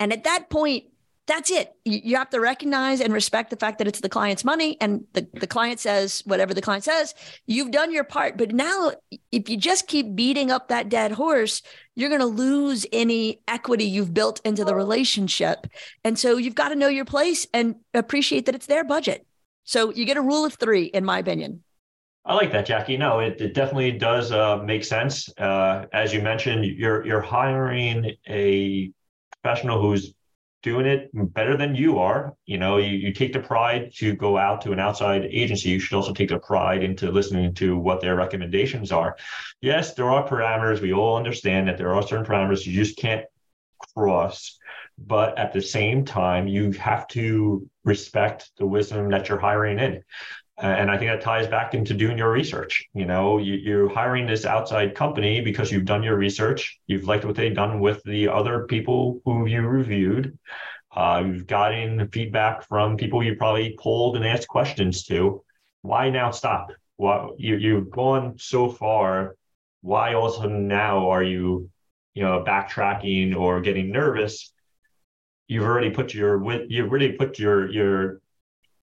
And 0.00 0.12
at 0.12 0.24
that 0.24 0.50
point, 0.50 0.84
that's 1.26 1.50
it. 1.50 1.74
You 1.84 2.16
have 2.16 2.28
to 2.30 2.40
recognize 2.40 3.00
and 3.00 3.12
respect 3.12 3.48
the 3.48 3.56
fact 3.56 3.78
that 3.78 3.88
it's 3.88 4.00
the 4.00 4.08
client's 4.08 4.44
money 4.44 4.76
and 4.80 5.04
the, 5.14 5.26
the 5.32 5.46
client 5.46 5.80
says 5.80 6.22
whatever 6.26 6.52
the 6.52 6.60
client 6.60 6.84
says. 6.84 7.14
You've 7.46 7.70
done 7.70 7.92
your 7.92 8.04
part. 8.04 8.36
But 8.36 8.52
now, 8.52 8.92
if 9.32 9.48
you 9.48 9.56
just 9.56 9.86
keep 9.86 10.14
beating 10.14 10.50
up 10.50 10.68
that 10.68 10.90
dead 10.90 11.12
horse, 11.12 11.62
you're 11.94 12.10
going 12.10 12.20
to 12.20 12.26
lose 12.26 12.84
any 12.92 13.40
equity 13.48 13.84
you've 13.84 14.12
built 14.12 14.40
into 14.44 14.64
the 14.64 14.74
relationship. 14.74 15.66
And 16.04 16.18
so 16.18 16.36
you've 16.36 16.54
got 16.54 16.68
to 16.68 16.76
know 16.76 16.88
your 16.88 17.06
place 17.06 17.46
and 17.54 17.76
appreciate 17.94 18.44
that 18.46 18.54
it's 18.54 18.66
their 18.66 18.84
budget. 18.84 19.26
So 19.64 19.90
you 19.92 20.04
get 20.04 20.18
a 20.18 20.22
rule 20.22 20.44
of 20.44 20.54
three, 20.54 20.84
in 20.84 21.06
my 21.06 21.18
opinion. 21.18 21.62
I 22.26 22.34
like 22.34 22.52
that, 22.52 22.66
Jackie. 22.66 22.96
No, 22.96 23.20
it, 23.20 23.40
it 23.40 23.54
definitely 23.54 23.92
does 23.92 24.32
uh, 24.32 24.58
make 24.58 24.84
sense. 24.84 25.28
Uh, 25.38 25.86
as 25.92 26.12
you 26.12 26.22
mentioned, 26.22 26.64
you're 26.64 27.04
you're 27.06 27.20
hiring 27.20 28.12
a 28.26 28.90
professional 29.42 29.80
who's 29.80 30.14
doing 30.64 30.86
it 30.86 31.10
better 31.12 31.56
than 31.56 31.74
you 31.74 31.98
are. 31.98 32.34
You 32.46 32.56
know, 32.56 32.78
you, 32.78 32.96
you 32.96 33.12
take 33.12 33.34
the 33.34 33.38
pride 33.38 33.92
to 33.96 34.14
go 34.14 34.38
out 34.38 34.62
to 34.62 34.72
an 34.72 34.80
outside 34.80 35.26
agency. 35.26 35.68
You 35.68 35.78
should 35.78 35.94
also 35.94 36.14
take 36.14 36.30
the 36.30 36.38
pride 36.38 36.82
into 36.82 37.12
listening 37.12 37.54
to 37.56 37.78
what 37.78 38.00
their 38.00 38.16
recommendations 38.16 38.90
are. 38.90 39.16
Yes, 39.60 39.94
there 39.94 40.10
are 40.10 40.26
parameters. 40.26 40.80
We 40.80 40.94
all 40.94 41.18
understand 41.18 41.68
that 41.68 41.76
there 41.76 41.94
are 41.94 42.02
certain 42.02 42.24
parameters 42.24 42.66
you 42.66 42.72
just 42.72 42.96
can't 42.96 43.26
cross. 43.94 44.58
But 44.96 45.38
at 45.38 45.52
the 45.52 45.60
same 45.60 46.04
time, 46.04 46.48
you 46.48 46.72
have 46.72 47.06
to 47.08 47.68
respect 47.84 48.50
the 48.56 48.66
wisdom 48.66 49.10
that 49.10 49.28
you're 49.28 49.38
hiring 49.38 49.78
in. 49.78 50.02
And 50.56 50.88
I 50.88 50.96
think 50.96 51.10
that 51.10 51.20
ties 51.20 51.48
back 51.48 51.74
into 51.74 51.94
doing 51.94 52.16
your 52.16 52.30
research. 52.30 52.88
You 52.94 53.06
know, 53.06 53.38
you, 53.38 53.86
are 53.86 53.88
hiring 53.88 54.26
this 54.26 54.44
outside 54.44 54.94
company 54.94 55.40
because 55.40 55.72
you've 55.72 55.84
done 55.84 56.04
your 56.04 56.16
research. 56.16 56.78
You've 56.86 57.08
liked 57.08 57.24
what 57.24 57.34
they've 57.34 57.54
done 57.54 57.80
with 57.80 58.02
the 58.04 58.28
other 58.28 58.64
people 58.66 59.20
who 59.24 59.46
you 59.46 59.62
reviewed. 59.62 60.38
Uh, 60.94 61.24
you've 61.26 61.48
gotten 61.48 62.08
feedback 62.08 62.68
from 62.68 62.96
people 62.96 63.22
you 63.22 63.34
probably 63.34 63.76
polled 63.80 64.16
and 64.16 64.24
asked 64.24 64.46
questions 64.46 65.04
to. 65.04 65.42
Why 65.82 66.08
now 66.08 66.30
stop? 66.30 66.70
Well, 66.98 67.34
you, 67.36 67.56
you've 67.56 67.90
gone 67.90 68.38
so 68.38 68.68
far. 68.70 69.34
Why 69.80 70.14
also 70.14 70.48
now 70.48 71.10
are 71.10 71.22
you, 71.22 71.68
you 72.14 72.22
know, 72.22 72.44
backtracking 72.46 73.34
or 73.34 73.60
getting 73.60 73.90
nervous? 73.90 74.52
You've 75.48 75.64
already 75.64 75.90
put 75.90 76.14
your 76.14 76.42
you've 76.70 76.88
already 76.88 77.12
put 77.12 77.38
your 77.38 77.68
your 77.70 78.20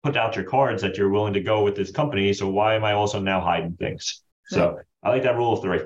put 0.06 0.16
out 0.16 0.36
your 0.36 0.46
cards 0.46 0.84
that 0.84 0.98
you're 0.98 1.10
willing 1.10 1.34
to 1.34 1.42
go 1.42 1.64
with 1.64 1.76
this 1.76 1.90
company. 1.90 2.32
So 2.32 2.48
why 2.48 2.76
am 2.76 2.86
I 2.86 2.94
also 2.94 3.20
now 3.20 3.42
hiding 3.42 3.76
things? 3.78 4.22
So 4.48 4.78
I 5.02 5.10
like 5.10 5.24
that 5.24 5.36
rule 5.36 5.54
of 5.54 5.64
three. 5.64 5.80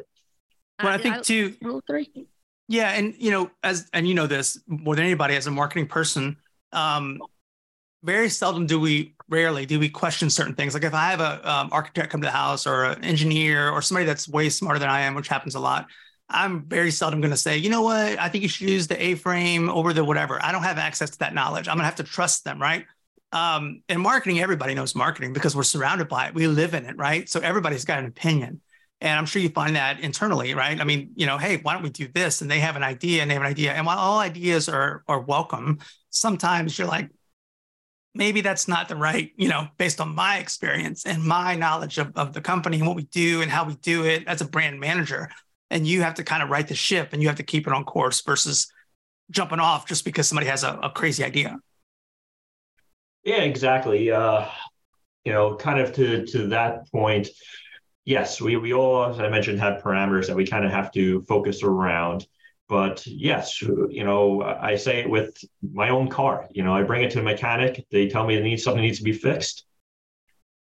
Well, 0.83 0.91
I 0.91 0.97
think 0.97 1.23
too. 1.23 1.55
Rule 1.61 1.81
three. 1.87 2.27
Yeah, 2.67 2.89
and 2.91 3.15
you 3.17 3.31
know, 3.31 3.49
as 3.63 3.89
and 3.93 4.05
you 4.05 4.13
know 4.13 4.27
this 4.27 4.59
more 4.67 4.95
than 4.95 5.05
anybody 5.05 5.35
as 5.37 5.47
a 5.47 5.51
marketing 5.51 5.87
person, 5.87 6.35
um, 6.73 7.19
very 8.03 8.29
seldom 8.29 8.65
do 8.65 8.79
we, 8.79 9.15
rarely 9.29 9.65
do 9.65 9.79
we 9.79 9.89
question 9.89 10.29
certain 10.29 10.53
things. 10.53 10.73
Like 10.73 10.83
if 10.83 10.93
I 10.93 11.11
have 11.11 11.21
a 11.21 11.49
um, 11.49 11.69
architect 11.71 12.11
come 12.11 12.21
to 12.21 12.27
the 12.27 12.31
house 12.31 12.67
or 12.67 12.83
an 12.83 13.03
engineer 13.03 13.69
or 13.69 13.81
somebody 13.81 14.05
that's 14.05 14.27
way 14.27 14.49
smarter 14.49 14.79
than 14.79 14.89
I 14.89 15.01
am, 15.01 15.15
which 15.15 15.29
happens 15.29 15.55
a 15.55 15.59
lot, 15.59 15.87
I'm 16.29 16.63
very 16.65 16.91
seldom 16.91 17.21
going 17.21 17.31
to 17.31 17.37
say, 17.37 17.57
you 17.57 17.69
know 17.69 17.81
what, 17.81 18.19
I 18.19 18.29
think 18.29 18.43
you 18.43 18.49
should 18.49 18.69
use 18.69 18.87
the 18.87 19.01
A-frame 19.01 19.69
over 19.69 19.93
the 19.93 20.03
whatever. 20.03 20.43
I 20.43 20.51
don't 20.51 20.63
have 20.63 20.77
access 20.77 21.09
to 21.11 21.19
that 21.19 21.33
knowledge. 21.33 21.67
I'm 21.67 21.75
going 21.75 21.83
to 21.83 21.85
have 21.85 21.95
to 21.95 22.03
trust 22.03 22.43
them, 22.43 22.61
right? 22.61 22.85
Um, 23.31 23.83
in 23.89 24.01
marketing, 24.01 24.39
everybody 24.39 24.73
knows 24.73 24.95
marketing 24.95 25.33
because 25.33 25.55
we're 25.55 25.63
surrounded 25.63 26.07
by 26.07 26.27
it. 26.27 26.33
We 26.33 26.47
live 26.47 26.73
in 26.73 26.85
it, 26.85 26.97
right? 26.97 27.29
So 27.29 27.39
everybody's 27.39 27.85
got 27.85 27.99
an 27.99 28.05
opinion. 28.05 28.61
And 29.01 29.17
I'm 29.17 29.25
sure 29.25 29.41
you 29.41 29.49
find 29.49 29.75
that 29.75 30.01
internally, 30.01 30.53
right? 30.53 30.79
I 30.79 30.83
mean, 30.83 31.11
you 31.15 31.25
know, 31.25 31.37
hey, 31.37 31.57
why 31.57 31.73
don't 31.73 31.83
we 31.83 31.89
do 31.89 32.07
this? 32.13 32.41
And 32.41 32.51
they 32.51 32.59
have 32.59 32.75
an 32.75 32.83
idea 32.83 33.21
and 33.21 33.31
they 33.31 33.35
have 33.35 33.43
an 33.43 33.49
idea. 33.49 33.73
And 33.73 33.85
while 33.85 33.97
all 33.97 34.19
ideas 34.19 34.67
are 34.67 35.03
are 35.07 35.21
welcome, 35.21 35.79
sometimes 36.09 36.77
you're 36.77 36.87
like, 36.87 37.09
maybe 38.13 38.41
that's 38.41 38.67
not 38.67 38.89
the 38.89 38.95
right, 38.95 39.31
you 39.37 39.47
know, 39.47 39.67
based 39.77 40.01
on 40.01 40.13
my 40.13 40.39
experience 40.39 41.05
and 41.05 41.23
my 41.23 41.55
knowledge 41.55 41.97
of, 41.97 42.11
of 42.17 42.33
the 42.33 42.41
company 42.41 42.77
and 42.77 42.87
what 42.87 42.97
we 42.97 43.03
do 43.05 43.41
and 43.41 43.49
how 43.49 43.63
we 43.63 43.75
do 43.75 44.05
it 44.05 44.27
as 44.27 44.41
a 44.41 44.45
brand 44.45 44.79
manager. 44.79 45.29
And 45.69 45.87
you 45.87 46.01
have 46.01 46.15
to 46.15 46.23
kind 46.23 46.43
of 46.43 46.49
right 46.49 46.67
the 46.67 46.75
ship 46.75 47.09
and 47.13 47.21
you 47.21 47.27
have 47.29 47.37
to 47.37 47.43
keep 47.43 47.67
it 47.67 47.73
on 47.73 47.85
course 47.85 48.21
versus 48.21 48.69
jumping 49.31 49.59
off 49.59 49.87
just 49.87 50.03
because 50.03 50.27
somebody 50.27 50.47
has 50.47 50.63
a, 50.63 50.77
a 50.81 50.89
crazy 50.89 51.23
idea. 51.23 51.57
Yeah, 53.23 53.41
exactly. 53.41 54.11
Uh, 54.11 54.45
you 55.25 55.33
know, 55.33 55.55
kind 55.55 55.79
of 55.79 55.93
to 55.95 56.25
to 56.27 56.47
that 56.49 56.91
point, 56.91 57.29
yes, 58.05 58.41
we 58.41 58.57
we 58.57 58.73
all, 58.73 59.05
as 59.07 59.19
I 59.19 59.29
mentioned, 59.29 59.59
have 59.59 59.83
parameters 59.83 60.27
that 60.27 60.35
we 60.35 60.47
kind 60.47 60.65
of 60.65 60.71
have 60.71 60.91
to 60.93 61.23
focus 61.23 61.63
around. 61.63 62.27
But 62.69 63.05
yes, 63.07 63.61
you 63.61 64.03
know, 64.05 64.43
I 64.43 64.75
say 64.77 64.99
it 65.01 65.09
with 65.09 65.37
my 65.61 65.89
own 65.89 66.09
car. 66.09 66.47
You 66.51 66.63
know, 66.63 66.75
I 66.75 66.83
bring 66.83 67.03
it 67.03 67.11
to 67.13 67.19
a 67.19 67.23
mechanic. 67.23 67.85
They 67.91 68.09
tell 68.09 68.25
me 68.27 68.35
it 68.37 68.43
needs 68.43 68.63
something 68.63 68.83
needs 68.83 68.99
to 68.99 69.03
be 69.05 69.13
fixed. 69.13 69.65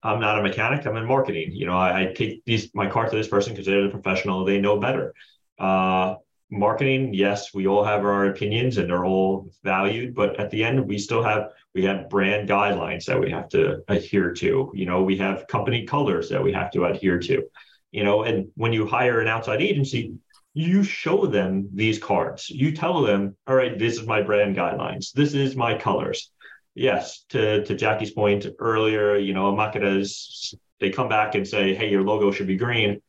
I'm 0.01 0.19
not 0.21 0.39
a 0.39 0.43
mechanic. 0.43 0.85
I'm 0.85 0.95
in 0.95 1.05
marketing. 1.05 1.51
You 1.53 1.65
know, 1.65 1.77
I, 1.77 2.01
I 2.01 2.13
take 2.13 2.43
these 2.45 2.73
my 2.73 2.89
car 2.89 3.09
to 3.09 3.15
this 3.15 3.27
person 3.27 3.53
because 3.53 3.65
they're 3.65 3.83
the 3.83 3.89
professional. 3.89 4.45
They 4.45 4.59
know 4.61 4.79
better. 4.79 5.13
Uh, 5.59 6.15
marketing, 6.51 7.13
yes, 7.13 7.53
we 7.53 7.67
all 7.67 7.83
have 7.83 8.03
our 8.03 8.27
opinions 8.27 8.77
and 8.77 8.89
they're 8.89 9.05
all 9.05 9.49
valued, 9.63 10.15
but 10.15 10.39
at 10.39 10.49
the 10.49 10.63
end, 10.63 10.85
we 10.87 10.97
still 10.97 11.23
have 11.23 11.49
we 11.75 11.83
have 11.83 12.09
brand 12.09 12.49
guidelines 12.49 13.05
that 13.05 13.19
we 13.19 13.29
have 13.29 13.49
to 13.49 13.83
adhere 13.87 14.33
to. 14.33 14.71
You 14.73 14.85
know, 14.85 15.03
we 15.03 15.17
have 15.17 15.47
company 15.47 15.85
colors 15.85 16.29
that 16.29 16.43
we 16.43 16.51
have 16.53 16.71
to 16.71 16.85
adhere 16.85 17.19
to. 17.19 17.43
You 17.91 18.03
know, 18.03 18.23
and 18.23 18.49
when 18.55 18.73
you 18.73 18.85
hire 18.85 19.19
an 19.19 19.27
outside 19.27 19.61
agency, 19.61 20.13
you 20.53 20.83
show 20.83 21.25
them 21.25 21.69
these 21.73 21.99
cards. 21.99 22.49
You 22.49 22.71
tell 22.71 23.01
them, 23.01 23.35
all 23.47 23.55
right, 23.55 23.77
this 23.77 23.99
is 23.99 24.07
my 24.07 24.21
brand 24.21 24.55
guidelines. 24.55 25.11
This 25.11 25.33
is 25.33 25.55
my 25.55 25.77
colors. 25.77 26.31
Yes, 26.73 27.25
to 27.29 27.63
to 27.65 27.75
Jackie's 27.75 28.11
point 28.11 28.47
earlier, 28.59 29.15
you 29.15 29.33
know, 29.33 29.51
Amakeda's 29.51 30.55
they 30.79 30.89
come 30.89 31.09
back 31.09 31.35
and 31.35 31.47
say, 31.47 31.75
hey, 31.75 31.89
your 31.89 32.03
logo 32.03 32.31
should 32.31 32.47
be 32.47 32.55
green 32.55 33.01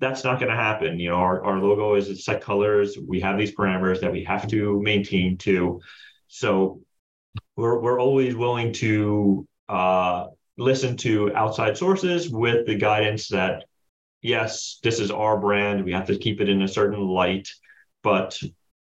that's 0.00 0.24
not 0.24 0.38
going 0.38 0.50
to 0.50 0.56
happen. 0.56 0.98
You 0.98 1.10
know, 1.10 1.16
our, 1.16 1.44
our 1.44 1.58
logo 1.58 1.94
is 1.94 2.24
set 2.24 2.40
colors. 2.40 2.96
We 2.96 3.20
have 3.20 3.38
these 3.38 3.54
parameters 3.54 4.00
that 4.00 4.12
we 4.12 4.24
have 4.24 4.46
to 4.48 4.80
maintain 4.80 5.36
too. 5.36 5.80
So 6.28 6.80
we're, 7.56 7.80
we're 7.80 8.00
always 8.00 8.36
willing 8.36 8.72
to 8.74 9.46
uh, 9.68 10.26
listen 10.56 10.96
to 10.98 11.34
outside 11.34 11.76
sources 11.76 12.30
with 12.30 12.66
the 12.66 12.76
guidance 12.76 13.28
that, 13.28 13.64
yes, 14.22 14.78
this 14.82 15.00
is 15.00 15.10
our 15.10 15.38
brand. 15.38 15.84
We 15.84 15.92
have 15.92 16.06
to 16.06 16.18
keep 16.18 16.40
it 16.40 16.48
in 16.48 16.62
a 16.62 16.68
certain 16.68 17.00
light, 17.00 17.48
but 18.02 18.40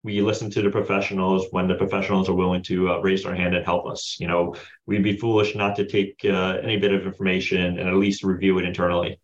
we 0.03 0.23
listen 0.23 0.51
to 0.51 0.63
the 0.63 0.71
professionals 0.71 1.47
when 1.51 1.67
the 1.67 1.75
professionals 1.75 2.29
are 2.29 2.35
willing 2.35 2.63
to 2.63 2.91
uh, 2.91 2.99
raise 3.01 3.25
their 3.25 3.35
hand 3.35 3.55
and 3.55 3.65
help 3.65 3.87
us. 3.87 4.17
You 4.19 4.29
know, 4.29 4.55
we'd 4.87 5.03
be 5.03 5.19
foolish 5.19 5.55
not 5.55 5.77
to 5.77 5.87
take 5.87 6.21
uh, 6.25 6.59
any 6.63 6.79
bit 6.79 6.95
of 6.95 7.05
information 7.05 7.79
and 7.79 7.89
at 7.89 7.95
least 7.97 8.23
review 8.23 8.59
it 8.59 8.65
internally 8.65 9.19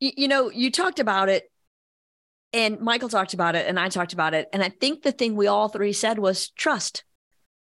you, 0.00 0.12
you 0.16 0.28
know, 0.28 0.50
you 0.50 0.70
talked 0.70 1.00
about 1.00 1.28
it 1.28 1.50
And 2.52 2.80
Michael 2.80 3.10
talked 3.10 3.34
about 3.34 3.56
it 3.56 3.66
and 3.66 3.78
I 3.78 3.88
talked 3.88 4.12
about 4.14 4.34
it. 4.34 4.48
And 4.52 4.62
I 4.62 4.70
think 4.70 5.02
the 5.02 5.12
thing 5.12 5.36
we 5.36 5.46
all 5.46 5.68
three 5.68 5.92
said 5.92 6.18
was 6.18 6.50
trust. 6.50 7.04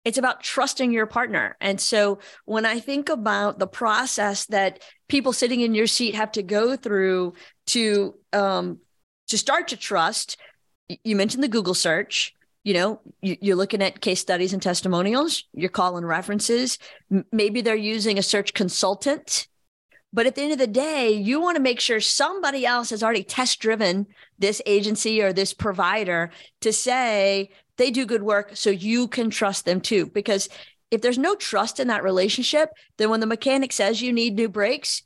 It's 0.04 0.16
about 0.16 0.42
trusting 0.42 0.92
your 0.92 1.06
partner. 1.06 1.56
And 1.60 1.78
so 1.78 2.20
when 2.46 2.64
I 2.64 2.80
think 2.80 3.10
about 3.10 3.58
the 3.58 3.66
process 3.66 4.46
that 4.46 4.82
people 5.08 5.34
sitting 5.34 5.60
in 5.60 5.74
your 5.74 5.86
seat 5.86 6.14
have 6.14 6.32
to 6.32 6.42
go 6.42 6.76
through 6.76 7.34
to 7.66 8.14
um, 8.32 8.78
to 9.28 9.36
start 9.36 9.68
to 9.68 9.76
trust, 9.76 10.38
you 11.04 11.14
mentioned 11.14 11.42
the 11.42 11.48
Google 11.48 11.74
search. 11.74 12.34
You 12.64 12.74
know, 12.74 13.00
you, 13.22 13.52
are 13.52 13.56
looking 13.56 13.82
at 13.82 14.00
case 14.00 14.20
studies 14.20 14.52
and 14.52 14.62
testimonials. 14.62 15.44
You're 15.52 15.70
calling 15.70 16.04
references. 16.04 16.78
maybe 17.32 17.60
they're 17.60 17.76
using 17.76 18.18
a 18.18 18.22
search 18.22 18.54
consultant 18.54 19.48
but 20.12 20.26
at 20.26 20.34
the 20.34 20.42
end 20.42 20.52
of 20.52 20.58
the 20.58 20.66
day, 20.66 21.10
you 21.10 21.40
want 21.40 21.56
to 21.56 21.62
make 21.62 21.80
sure 21.80 22.00
somebody 22.00 22.66
else 22.66 22.90
has 22.90 23.02
already 23.02 23.22
test 23.22 23.60
driven 23.60 24.06
this 24.38 24.60
agency 24.66 25.22
or 25.22 25.32
this 25.32 25.54
provider 25.54 26.30
to 26.60 26.72
say 26.72 27.50
they 27.76 27.90
do 27.90 28.04
good 28.06 28.22
work 28.22 28.50
so 28.54 28.70
you 28.70 29.06
can 29.08 29.30
trust 29.30 29.64
them 29.64 29.80
too. 29.80 30.06
Because 30.06 30.48
if 30.90 31.00
there's 31.00 31.18
no 31.18 31.34
trust 31.36 31.78
in 31.78 31.88
that 31.88 32.02
relationship, 32.02 32.70
then 32.96 33.10
when 33.10 33.20
the 33.20 33.26
mechanic 33.26 33.72
says 33.72 34.02
you 34.02 34.12
need 34.12 34.34
new 34.34 34.48
brakes, 34.48 35.02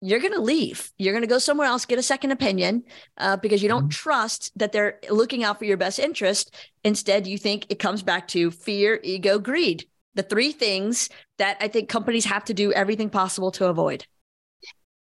you're 0.00 0.20
going 0.20 0.32
to 0.32 0.40
leave. 0.40 0.92
You're 0.96 1.12
going 1.12 1.22
to 1.22 1.28
go 1.28 1.38
somewhere 1.38 1.66
else, 1.66 1.84
get 1.84 1.98
a 1.98 2.04
second 2.04 2.30
opinion 2.30 2.84
uh, 3.16 3.36
because 3.36 3.62
you 3.62 3.68
don't 3.68 3.84
mm-hmm. 3.84 3.88
trust 3.88 4.52
that 4.56 4.70
they're 4.70 5.00
looking 5.10 5.42
out 5.42 5.58
for 5.58 5.64
your 5.64 5.76
best 5.76 5.98
interest. 5.98 6.54
Instead, 6.84 7.26
you 7.26 7.36
think 7.36 7.66
it 7.68 7.80
comes 7.80 8.04
back 8.04 8.28
to 8.28 8.52
fear, 8.52 9.00
ego, 9.02 9.40
greed 9.40 9.86
the 10.18 10.22
three 10.24 10.50
things 10.50 11.08
that 11.38 11.56
I 11.60 11.68
think 11.68 11.88
companies 11.88 12.24
have 12.24 12.44
to 12.46 12.54
do 12.54 12.72
everything 12.72 13.08
possible 13.08 13.52
to 13.52 13.66
avoid. 13.66 14.04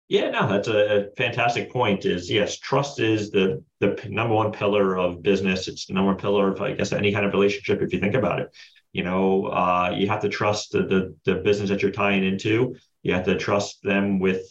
Yeah, 0.09 0.31
no, 0.31 0.49
that's 0.49 0.69
a 0.69 1.11
fantastic 1.19 1.71
point. 1.71 2.07
Is 2.07 2.31
yes, 2.31 2.57
trust 2.59 2.99
is 2.99 3.31
the 3.31 3.63
the 3.81 4.01
number 4.09 4.35
one 4.35 4.53
pillar 4.53 4.97
of 4.97 5.23
business. 5.23 5.69
It's 5.69 5.85
the 5.87 5.93
number 5.93 6.09
one 6.13 6.17
pillar 6.19 6.51
of 6.53 6.61
I 6.63 6.73
guess 6.73 6.93
any 6.93 7.13
kind 7.13 7.27
of 7.27 7.33
relationship. 7.33 7.83
If 7.83 7.93
you 7.93 8.01
think 8.01 8.15
about 8.15 8.41
it, 8.41 8.49
you 8.93 9.05
know, 9.05 9.47
uh, 9.47 9.95
you 9.95 10.09
have 10.09 10.23
to 10.23 10.31
trust 10.31 10.73
the, 10.73 10.83
the 10.85 11.15
the 11.27 11.35
business 11.41 11.69
that 11.69 11.83
you're 11.83 11.91
tying 11.91 12.25
into. 12.25 12.75
You 13.03 13.13
have 13.15 13.27
to 13.27 13.37
trust 13.37 13.83
them 13.83 14.19
with 14.19 14.51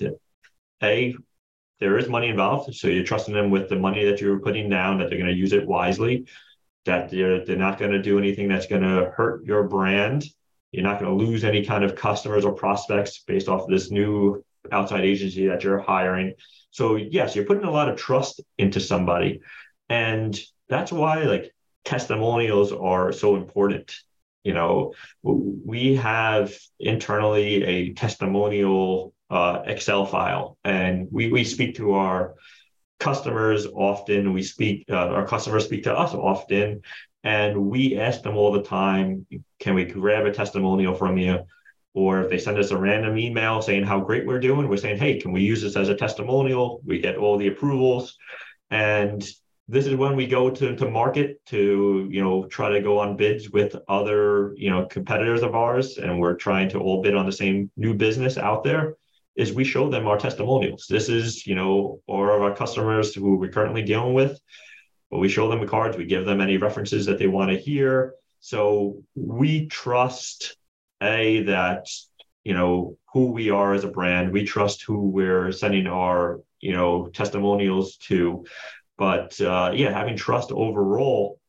a 0.84 1.16
there 1.80 1.98
is 1.98 2.10
money 2.10 2.30
involved, 2.30 2.74
so 2.76 2.88
you're 2.88 3.04
trusting 3.04 3.34
them 3.34 3.52
with 3.52 3.70
the 3.70 3.76
money 3.78 4.06
that 4.06 4.22
you're 4.22 4.40
putting 4.40 4.70
down 4.70 5.00
that 5.00 5.10
they're 5.10 5.20
going 5.20 5.32
to 5.32 5.38
use 5.38 5.54
it 5.54 5.68
wisely, 5.68 6.28
that 6.86 7.10
they're 7.12 7.46
they're 7.46 7.58
not 7.58 7.80
going 7.80 7.92
to 7.92 8.02
do 8.02 8.20
anything 8.20 8.48
that's 8.50 8.68
going 8.68 8.84
to 8.84 9.12
hurt 9.16 9.46
your 9.46 9.64
brand. 9.64 10.26
You're 10.72 10.84
not 10.84 11.00
going 11.00 11.18
to 11.18 11.26
lose 11.26 11.44
any 11.44 11.66
kind 11.66 11.84
of 11.84 11.96
customers 11.96 12.46
or 12.46 12.54
prospects 12.54 13.20
based 13.28 13.48
off 13.50 13.64
of 13.64 13.70
this 13.70 13.92
new 13.92 14.44
outside 14.72 15.04
agency 15.04 15.48
that 15.48 15.64
you're 15.64 15.80
hiring. 15.80 16.34
So 16.72 16.96
yes, 16.96 17.36
you're 17.36 17.46
putting 17.46 17.64
a 17.64 17.72
lot 17.72 17.90
of 17.90 17.98
trust 17.98 18.42
into 18.58 18.80
somebody. 18.80 19.42
And 19.90 20.40
that's 20.70 20.92
why 20.92 21.24
like 21.24 21.54
testimonials 21.86 22.72
are 22.72 23.12
so 23.12 23.36
important. 23.36 23.96
You 24.44 24.54
know, 24.54 24.94
we 25.24 25.96
have 25.96 26.54
internally 26.80 27.64
a 27.64 27.94
testimonial 27.94 29.14
uh, 29.30 29.64
Excel 29.66 30.06
file, 30.06 30.58
and 30.64 31.08
we 31.12 31.32
we 31.32 31.44
speak 31.44 31.76
to 31.76 31.94
our 31.94 32.36
customers 33.00 33.66
often. 33.66 34.34
We 34.34 34.44
speak 34.44 34.86
uh, 34.90 34.96
our 34.96 35.28
customers 35.28 35.66
speak 35.66 35.84
to 35.84 35.98
us 35.98 36.14
often, 36.14 36.82
and 37.24 37.58
we 37.66 37.98
ask 37.98 38.22
them 38.22 38.38
all 38.38 38.54
the 38.54 38.64
time, 38.64 39.26
"Can 39.60 39.76
we 39.76 39.84
grab 39.84 40.26
a 40.26 40.32
testimonial 40.32 40.96
from 40.96 41.18
you?" 41.18 41.40
Or 41.98 42.22
if 42.22 42.30
they 42.30 42.38
send 42.38 42.60
us 42.60 42.70
a 42.70 42.78
random 42.78 43.18
email 43.18 43.60
saying 43.60 43.84
how 43.84 44.00
great 44.00 44.24
we're 44.28 44.40
doing, 44.40 44.68
we're 44.68 44.78
saying, 44.78 45.00
hey, 45.00 45.20
can 45.20 45.32
we 45.32 45.42
use 45.42 45.64
this 45.64 45.76
as 45.76 45.90
a 45.90 45.96
testimonial? 45.96 46.80
We 46.86 47.00
get 47.00 47.18
all 47.18 47.40
the 47.40 47.48
approvals. 47.48 48.16
And 48.70 49.28
this 49.68 49.88
is 49.88 49.96
when 49.96 50.16
we 50.16 50.28
go 50.28 50.52
to, 50.52 50.76
to 50.76 50.92
market 50.92 51.44
to, 51.48 52.08
you 52.12 52.22
know, 52.22 52.46
try 52.46 52.70
to 52.70 52.84
go 52.84 53.00
on 53.00 53.18
bids 53.18 53.50
with 53.50 53.76
other, 53.90 54.54
you 54.58 54.70
know, 54.70 54.86
competitors 54.86 55.42
of 55.42 55.56
ours. 55.56 55.98
And 55.98 56.20
we're 56.20 56.36
trying 56.36 56.70
to 56.70 56.80
all 56.80 57.02
bid 57.02 57.16
on 57.16 57.26
the 57.26 57.32
same 57.32 57.72
new 57.78 57.96
business 57.96 58.38
out 58.38 58.64
there 58.64 58.94
is 59.36 59.54
we 59.54 59.64
show 59.64 59.90
them 59.90 60.06
our 60.06 60.20
testimonials. 60.20 60.86
This 60.88 61.10
is, 61.10 61.48
you 61.48 61.56
know, 61.56 62.00
or 62.06 62.36
of 62.36 62.44
our 62.44 62.56
customers 62.56 63.16
who 63.16 63.38
we're 63.38 63.50
currently 63.50 63.82
dealing 63.82 64.14
with. 64.14 64.40
But 65.10 65.18
we 65.18 65.30
show 65.30 65.50
them 65.50 65.62
the 65.62 65.66
cards, 65.66 65.98
we 65.98 66.06
give 66.06 66.26
them 66.26 66.42
any 66.42 66.58
references 66.58 67.08
that 67.08 67.18
they 67.18 67.28
want 67.28 67.50
to 67.50 67.58
hear. 67.58 68.14
So 68.40 69.02
we 69.16 69.66
trust 69.66 70.58
a 71.02 71.44
that 71.44 71.88
you 72.44 72.54
know 72.54 72.98
who 73.14 73.32
we 73.32 73.50
are 73.50 73.74
as 73.74 73.84
a 73.84 73.90
brand. 73.90 74.32
We 74.32 74.46
trust 74.46 74.84
who 74.84 75.10
we're 75.10 75.52
sending 75.52 75.88
our 75.88 76.42
you 76.60 76.74
know 76.74 77.08
testimonials 77.08 77.98
to. 78.08 78.46
But 78.98 79.40
uh, 79.42 79.72
yeah 79.74 79.92
having 79.92 80.18
trust 80.18 80.52
overall 80.52 81.40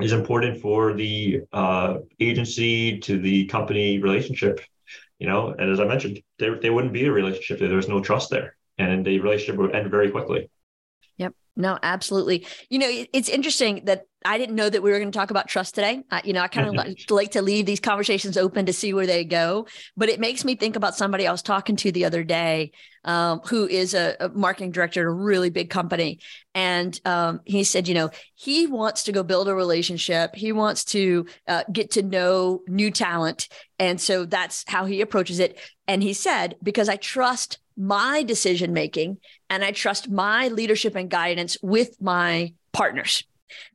is 0.00 0.12
important 0.12 0.60
for 0.60 0.92
the 0.92 1.40
uh, 1.52 1.98
agency 2.20 2.98
to 3.00 3.18
the 3.18 3.46
company 3.46 3.98
relationship 3.98 4.60
you 5.18 5.26
know? 5.26 5.54
And 5.58 5.70
as 5.70 5.80
i 5.80 5.84
mentioned 5.84 6.20
there, 6.38 6.60
there 6.60 6.72
wouldn't 6.72 6.92
be 6.92 7.06
a 7.06 7.12
relationship 7.12 7.60
if 7.60 7.68
there. 7.68 7.76
Was 7.76 7.88
no 7.88 8.00
trust 8.00 8.30
there. 8.30 8.56
And 8.78 9.04
the 9.04 9.18
relationship 9.18 9.56
would 9.56 9.74
end 9.74 9.90
very 9.90 10.10
quickly 10.10 10.50
no 11.58 11.78
absolutely 11.82 12.46
you 12.70 12.78
know 12.78 12.88
it's 13.12 13.28
interesting 13.28 13.82
that 13.84 14.06
I 14.24 14.36
didn't 14.36 14.56
know 14.56 14.68
that 14.68 14.82
we 14.82 14.90
were 14.90 14.98
going 14.98 15.12
to 15.12 15.16
talk 15.16 15.30
about 15.30 15.46
trust 15.46 15.76
today. 15.76 16.02
Uh, 16.10 16.20
you 16.24 16.32
know, 16.32 16.40
I 16.40 16.48
kind 16.48 16.68
of 16.68 16.74
like, 16.74 16.98
like 17.08 17.30
to 17.32 17.42
leave 17.42 17.66
these 17.66 17.78
conversations 17.78 18.36
open 18.36 18.66
to 18.66 18.72
see 18.72 18.92
where 18.92 19.06
they 19.06 19.24
go. 19.24 19.68
But 19.96 20.08
it 20.08 20.18
makes 20.18 20.44
me 20.44 20.56
think 20.56 20.74
about 20.74 20.96
somebody 20.96 21.26
I 21.26 21.32
was 21.32 21.42
talking 21.42 21.76
to 21.76 21.92
the 21.92 22.04
other 22.04 22.24
day 22.24 22.72
um, 23.04 23.40
who 23.46 23.66
is 23.68 23.94
a, 23.94 24.16
a, 24.18 24.28
marketing 24.28 24.72
director 24.72 25.00
at 25.00 25.06
a 25.06 25.10
really 25.10 25.50
big 25.50 25.70
company. 25.70 26.18
And 26.54 27.00
um, 27.04 27.40
he 27.44 27.62
said, 27.62 27.86
you 27.86 27.94
know, 27.94 28.10
he 28.34 28.66
wants 28.66 29.04
to 29.04 29.12
go 29.12 29.22
build 29.22 29.48
a 29.48 29.54
relationship, 29.54 30.34
he 30.34 30.50
wants 30.52 30.84
to 30.86 31.26
uh, 31.46 31.62
get 31.72 31.92
to 31.92 32.02
know 32.02 32.62
new 32.66 32.90
talent. 32.90 33.48
And 33.78 34.00
so 34.00 34.24
that's 34.24 34.64
how 34.66 34.84
he 34.84 35.00
approaches 35.00 35.38
it. 35.38 35.58
And 35.86 36.02
he 36.02 36.12
said, 36.12 36.56
because 36.62 36.88
I 36.88 36.96
trust 36.96 37.58
my 37.78 38.22
decision 38.22 38.72
making 38.72 39.18
and 39.48 39.64
I 39.64 39.70
trust 39.70 40.10
my 40.10 40.48
leadership 40.48 40.94
and 40.94 41.08
guidance 41.08 41.56
with 41.62 42.00
my 42.00 42.52
partners. 42.72 43.24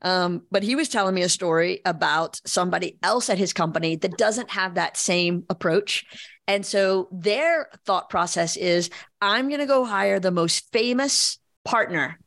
Um, 0.01 0.43
but 0.51 0.63
he 0.63 0.75
was 0.75 0.89
telling 0.89 1.15
me 1.15 1.23
a 1.23 1.29
story 1.29 1.81
about 1.85 2.39
somebody 2.45 2.97
else 3.01 3.29
at 3.29 3.37
his 3.37 3.53
company 3.53 3.95
that 3.95 4.17
doesn't 4.17 4.51
have 4.51 4.75
that 4.75 4.97
same 4.97 5.45
approach. 5.49 6.05
And 6.47 6.65
so 6.65 7.07
their 7.11 7.69
thought 7.85 8.09
process 8.09 8.55
is 8.55 8.89
I'm 9.21 9.47
going 9.47 9.61
to 9.61 9.65
go 9.65 9.85
hire 9.85 10.19
the 10.19 10.31
most 10.31 10.71
famous 10.71 11.39
partner 11.65 12.19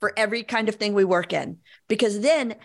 for 0.00 0.12
every 0.16 0.42
kind 0.42 0.68
of 0.68 0.74
thing 0.74 0.92
we 0.92 1.04
work 1.04 1.32
in. 1.32 1.58
Because 1.88 2.20
then 2.20 2.56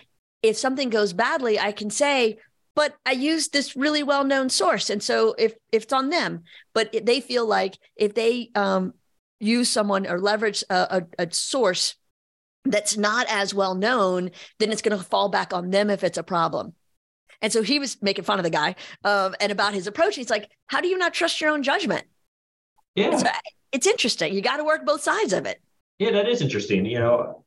if 0.42 0.58
something 0.58 0.90
goes 0.90 1.14
badly, 1.14 1.60
I 1.60 1.72
can 1.72 1.90
say, 1.90 2.40
but 2.76 2.96
I 3.06 3.12
used 3.12 3.54
this 3.54 3.76
really 3.76 4.04
well 4.04 4.24
known 4.24 4.50
source. 4.50 4.90
And 4.90 5.02
so 5.02 5.36
if, 5.38 5.54
if 5.72 5.84
it's 5.84 5.94
on 5.94 6.10
them, 6.10 6.44
but 6.74 6.96
they 7.04 7.22
feel 7.22 7.46
like 7.46 7.78
if 7.96 8.14
they 8.14 8.52
um, 8.56 8.94
use 9.40 9.70
someone 9.70 10.08
or 10.08 10.20
leverage 10.20 10.64
a, 10.70 11.04
a, 11.20 11.26
a 11.28 11.34
source 11.34 11.96
that's 12.66 12.98
not 12.98 13.28
as 13.30 13.54
well 13.54 13.76
known, 13.76 14.32
then 14.60 14.72
it's 14.72 14.82
going 14.82 14.98
to 14.98 15.04
fall 15.04 15.30
back 15.30 15.54
on 15.54 15.70
them 15.70 15.90
if 15.90 16.04
it's 16.04 16.18
a 16.18 16.24
problem. 16.24 16.74
And 17.42 17.54
so 17.54 17.62
he 17.62 17.80
was 17.80 18.02
making 18.02 18.26
fun 18.26 18.40
of 18.40 18.44
the 18.44 18.50
guy 18.50 18.76
um, 19.04 19.36
and 19.40 19.52
about 19.52 19.74
his 19.74 19.88
approach. 19.88 20.16
He's 20.16 20.30
like, 20.30 20.50
How 20.68 20.82
do 20.82 20.88
you 20.88 20.98
not 20.98 21.14
trust 21.14 21.40
your 21.40 21.52
own 21.52 21.64
judgment? 21.64 22.06
Yeah. 22.96 23.12
It's, 23.14 23.24
it's 23.72 23.88
interesting. 23.88 24.34
You 24.34 24.42
got 24.42 24.58
to 24.58 24.64
work 24.64 24.86
both 24.86 25.02
sides 25.02 25.32
of 25.32 25.46
it. 25.46 25.62
Yeah, 26.00 26.12
that 26.12 26.28
is 26.28 26.42
interesting. 26.42 26.86
You 26.86 27.00
know, 27.00 27.46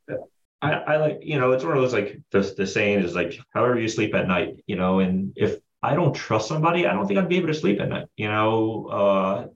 I, 0.63 0.73
I 0.73 0.97
like, 0.97 1.19
you 1.23 1.41
know, 1.41 1.51
it's 1.53 1.65
one 1.65 1.77
of 1.77 1.83
those 1.83 1.93
like 1.93 2.21
the, 2.31 2.41
the 2.57 2.67
saying 2.67 3.01
is 3.01 3.15
like, 3.17 3.39
however 3.53 3.79
you 3.79 3.89
sleep 3.89 4.15
at 4.15 4.29
night, 4.29 4.63
you 4.67 4.77
know, 4.77 5.01
and 5.01 5.33
if 5.35 5.57
I 5.83 5.95
don't 5.97 6.15
trust 6.15 6.47
somebody, 6.47 6.87
I 6.87 6.93
don't 6.93 7.09
think 7.09 7.19
I'd 7.19 7.29
be 7.29 7.39
able 7.39 7.49
to 7.49 7.55
sleep 7.55 7.81
at 7.81 7.89
night. 7.89 8.07
You 8.17 8.29
know, 8.29 8.87
uh, 8.87 9.47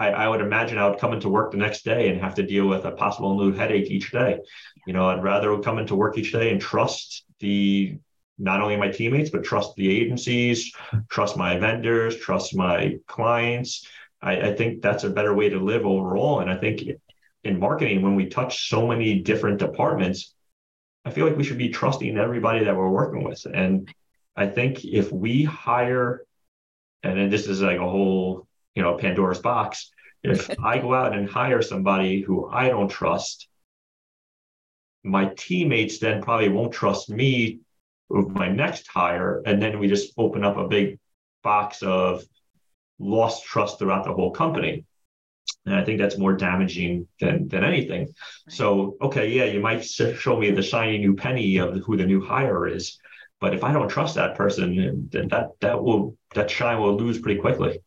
I, 0.00 0.08
I, 0.10 0.28
would 0.28 0.40
imagine 0.40 0.76
I 0.76 0.88
would 0.88 0.98
come 0.98 1.12
into 1.12 1.28
work 1.28 1.52
the 1.52 1.58
next 1.58 1.84
day 1.84 2.08
and 2.08 2.20
have 2.20 2.34
to 2.34 2.42
deal 2.42 2.66
with 2.66 2.84
a 2.84 2.90
possible 2.90 3.38
new 3.38 3.52
headache 3.52 3.90
each 3.90 4.10
day. 4.10 4.40
You 4.86 4.92
know, 4.92 5.08
I'd 5.08 5.22
rather 5.22 5.56
come 5.60 5.78
into 5.78 5.94
work 5.94 6.18
each 6.18 6.32
day 6.32 6.50
and 6.50 6.60
trust 6.60 7.24
the 7.38 7.98
not 8.38 8.60
only 8.60 8.76
my 8.76 8.88
teammates, 8.88 9.30
but 9.30 9.44
trust 9.44 9.74
the 9.76 9.88
agencies, 9.88 10.72
trust 11.08 11.36
my 11.36 11.58
vendors, 11.58 12.16
trust 12.16 12.56
my 12.56 12.96
clients. 13.06 13.86
I, 14.20 14.50
I 14.50 14.54
think 14.54 14.82
that's 14.82 15.04
a 15.04 15.10
better 15.10 15.34
way 15.34 15.48
to 15.48 15.58
live 15.58 15.86
overall. 15.86 16.40
And 16.40 16.50
I 16.50 16.56
think 16.56 16.82
in 17.48 17.58
marketing, 17.58 18.02
when 18.02 18.14
we 18.14 18.26
touch 18.26 18.68
so 18.68 18.86
many 18.86 19.20
different 19.20 19.58
departments, 19.58 20.34
I 21.04 21.10
feel 21.10 21.26
like 21.26 21.36
we 21.36 21.44
should 21.44 21.58
be 21.58 21.70
trusting 21.70 22.16
everybody 22.16 22.64
that 22.64 22.76
we're 22.76 22.90
working 22.90 23.24
with. 23.24 23.44
And 23.52 23.92
I 24.36 24.46
think 24.46 24.84
if 24.84 25.10
we 25.10 25.44
hire, 25.44 26.24
and 27.02 27.18
then 27.18 27.30
this 27.30 27.46
is 27.48 27.62
like 27.62 27.78
a 27.78 27.88
whole 27.88 28.46
you 28.74 28.82
know 28.82 28.96
Pandora's 28.96 29.40
box. 29.40 29.90
If 30.22 30.50
I 30.64 30.78
go 30.78 30.94
out 30.94 31.16
and 31.16 31.28
hire 31.28 31.62
somebody 31.62 32.20
who 32.20 32.48
I 32.48 32.68
don't 32.68 32.88
trust, 32.88 33.48
my 35.02 35.32
teammates 35.36 35.98
then 35.98 36.22
probably 36.22 36.48
won't 36.48 36.72
trust 36.72 37.08
me 37.10 37.60
with 38.08 38.28
my 38.28 38.48
next 38.48 38.86
hire, 38.86 39.42
and 39.46 39.60
then 39.60 39.78
we 39.78 39.88
just 39.88 40.12
open 40.16 40.44
up 40.44 40.56
a 40.56 40.68
big 40.68 40.98
box 41.42 41.82
of 41.82 42.22
lost 42.98 43.44
trust 43.44 43.78
throughout 43.78 44.04
the 44.04 44.12
whole 44.12 44.30
company. 44.30 44.84
And 45.66 45.74
I 45.74 45.84
think 45.84 45.98
that's 45.98 46.18
more 46.18 46.34
damaging 46.34 47.06
than 47.20 47.48
than 47.48 47.64
anything. 47.64 48.08
So, 48.48 48.96
okay, 49.02 49.30
yeah, 49.30 49.44
you 49.44 49.60
might 49.60 49.84
show 49.84 50.38
me 50.38 50.50
the 50.50 50.62
shiny 50.62 50.98
new 50.98 51.14
penny 51.14 51.58
of 51.58 51.76
who 51.84 51.96
the 51.96 52.06
new 52.06 52.24
hire 52.24 52.66
is, 52.66 52.98
but 53.40 53.54
if 53.54 53.62
I 53.62 53.72
don't 53.72 53.88
trust 53.88 54.14
that 54.16 54.34
person, 54.34 55.08
then 55.12 55.28
that 55.28 55.48
that 55.60 55.82
will 55.82 56.16
that 56.34 56.50
shine 56.50 56.80
will 56.80 56.96
lose 56.96 57.18
pretty 57.18 57.40
quickly. 57.40 57.80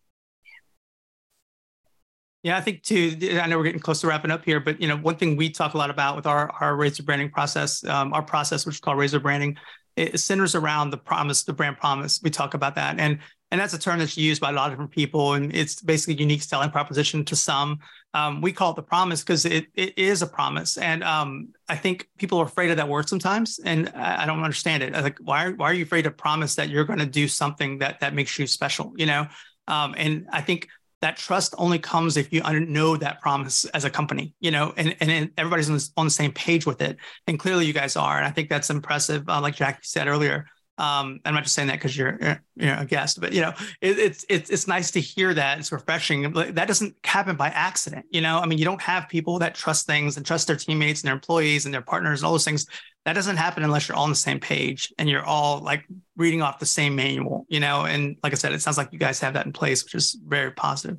Yeah, 2.43 2.57
I 2.57 2.61
think 2.61 2.81
too. 2.81 3.17
I 3.39 3.47
know 3.47 3.57
we're 3.57 3.65
getting 3.65 3.79
close 3.79 4.01
to 4.01 4.07
wrapping 4.07 4.31
up 4.31 4.43
here, 4.43 4.59
but 4.59 4.81
you 4.81 4.87
know, 4.87 4.97
one 4.97 5.15
thing 5.15 5.35
we 5.35 5.49
talk 5.49 5.75
a 5.75 5.77
lot 5.77 5.89
about 5.91 6.15
with 6.15 6.25
our 6.25 6.49
our 6.59 6.75
razor 6.75 7.03
branding 7.03 7.29
process, 7.29 7.83
um, 7.83 8.13
our 8.13 8.23
process, 8.23 8.65
which 8.65 8.75
is 8.75 8.81
called 8.81 8.97
razor 8.97 9.19
branding, 9.19 9.57
it 9.95 10.19
centers 10.19 10.55
around 10.55 10.89
the 10.89 10.97
promise, 10.97 11.43
the 11.43 11.53
brand 11.53 11.77
promise. 11.77 12.19
We 12.23 12.31
talk 12.31 12.53
about 12.53 12.75
that, 12.75 12.99
and 12.99 13.19
and 13.51 13.59
that's 13.59 13.73
a 13.73 13.79
term 13.79 13.99
that's 13.99 14.17
used 14.17 14.41
by 14.41 14.49
a 14.49 14.53
lot 14.53 14.67
of 14.67 14.71
different 14.71 14.91
people, 14.91 15.33
and 15.33 15.53
it's 15.55 15.81
basically 15.81 16.15
a 16.15 16.17
unique 16.17 16.41
selling 16.41 16.71
proposition 16.71 17.23
to 17.25 17.35
some. 17.35 17.79
Um, 18.13 18.41
we 18.41 18.51
call 18.51 18.71
it 18.71 18.75
the 18.75 18.81
promise 18.83 19.21
because 19.21 19.45
it 19.45 19.67
it 19.75 19.97
is 19.97 20.21
a 20.21 20.27
promise, 20.27 20.77
and 20.77 21.03
um, 21.03 21.49
I 21.69 21.75
think 21.75 22.09
people 22.17 22.39
are 22.39 22.45
afraid 22.45 22.71
of 22.71 22.77
that 22.77 22.87
word 22.87 23.09
sometimes, 23.09 23.59
and 23.63 23.91
I, 23.95 24.23
I 24.23 24.25
don't 24.25 24.41
understand 24.43 24.83
it. 24.83 24.93
Like, 24.93 25.19
why 25.19 25.45
are, 25.45 25.51
why 25.51 25.69
are 25.69 25.73
you 25.73 25.83
afraid 25.83 26.03
to 26.03 26.11
promise 26.11 26.55
that 26.55 26.69
you're 26.69 26.85
going 26.85 26.99
to 26.99 27.05
do 27.05 27.27
something 27.27 27.79
that 27.79 27.99
that 27.99 28.13
makes 28.13 28.39
you 28.39 28.47
special? 28.47 28.93
You 28.95 29.05
know, 29.05 29.27
um, 29.67 29.93
and 29.97 30.27
I 30.31 30.41
think 30.41 30.67
that 31.01 31.17
trust 31.17 31.55
only 31.57 31.79
comes 31.79 32.15
if 32.15 32.31
you 32.31 32.41
know 32.41 32.95
that 32.95 33.21
promise 33.21 33.65
as 33.65 33.85
a 33.85 33.89
company, 33.89 34.35
you 34.39 34.51
know, 34.51 34.71
and, 34.77 34.95
and 35.01 35.31
everybody's 35.35 35.69
on, 35.69 35.79
on 35.97 36.05
the 36.05 36.11
same 36.11 36.31
page 36.31 36.65
with 36.65 36.79
it. 36.81 36.97
And 37.25 37.39
clearly 37.39 37.65
you 37.65 37.73
guys 37.73 37.95
are. 37.95 38.17
And 38.17 38.25
I 38.25 38.29
think 38.29 38.49
that's 38.49 38.69
impressive. 38.69 39.27
Uh, 39.27 39.41
like 39.41 39.55
Jackie 39.55 39.79
said 39.81 40.07
earlier, 40.07 40.45
um, 40.81 41.19
I'm 41.25 41.35
not 41.35 41.43
just 41.43 41.53
saying 41.53 41.67
that 41.67 41.75
because 41.75 41.95
you're, 41.95 42.17
you 42.55 42.65
know, 42.65 42.77
a 42.79 42.85
guest, 42.85 43.21
but 43.21 43.33
you 43.33 43.41
know, 43.41 43.53
it, 43.81 43.99
it's 43.99 44.25
it's 44.29 44.49
it's 44.49 44.67
nice 44.67 44.89
to 44.91 44.99
hear 44.99 45.31
that. 45.31 45.59
It's 45.59 45.71
refreshing. 45.71 46.33
That 46.33 46.67
doesn't 46.67 46.95
happen 47.03 47.35
by 47.35 47.49
accident. 47.49 48.07
You 48.09 48.21
know, 48.21 48.39
I 48.39 48.47
mean, 48.47 48.57
you 48.57 48.65
don't 48.65 48.81
have 48.81 49.07
people 49.07 49.37
that 49.39 49.53
trust 49.53 49.85
things 49.85 50.17
and 50.17 50.25
trust 50.25 50.47
their 50.47 50.55
teammates 50.55 51.01
and 51.01 51.07
their 51.07 51.13
employees 51.13 51.65
and 51.65 51.73
their 51.73 51.83
partners 51.83 52.21
and 52.21 52.25
all 52.25 52.31
those 52.31 52.45
things. 52.45 52.65
That 53.05 53.13
doesn't 53.13 53.37
happen 53.37 53.61
unless 53.61 53.87
you're 53.87 53.95
all 53.95 54.05
on 54.05 54.09
the 54.09 54.15
same 54.15 54.39
page 54.39 54.91
and 54.97 55.07
you're 55.07 55.23
all 55.23 55.59
like 55.59 55.85
reading 56.17 56.41
off 56.41 56.57
the 56.57 56.65
same 56.65 56.95
manual. 56.95 57.45
You 57.47 57.59
know, 57.59 57.85
and 57.85 58.17
like 58.23 58.33
I 58.33 58.35
said, 58.35 58.51
it 58.51 58.63
sounds 58.63 58.79
like 58.79 58.91
you 58.91 58.97
guys 58.97 59.19
have 59.19 59.35
that 59.35 59.45
in 59.45 59.53
place, 59.53 59.83
which 59.83 59.93
is 59.93 60.17
very 60.25 60.49
positive. 60.49 60.97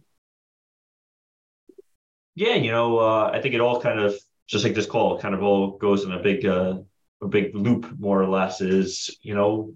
Yeah, 2.37 2.55
you 2.55 2.71
know, 2.71 2.99
uh, 2.99 3.33
I 3.35 3.41
think 3.41 3.57
it 3.57 3.61
all 3.61 3.81
kind 3.81 3.99
of 3.99 4.15
just 4.47 4.65
like 4.65 4.75
this 4.75 4.87
call, 4.87 5.19
kind 5.19 5.35
of 5.35 5.43
all 5.43 5.73
goes 5.73 6.05
in 6.05 6.13
a 6.13 6.21
big 6.21 6.47
uh, 6.47 6.79
a 7.23 7.29
big 7.29 7.55
loop 7.55 7.87
more 7.99 8.21
or 8.21 8.29
less 8.29 8.61
is, 8.61 9.17
you 9.23 9.35
know, 9.35 9.75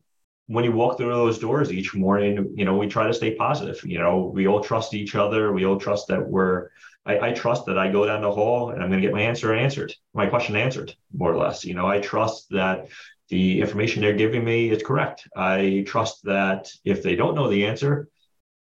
when 0.48 0.64
you 0.64 0.72
walk 0.72 0.96
through 0.96 1.12
those 1.12 1.38
doors 1.38 1.72
each 1.72 1.94
morning, 1.94 2.52
you 2.54 2.64
know, 2.64 2.76
we 2.76 2.86
try 2.86 3.06
to 3.06 3.14
stay 3.14 3.34
positive. 3.34 3.80
You 3.84 3.98
know, 3.98 4.30
we 4.32 4.46
all 4.46 4.60
trust 4.60 4.94
each 4.94 5.14
other. 5.14 5.52
We 5.52 5.64
all 5.64 5.78
trust 5.78 6.08
that 6.08 6.24
we're, 6.24 6.68
I, 7.04 7.28
I 7.28 7.32
trust 7.32 7.66
that 7.66 7.78
I 7.78 7.90
go 7.90 8.06
down 8.06 8.22
the 8.22 8.30
hall 8.30 8.70
and 8.70 8.82
I'm 8.82 8.88
going 8.88 9.00
to 9.00 9.06
get 9.06 9.14
my 9.14 9.22
answer 9.22 9.52
answered, 9.54 9.92
my 10.14 10.26
question 10.26 10.56
answered, 10.56 10.94
more 11.16 11.32
or 11.32 11.36
less. 11.36 11.64
You 11.64 11.74
know, 11.74 11.86
I 11.86 12.00
trust 12.00 12.48
that 12.50 12.88
the 13.28 13.60
information 13.60 14.02
they're 14.02 14.12
giving 14.12 14.44
me 14.44 14.70
is 14.70 14.82
correct. 14.84 15.26
I 15.36 15.84
trust 15.86 16.22
that 16.24 16.68
if 16.84 17.02
they 17.02 17.16
don't 17.16 17.34
know 17.34 17.48
the 17.48 17.66
answer, 17.66 18.08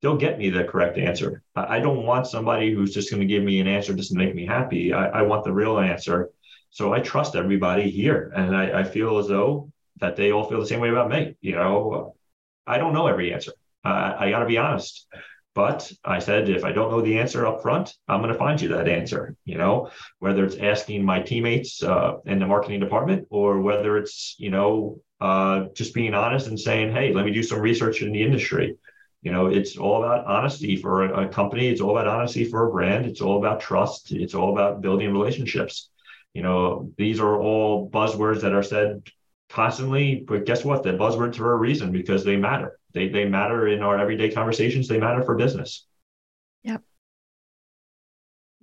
they'll 0.02 0.18
get 0.18 0.38
me 0.38 0.50
the 0.50 0.64
correct 0.64 1.00
answer. 1.00 1.42
I 1.56 1.80
don't 1.80 2.06
want 2.06 2.28
somebody 2.28 2.74
who's 2.74 2.94
just 2.94 3.10
going 3.10 3.22
to 3.22 3.28
give 3.28 3.44
me 3.44 3.60
an 3.60 3.68
answer 3.68 3.94
just 3.94 4.12
to 4.12 4.18
make 4.18 4.36
me 4.36 4.46
happy. 4.46 4.94
I, 4.94 5.08
I 5.08 5.22
want 5.24 5.44
the 5.44 5.54
real 5.54 5.80
answer 5.80 6.30
so 6.72 6.94
I 6.94 7.02
trust 7.02 7.36
everybody 7.36 7.90
here, 7.90 8.32
and 8.36 8.56
I, 8.56 8.80
I, 8.80 8.84
feel 8.84 9.18
as 9.18 9.28
though 9.28 9.72
that 10.00 10.16
they 10.16 10.32
all 10.32 10.50
feel 10.50 10.60
the 10.60 10.66
same 10.66 10.80
way 10.80 10.90
about 10.90 11.10
me. 11.10 11.36
You 11.42 11.56
know, 11.56 12.16
I 12.66 12.78
don't 12.78 12.94
know 12.94 13.08
every 13.08 13.34
answer. 13.34 13.52
Uh, 13.84 14.16
I 14.18 14.30
got 14.30 14.40
to 14.40 14.46
be 14.46 14.58
honest. 14.58 15.06
But 15.54 15.92
I 16.06 16.20
said, 16.20 16.48
if 16.48 16.64
I 16.64 16.72
don't 16.72 16.92
know 16.92 17.02
the 17.02 17.20
answer 17.20 17.46
up 17.46 17.62
front, 17.62 17.94
I'm 18.08 18.22
going 18.22 18.32
to 18.32 18.40
find 18.40 18.62
you 18.62 18.70
that 18.70 18.88
answer. 18.88 19.36
You 19.44 19.58
know, 19.58 19.92
whether 20.20 20.46
it's 20.46 20.56
asking 20.56 21.04
my 21.04 21.22
teammates 21.22 21.84
uh, 21.84 22.20
in 22.26 22.40
the 22.40 22.48
marketing 22.48 22.80
department 22.80 23.28
or 23.30 23.60
whether 23.60 23.98
it's 23.98 24.36
you 24.38 24.50
know 24.50 25.02
uh, 25.20 25.66
just 25.76 25.94
being 25.94 26.14
honest 26.14 26.48
and 26.48 26.58
saying, 26.60 26.94
hey, 26.94 27.14
let 27.14 27.26
me 27.26 27.34
do 27.34 27.44
some 27.44 27.60
research 27.60 28.02
in 28.02 28.14
the 28.14 28.24
industry. 28.24 28.78
You 29.24 29.32
know, 29.32 29.48
it's 29.48 29.78
all 29.78 30.04
about 30.04 30.26
honesty 30.26 30.78
for 30.78 31.04
a, 31.04 31.28
a 31.28 31.30
company. 31.30 31.68
It's 31.68 31.82
all 31.82 31.98
about 31.98 32.08
honesty 32.08 32.46
for 32.46 32.68
a 32.68 32.72
brand. 32.72 33.06
It's 33.06 33.22
all 33.22 33.38
about 33.38 33.60
trust. 33.60 34.14
It's 34.14 34.34
all 34.34 34.54
about 34.54 34.82
building 34.82 35.12
relationships. 35.12 35.91
You 36.34 36.44
know, 36.44 36.92
these 36.98 37.20
are 37.20 37.40
all 37.40 37.90
buzzwords 37.90 38.42
that 38.42 38.54
are 38.54 38.64
said 38.64 39.04
constantly, 39.50 40.24
but 40.26 40.46
guess 40.46 40.64
what? 40.64 40.84
They're 40.84 40.98
buzzwords 40.98 41.36
for 41.36 41.54
a 41.54 41.58
reason 41.58 41.92
because 41.92 42.24
they 42.24 42.38
matter. 42.38 42.80
They 42.94 43.10
they 43.10 43.26
matter 43.26 43.68
in 43.68 43.82
our 43.82 43.98
everyday 43.98 44.32
conversations. 44.32 44.88
They 44.88 45.00
matter 45.00 45.24
for 45.24 45.36
business. 45.36 45.86
Yep. 46.64 46.84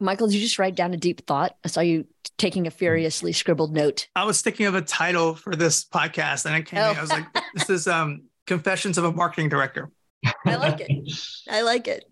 Michael, 0.01 0.29
did 0.29 0.37
you 0.37 0.41
just 0.41 0.59
write 0.59 0.77
down 0.77 0.95
a 0.95 0.97
deep 0.97 1.27
thought? 1.27 1.57
I 1.65 1.69
saw 1.69 1.81
you 1.81 2.07
taking 2.37 2.67
a 2.67 2.71
furiously 2.71 3.33
scribbled 3.33 3.75
note. 3.75 4.09
I 4.15 4.25
was 4.25 4.41
thinking 4.41 4.67
of 4.67 4.75
a 4.75 4.83
title 4.83 5.35
for 5.35 5.57
this 5.57 5.85
podcast, 5.85 6.47
and 6.47 6.55
I 6.55 6.63
came. 6.63 6.79
Oh. 6.79 6.95
I 6.97 7.01
was 7.01 7.11
like, 7.11 7.27
"This 7.55 7.69
is 7.69 7.89
um, 7.89 8.25
Confessions 8.47 8.97
of 8.97 9.05
a 9.05 9.13
Marketing 9.13 9.49
Director." 9.49 9.91
I 10.47 10.57
like 10.57 10.81
it. 10.81 10.91
I 11.51 11.63
like 11.63 11.89
it. 11.89 12.05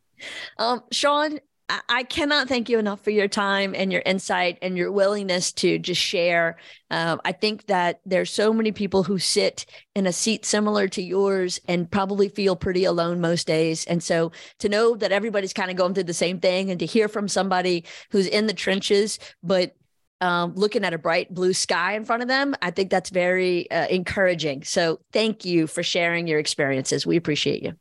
Um, 0.58 0.82
Sean, 0.90 1.38
I 1.68 2.04
cannot 2.04 2.46
thank 2.46 2.68
you 2.68 2.78
enough 2.78 3.00
for 3.00 3.10
your 3.10 3.26
time 3.26 3.74
and 3.74 3.90
your 3.92 4.02
insight 4.06 4.58
and 4.62 4.76
your 4.76 4.92
willingness 4.92 5.50
to 5.54 5.80
just 5.80 6.00
share. 6.00 6.58
Um, 6.92 7.20
I 7.24 7.32
think 7.32 7.66
that 7.66 8.00
there's 8.06 8.30
so 8.30 8.52
many 8.52 8.70
people 8.70 9.02
who 9.02 9.18
sit 9.18 9.66
in 9.96 10.06
a 10.06 10.12
seat 10.12 10.44
similar 10.44 10.86
to 10.86 11.02
yours 11.02 11.60
and 11.66 11.90
probably 11.90 12.28
feel 12.28 12.54
pretty 12.54 12.84
alone 12.84 13.20
most 13.20 13.48
days. 13.48 13.84
And 13.86 14.00
so 14.00 14.30
to 14.60 14.68
know 14.68 14.94
that 14.94 15.10
everybody's 15.10 15.52
kind 15.52 15.70
of 15.70 15.76
going 15.76 15.94
through 15.94 16.04
the 16.04 16.14
same 16.14 16.38
thing 16.38 16.70
and 16.70 16.78
to 16.78 16.86
hear 16.86 17.08
from 17.08 17.26
somebody 17.26 17.84
who's 18.10 18.28
in 18.28 18.46
the 18.46 18.54
trenches, 18.54 19.18
but 19.42 19.74
um, 20.20 20.54
looking 20.54 20.84
at 20.84 20.94
a 20.94 20.98
bright 20.98 21.34
blue 21.34 21.52
sky 21.52 21.94
in 21.94 22.04
front 22.04 22.22
of 22.22 22.28
them, 22.28 22.54
I 22.62 22.70
think 22.70 22.90
that's 22.90 23.10
very 23.10 23.68
uh, 23.72 23.88
encouraging. 23.88 24.62
So 24.62 25.00
thank 25.12 25.44
you 25.44 25.66
for 25.66 25.82
sharing 25.82 26.28
your 26.28 26.38
experiences. 26.38 27.04
We 27.04 27.16
appreciate 27.16 27.64
you. 27.64 27.76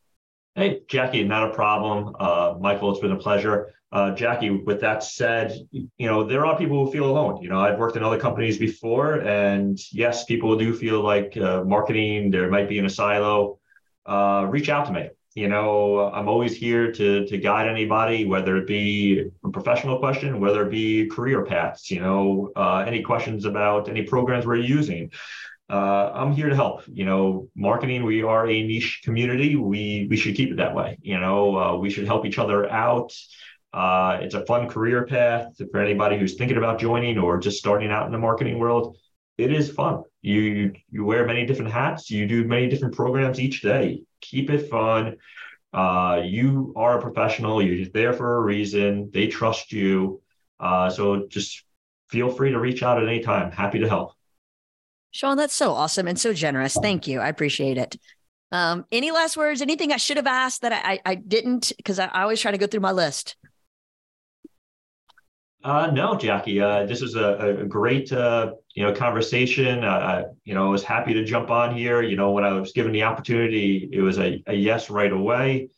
Hey, 0.57 0.83
Jackie, 0.87 1.21
not 1.25 1.51
a 1.51 1.53
problem. 1.53 2.15
Uh, 2.17 2.55
Michael, 2.61 2.89
it's 2.89 3.01
been 3.01 3.11
a 3.11 3.17
pleasure. 3.17 3.73
Uh, 3.91 4.11
Jackie, 4.11 4.51
with 4.51 4.79
that 4.79 5.03
said, 5.03 5.53
you 5.71 5.89
know, 6.07 6.23
there 6.23 6.45
are 6.45 6.57
people 6.57 6.85
who 6.85 6.91
feel 6.93 7.09
alone. 7.09 7.41
You 7.41 7.49
know, 7.49 7.59
I've 7.59 7.77
worked 7.77 7.97
in 7.97 8.03
other 8.03 8.17
companies 8.17 8.57
before, 8.57 9.15
and 9.15 9.77
yes, 9.91 10.23
people 10.23 10.57
do 10.57 10.73
feel 10.73 11.01
like 11.01 11.35
uh, 11.35 11.65
marketing, 11.65 12.31
there 12.31 12.49
might 12.49 12.69
be 12.69 12.79
in 12.79 12.85
a 12.85 12.89
silo. 12.89 13.59
Reach 14.07 14.69
out 14.69 14.85
to 14.85 14.93
me. 14.93 15.09
You 15.33 15.49
know, 15.49 16.09
I'm 16.13 16.29
always 16.29 16.55
here 16.55 16.89
to, 16.93 17.27
to 17.27 17.37
guide 17.37 17.67
anybody, 17.67 18.23
whether 18.23 18.55
it 18.55 18.65
be 18.65 19.29
a 19.43 19.49
professional 19.49 19.99
question, 19.99 20.39
whether 20.39 20.65
it 20.65 20.71
be 20.71 21.07
career 21.07 21.43
paths, 21.43 21.91
you 21.91 21.99
know, 21.99 22.53
uh, 22.55 22.85
any 22.87 23.01
questions 23.01 23.43
about 23.43 23.89
any 23.89 24.03
programs 24.03 24.45
we're 24.45 24.55
using 24.55 25.11
uh, 25.69 26.11
I'm 26.13 26.31
here 26.33 26.49
to 26.49 26.55
help. 26.55 26.83
You 26.87 27.05
know, 27.05 27.49
marketing, 27.55 28.03
we 28.03 28.21
are 28.21 28.47
a 28.47 28.63
niche 28.63 29.01
community. 29.03 29.55
We 29.55 30.07
we 30.09 30.17
should 30.17 30.35
keep 30.35 30.51
it 30.51 30.57
that 30.57 30.75
way. 30.75 30.97
You 31.01 31.19
know, 31.19 31.57
uh, 31.57 31.75
we 31.77 31.89
should 31.89 32.05
help 32.05 32.25
each 32.25 32.37
other 32.37 32.69
out. 32.69 33.13
Uh, 33.73 34.19
it's 34.21 34.35
a 34.35 34.45
fun 34.45 34.69
career 34.69 35.05
path 35.05 35.47
for 35.71 35.81
anybody 35.81 36.17
who's 36.17 36.35
thinking 36.35 36.57
about 36.57 36.79
joining 36.79 37.17
or 37.17 37.39
just 37.39 37.57
starting 37.57 37.91
out 37.91 38.05
in 38.05 38.11
the 38.11 38.17
marketing 38.17 38.59
world. 38.59 38.97
It 39.37 39.51
is 39.51 39.69
fun. 39.69 40.03
You 40.21 40.73
you 40.89 41.03
wear 41.03 41.25
many 41.25 41.45
different 41.45 41.71
hats. 41.71 42.09
You 42.09 42.27
do 42.27 42.45
many 42.45 42.69
different 42.69 42.95
programs 42.95 43.39
each 43.39 43.61
day. 43.61 44.03
Keep 44.21 44.49
it 44.49 44.69
fun. 44.69 45.17
Uh, 45.73 46.21
you 46.23 46.73
are 46.77 46.97
a 46.97 47.01
professional. 47.01 47.61
You're 47.61 47.89
there 47.89 48.13
for 48.13 48.37
a 48.37 48.41
reason. 48.41 49.09
They 49.11 49.27
trust 49.27 49.73
you. 49.73 50.21
Uh, 50.59 50.89
so 50.89 51.27
just 51.27 51.63
feel 52.07 52.29
free 52.29 52.51
to 52.51 52.59
reach 52.59 52.81
out 52.81 53.01
at 53.01 53.09
any 53.09 53.19
time. 53.19 53.51
Happy 53.51 53.79
to 53.79 53.89
help. 53.89 54.13
Sean, 55.15 55.37
that's 55.37 55.55
so 55.55 55.71
awesome 55.71 56.09
and 56.09 56.19
so 56.19 56.33
generous. 56.33 56.75
Thank 56.75 57.07
you. 57.07 57.21
I 57.21 57.29
appreciate 57.29 57.77
it. 57.77 57.95
Um, 58.51 58.83
any 58.91 59.11
last 59.11 59.37
words? 59.37 59.61
Anything 59.61 59.93
I 59.93 59.95
should 59.95 60.17
have 60.17 60.27
asked 60.27 60.61
that 60.63 60.73
I, 60.73 60.99
I 61.05 61.15
didn't? 61.15 61.71
Because 61.77 61.99
I, 61.99 62.07
I, 62.07 62.23
always 62.23 62.41
try 62.41 62.51
to 62.51 62.57
go 62.57 62.67
through 62.67 62.81
my 62.81 62.91
list. 62.91 63.37
Uh, 65.63 65.89
no, 65.93 66.17
Jackie. 66.17 66.59
Uh, 66.59 66.85
this 66.85 66.99
was 66.99 67.15
a, 67.15 67.61
a 67.61 67.65
great, 67.65 68.11
uh, 68.11 68.55
you 68.73 68.83
know, 68.83 68.91
conversation. 68.91 69.85
I, 69.85 70.25
you 70.43 70.53
know, 70.53 70.69
was 70.71 70.83
happy 70.83 71.13
to 71.13 71.23
jump 71.23 71.49
on 71.49 71.73
here. 71.73 72.01
You 72.01 72.17
know, 72.17 72.31
when 72.31 72.43
I 72.43 72.51
was 72.51 72.73
given 72.73 72.91
the 72.91 73.03
opportunity, 73.03 73.89
it 73.93 74.01
was 74.01 74.19
a, 74.19 74.43
a 74.47 74.53
yes 74.53 74.89
right 74.89 75.13
away. 75.13 75.69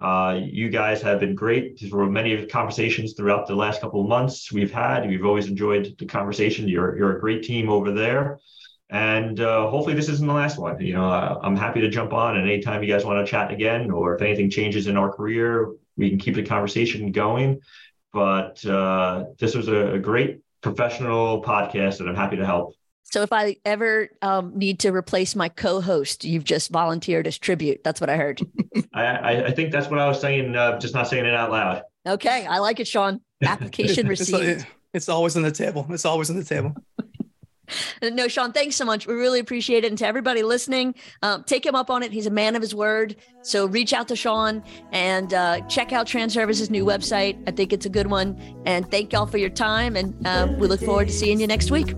Uh, 0.00 0.38
you 0.40 0.68
guys 0.68 1.02
have 1.02 1.18
been 1.18 1.34
great. 1.34 1.78
These 1.78 1.90
were 1.90 2.08
many 2.08 2.46
conversations 2.46 3.14
throughout 3.14 3.48
the 3.48 3.56
last 3.56 3.80
couple 3.80 4.02
of 4.02 4.08
months 4.08 4.52
we've 4.52 4.72
had. 4.72 5.08
We've 5.08 5.24
always 5.24 5.48
enjoyed 5.48 5.96
the 5.98 6.06
conversation. 6.06 6.68
You're 6.68 6.96
you're 6.96 7.16
a 7.16 7.20
great 7.20 7.42
team 7.42 7.68
over 7.68 7.90
there. 7.90 8.38
And 8.90 9.40
uh, 9.40 9.68
hopefully, 9.70 9.94
this 9.94 10.08
isn't 10.08 10.26
the 10.26 10.32
last 10.32 10.58
one. 10.58 10.80
You 10.80 10.94
know, 10.94 11.04
I'm 11.04 11.56
happy 11.56 11.80
to 11.80 11.88
jump 11.88 12.12
on, 12.12 12.36
and 12.36 12.48
anytime 12.48 12.82
you 12.82 12.92
guys 12.92 13.04
want 13.04 13.24
to 13.24 13.30
chat 13.30 13.50
again, 13.50 13.90
or 13.90 14.14
if 14.14 14.22
anything 14.22 14.50
changes 14.50 14.86
in 14.86 14.96
our 14.96 15.10
career, 15.10 15.72
we 15.96 16.10
can 16.10 16.18
keep 16.18 16.34
the 16.34 16.42
conversation 16.42 17.10
going. 17.10 17.60
But 18.12 18.64
uh, 18.64 19.24
this 19.38 19.54
was 19.54 19.68
a, 19.68 19.94
a 19.94 19.98
great 19.98 20.40
professional 20.60 21.42
podcast, 21.42 22.00
and 22.00 22.08
I'm 22.08 22.14
happy 22.14 22.36
to 22.36 22.46
help. 22.46 22.74
So 23.04 23.22
if 23.22 23.32
I 23.32 23.56
ever 23.64 24.08
um, 24.22 24.58
need 24.58 24.80
to 24.80 24.90
replace 24.90 25.36
my 25.36 25.48
co-host, 25.48 26.24
you've 26.24 26.44
just 26.44 26.70
volunteered 26.70 27.26
as 27.26 27.38
tribute. 27.38 27.84
That's 27.84 28.00
what 28.00 28.10
I 28.10 28.16
heard. 28.16 28.40
I, 28.94 29.44
I, 29.44 29.50
think 29.52 29.70
that's 29.70 29.88
what 29.88 30.00
I 30.00 30.08
was 30.08 30.20
saying, 30.20 30.56
uh, 30.56 30.78
just 30.78 30.94
not 30.94 31.06
saying 31.06 31.24
it 31.24 31.34
out 31.34 31.52
loud. 31.52 31.82
Okay, 32.06 32.46
I 32.46 32.58
like 32.58 32.80
it, 32.80 32.88
Sean. 32.88 33.20
Application 33.44 34.10
It's, 34.10 34.20
received. 34.20 34.66
it's 34.92 35.08
always 35.08 35.36
on 35.36 35.42
the 35.42 35.52
table. 35.52 35.86
It's 35.90 36.04
always 36.04 36.30
on 36.30 36.36
the 36.36 36.44
table. 36.44 36.74
No, 38.02 38.28
Sean, 38.28 38.52
thanks 38.52 38.76
so 38.76 38.84
much. 38.84 39.06
We 39.06 39.14
really 39.14 39.40
appreciate 39.40 39.84
it. 39.84 39.88
And 39.88 39.98
to 39.98 40.06
everybody 40.06 40.42
listening, 40.42 40.94
um, 41.22 41.44
take 41.44 41.64
him 41.64 41.74
up 41.74 41.90
on 41.90 42.02
it. 42.02 42.12
He's 42.12 42.26
a 42.26 42.30
man 42.30 42.56
of 42.56 42.62
his 42.62 42.74
word. 42.74 43.16
So 43.42 43.66
reach 43.66 43.92
out 43.92 44.08
to 44.08 44.16
Sean 44.16 44.62
and 44.92 45.32
uh, 45.32 45.60
check 45.62 45.92
out 45.92 46.06
Transervice's 46.06 46.70
new 46.70 46.84
website. 46.84 47.42
I 47.46 47.50
think 47.50 47.72
it's 47.72 47.86
a 47.86 47.90
good 47.90 48.08
one. 48.08 48.40
And 48.66 48.90
thank 48.90 49.12
y'all 49.12 49.26
for 49.26 49.38
your 49.38 49.50
time. 49.50 49.96
And 49.96 50.26
uh, 50.26 50.48
we 50.58 50.66
look 50.66 50.80
forward 50.80 51.08
to 51.08 51.12
seeing 51.12 51.40
you 51.40 51.46
next 51.46 51.70
week. 51.70 51.94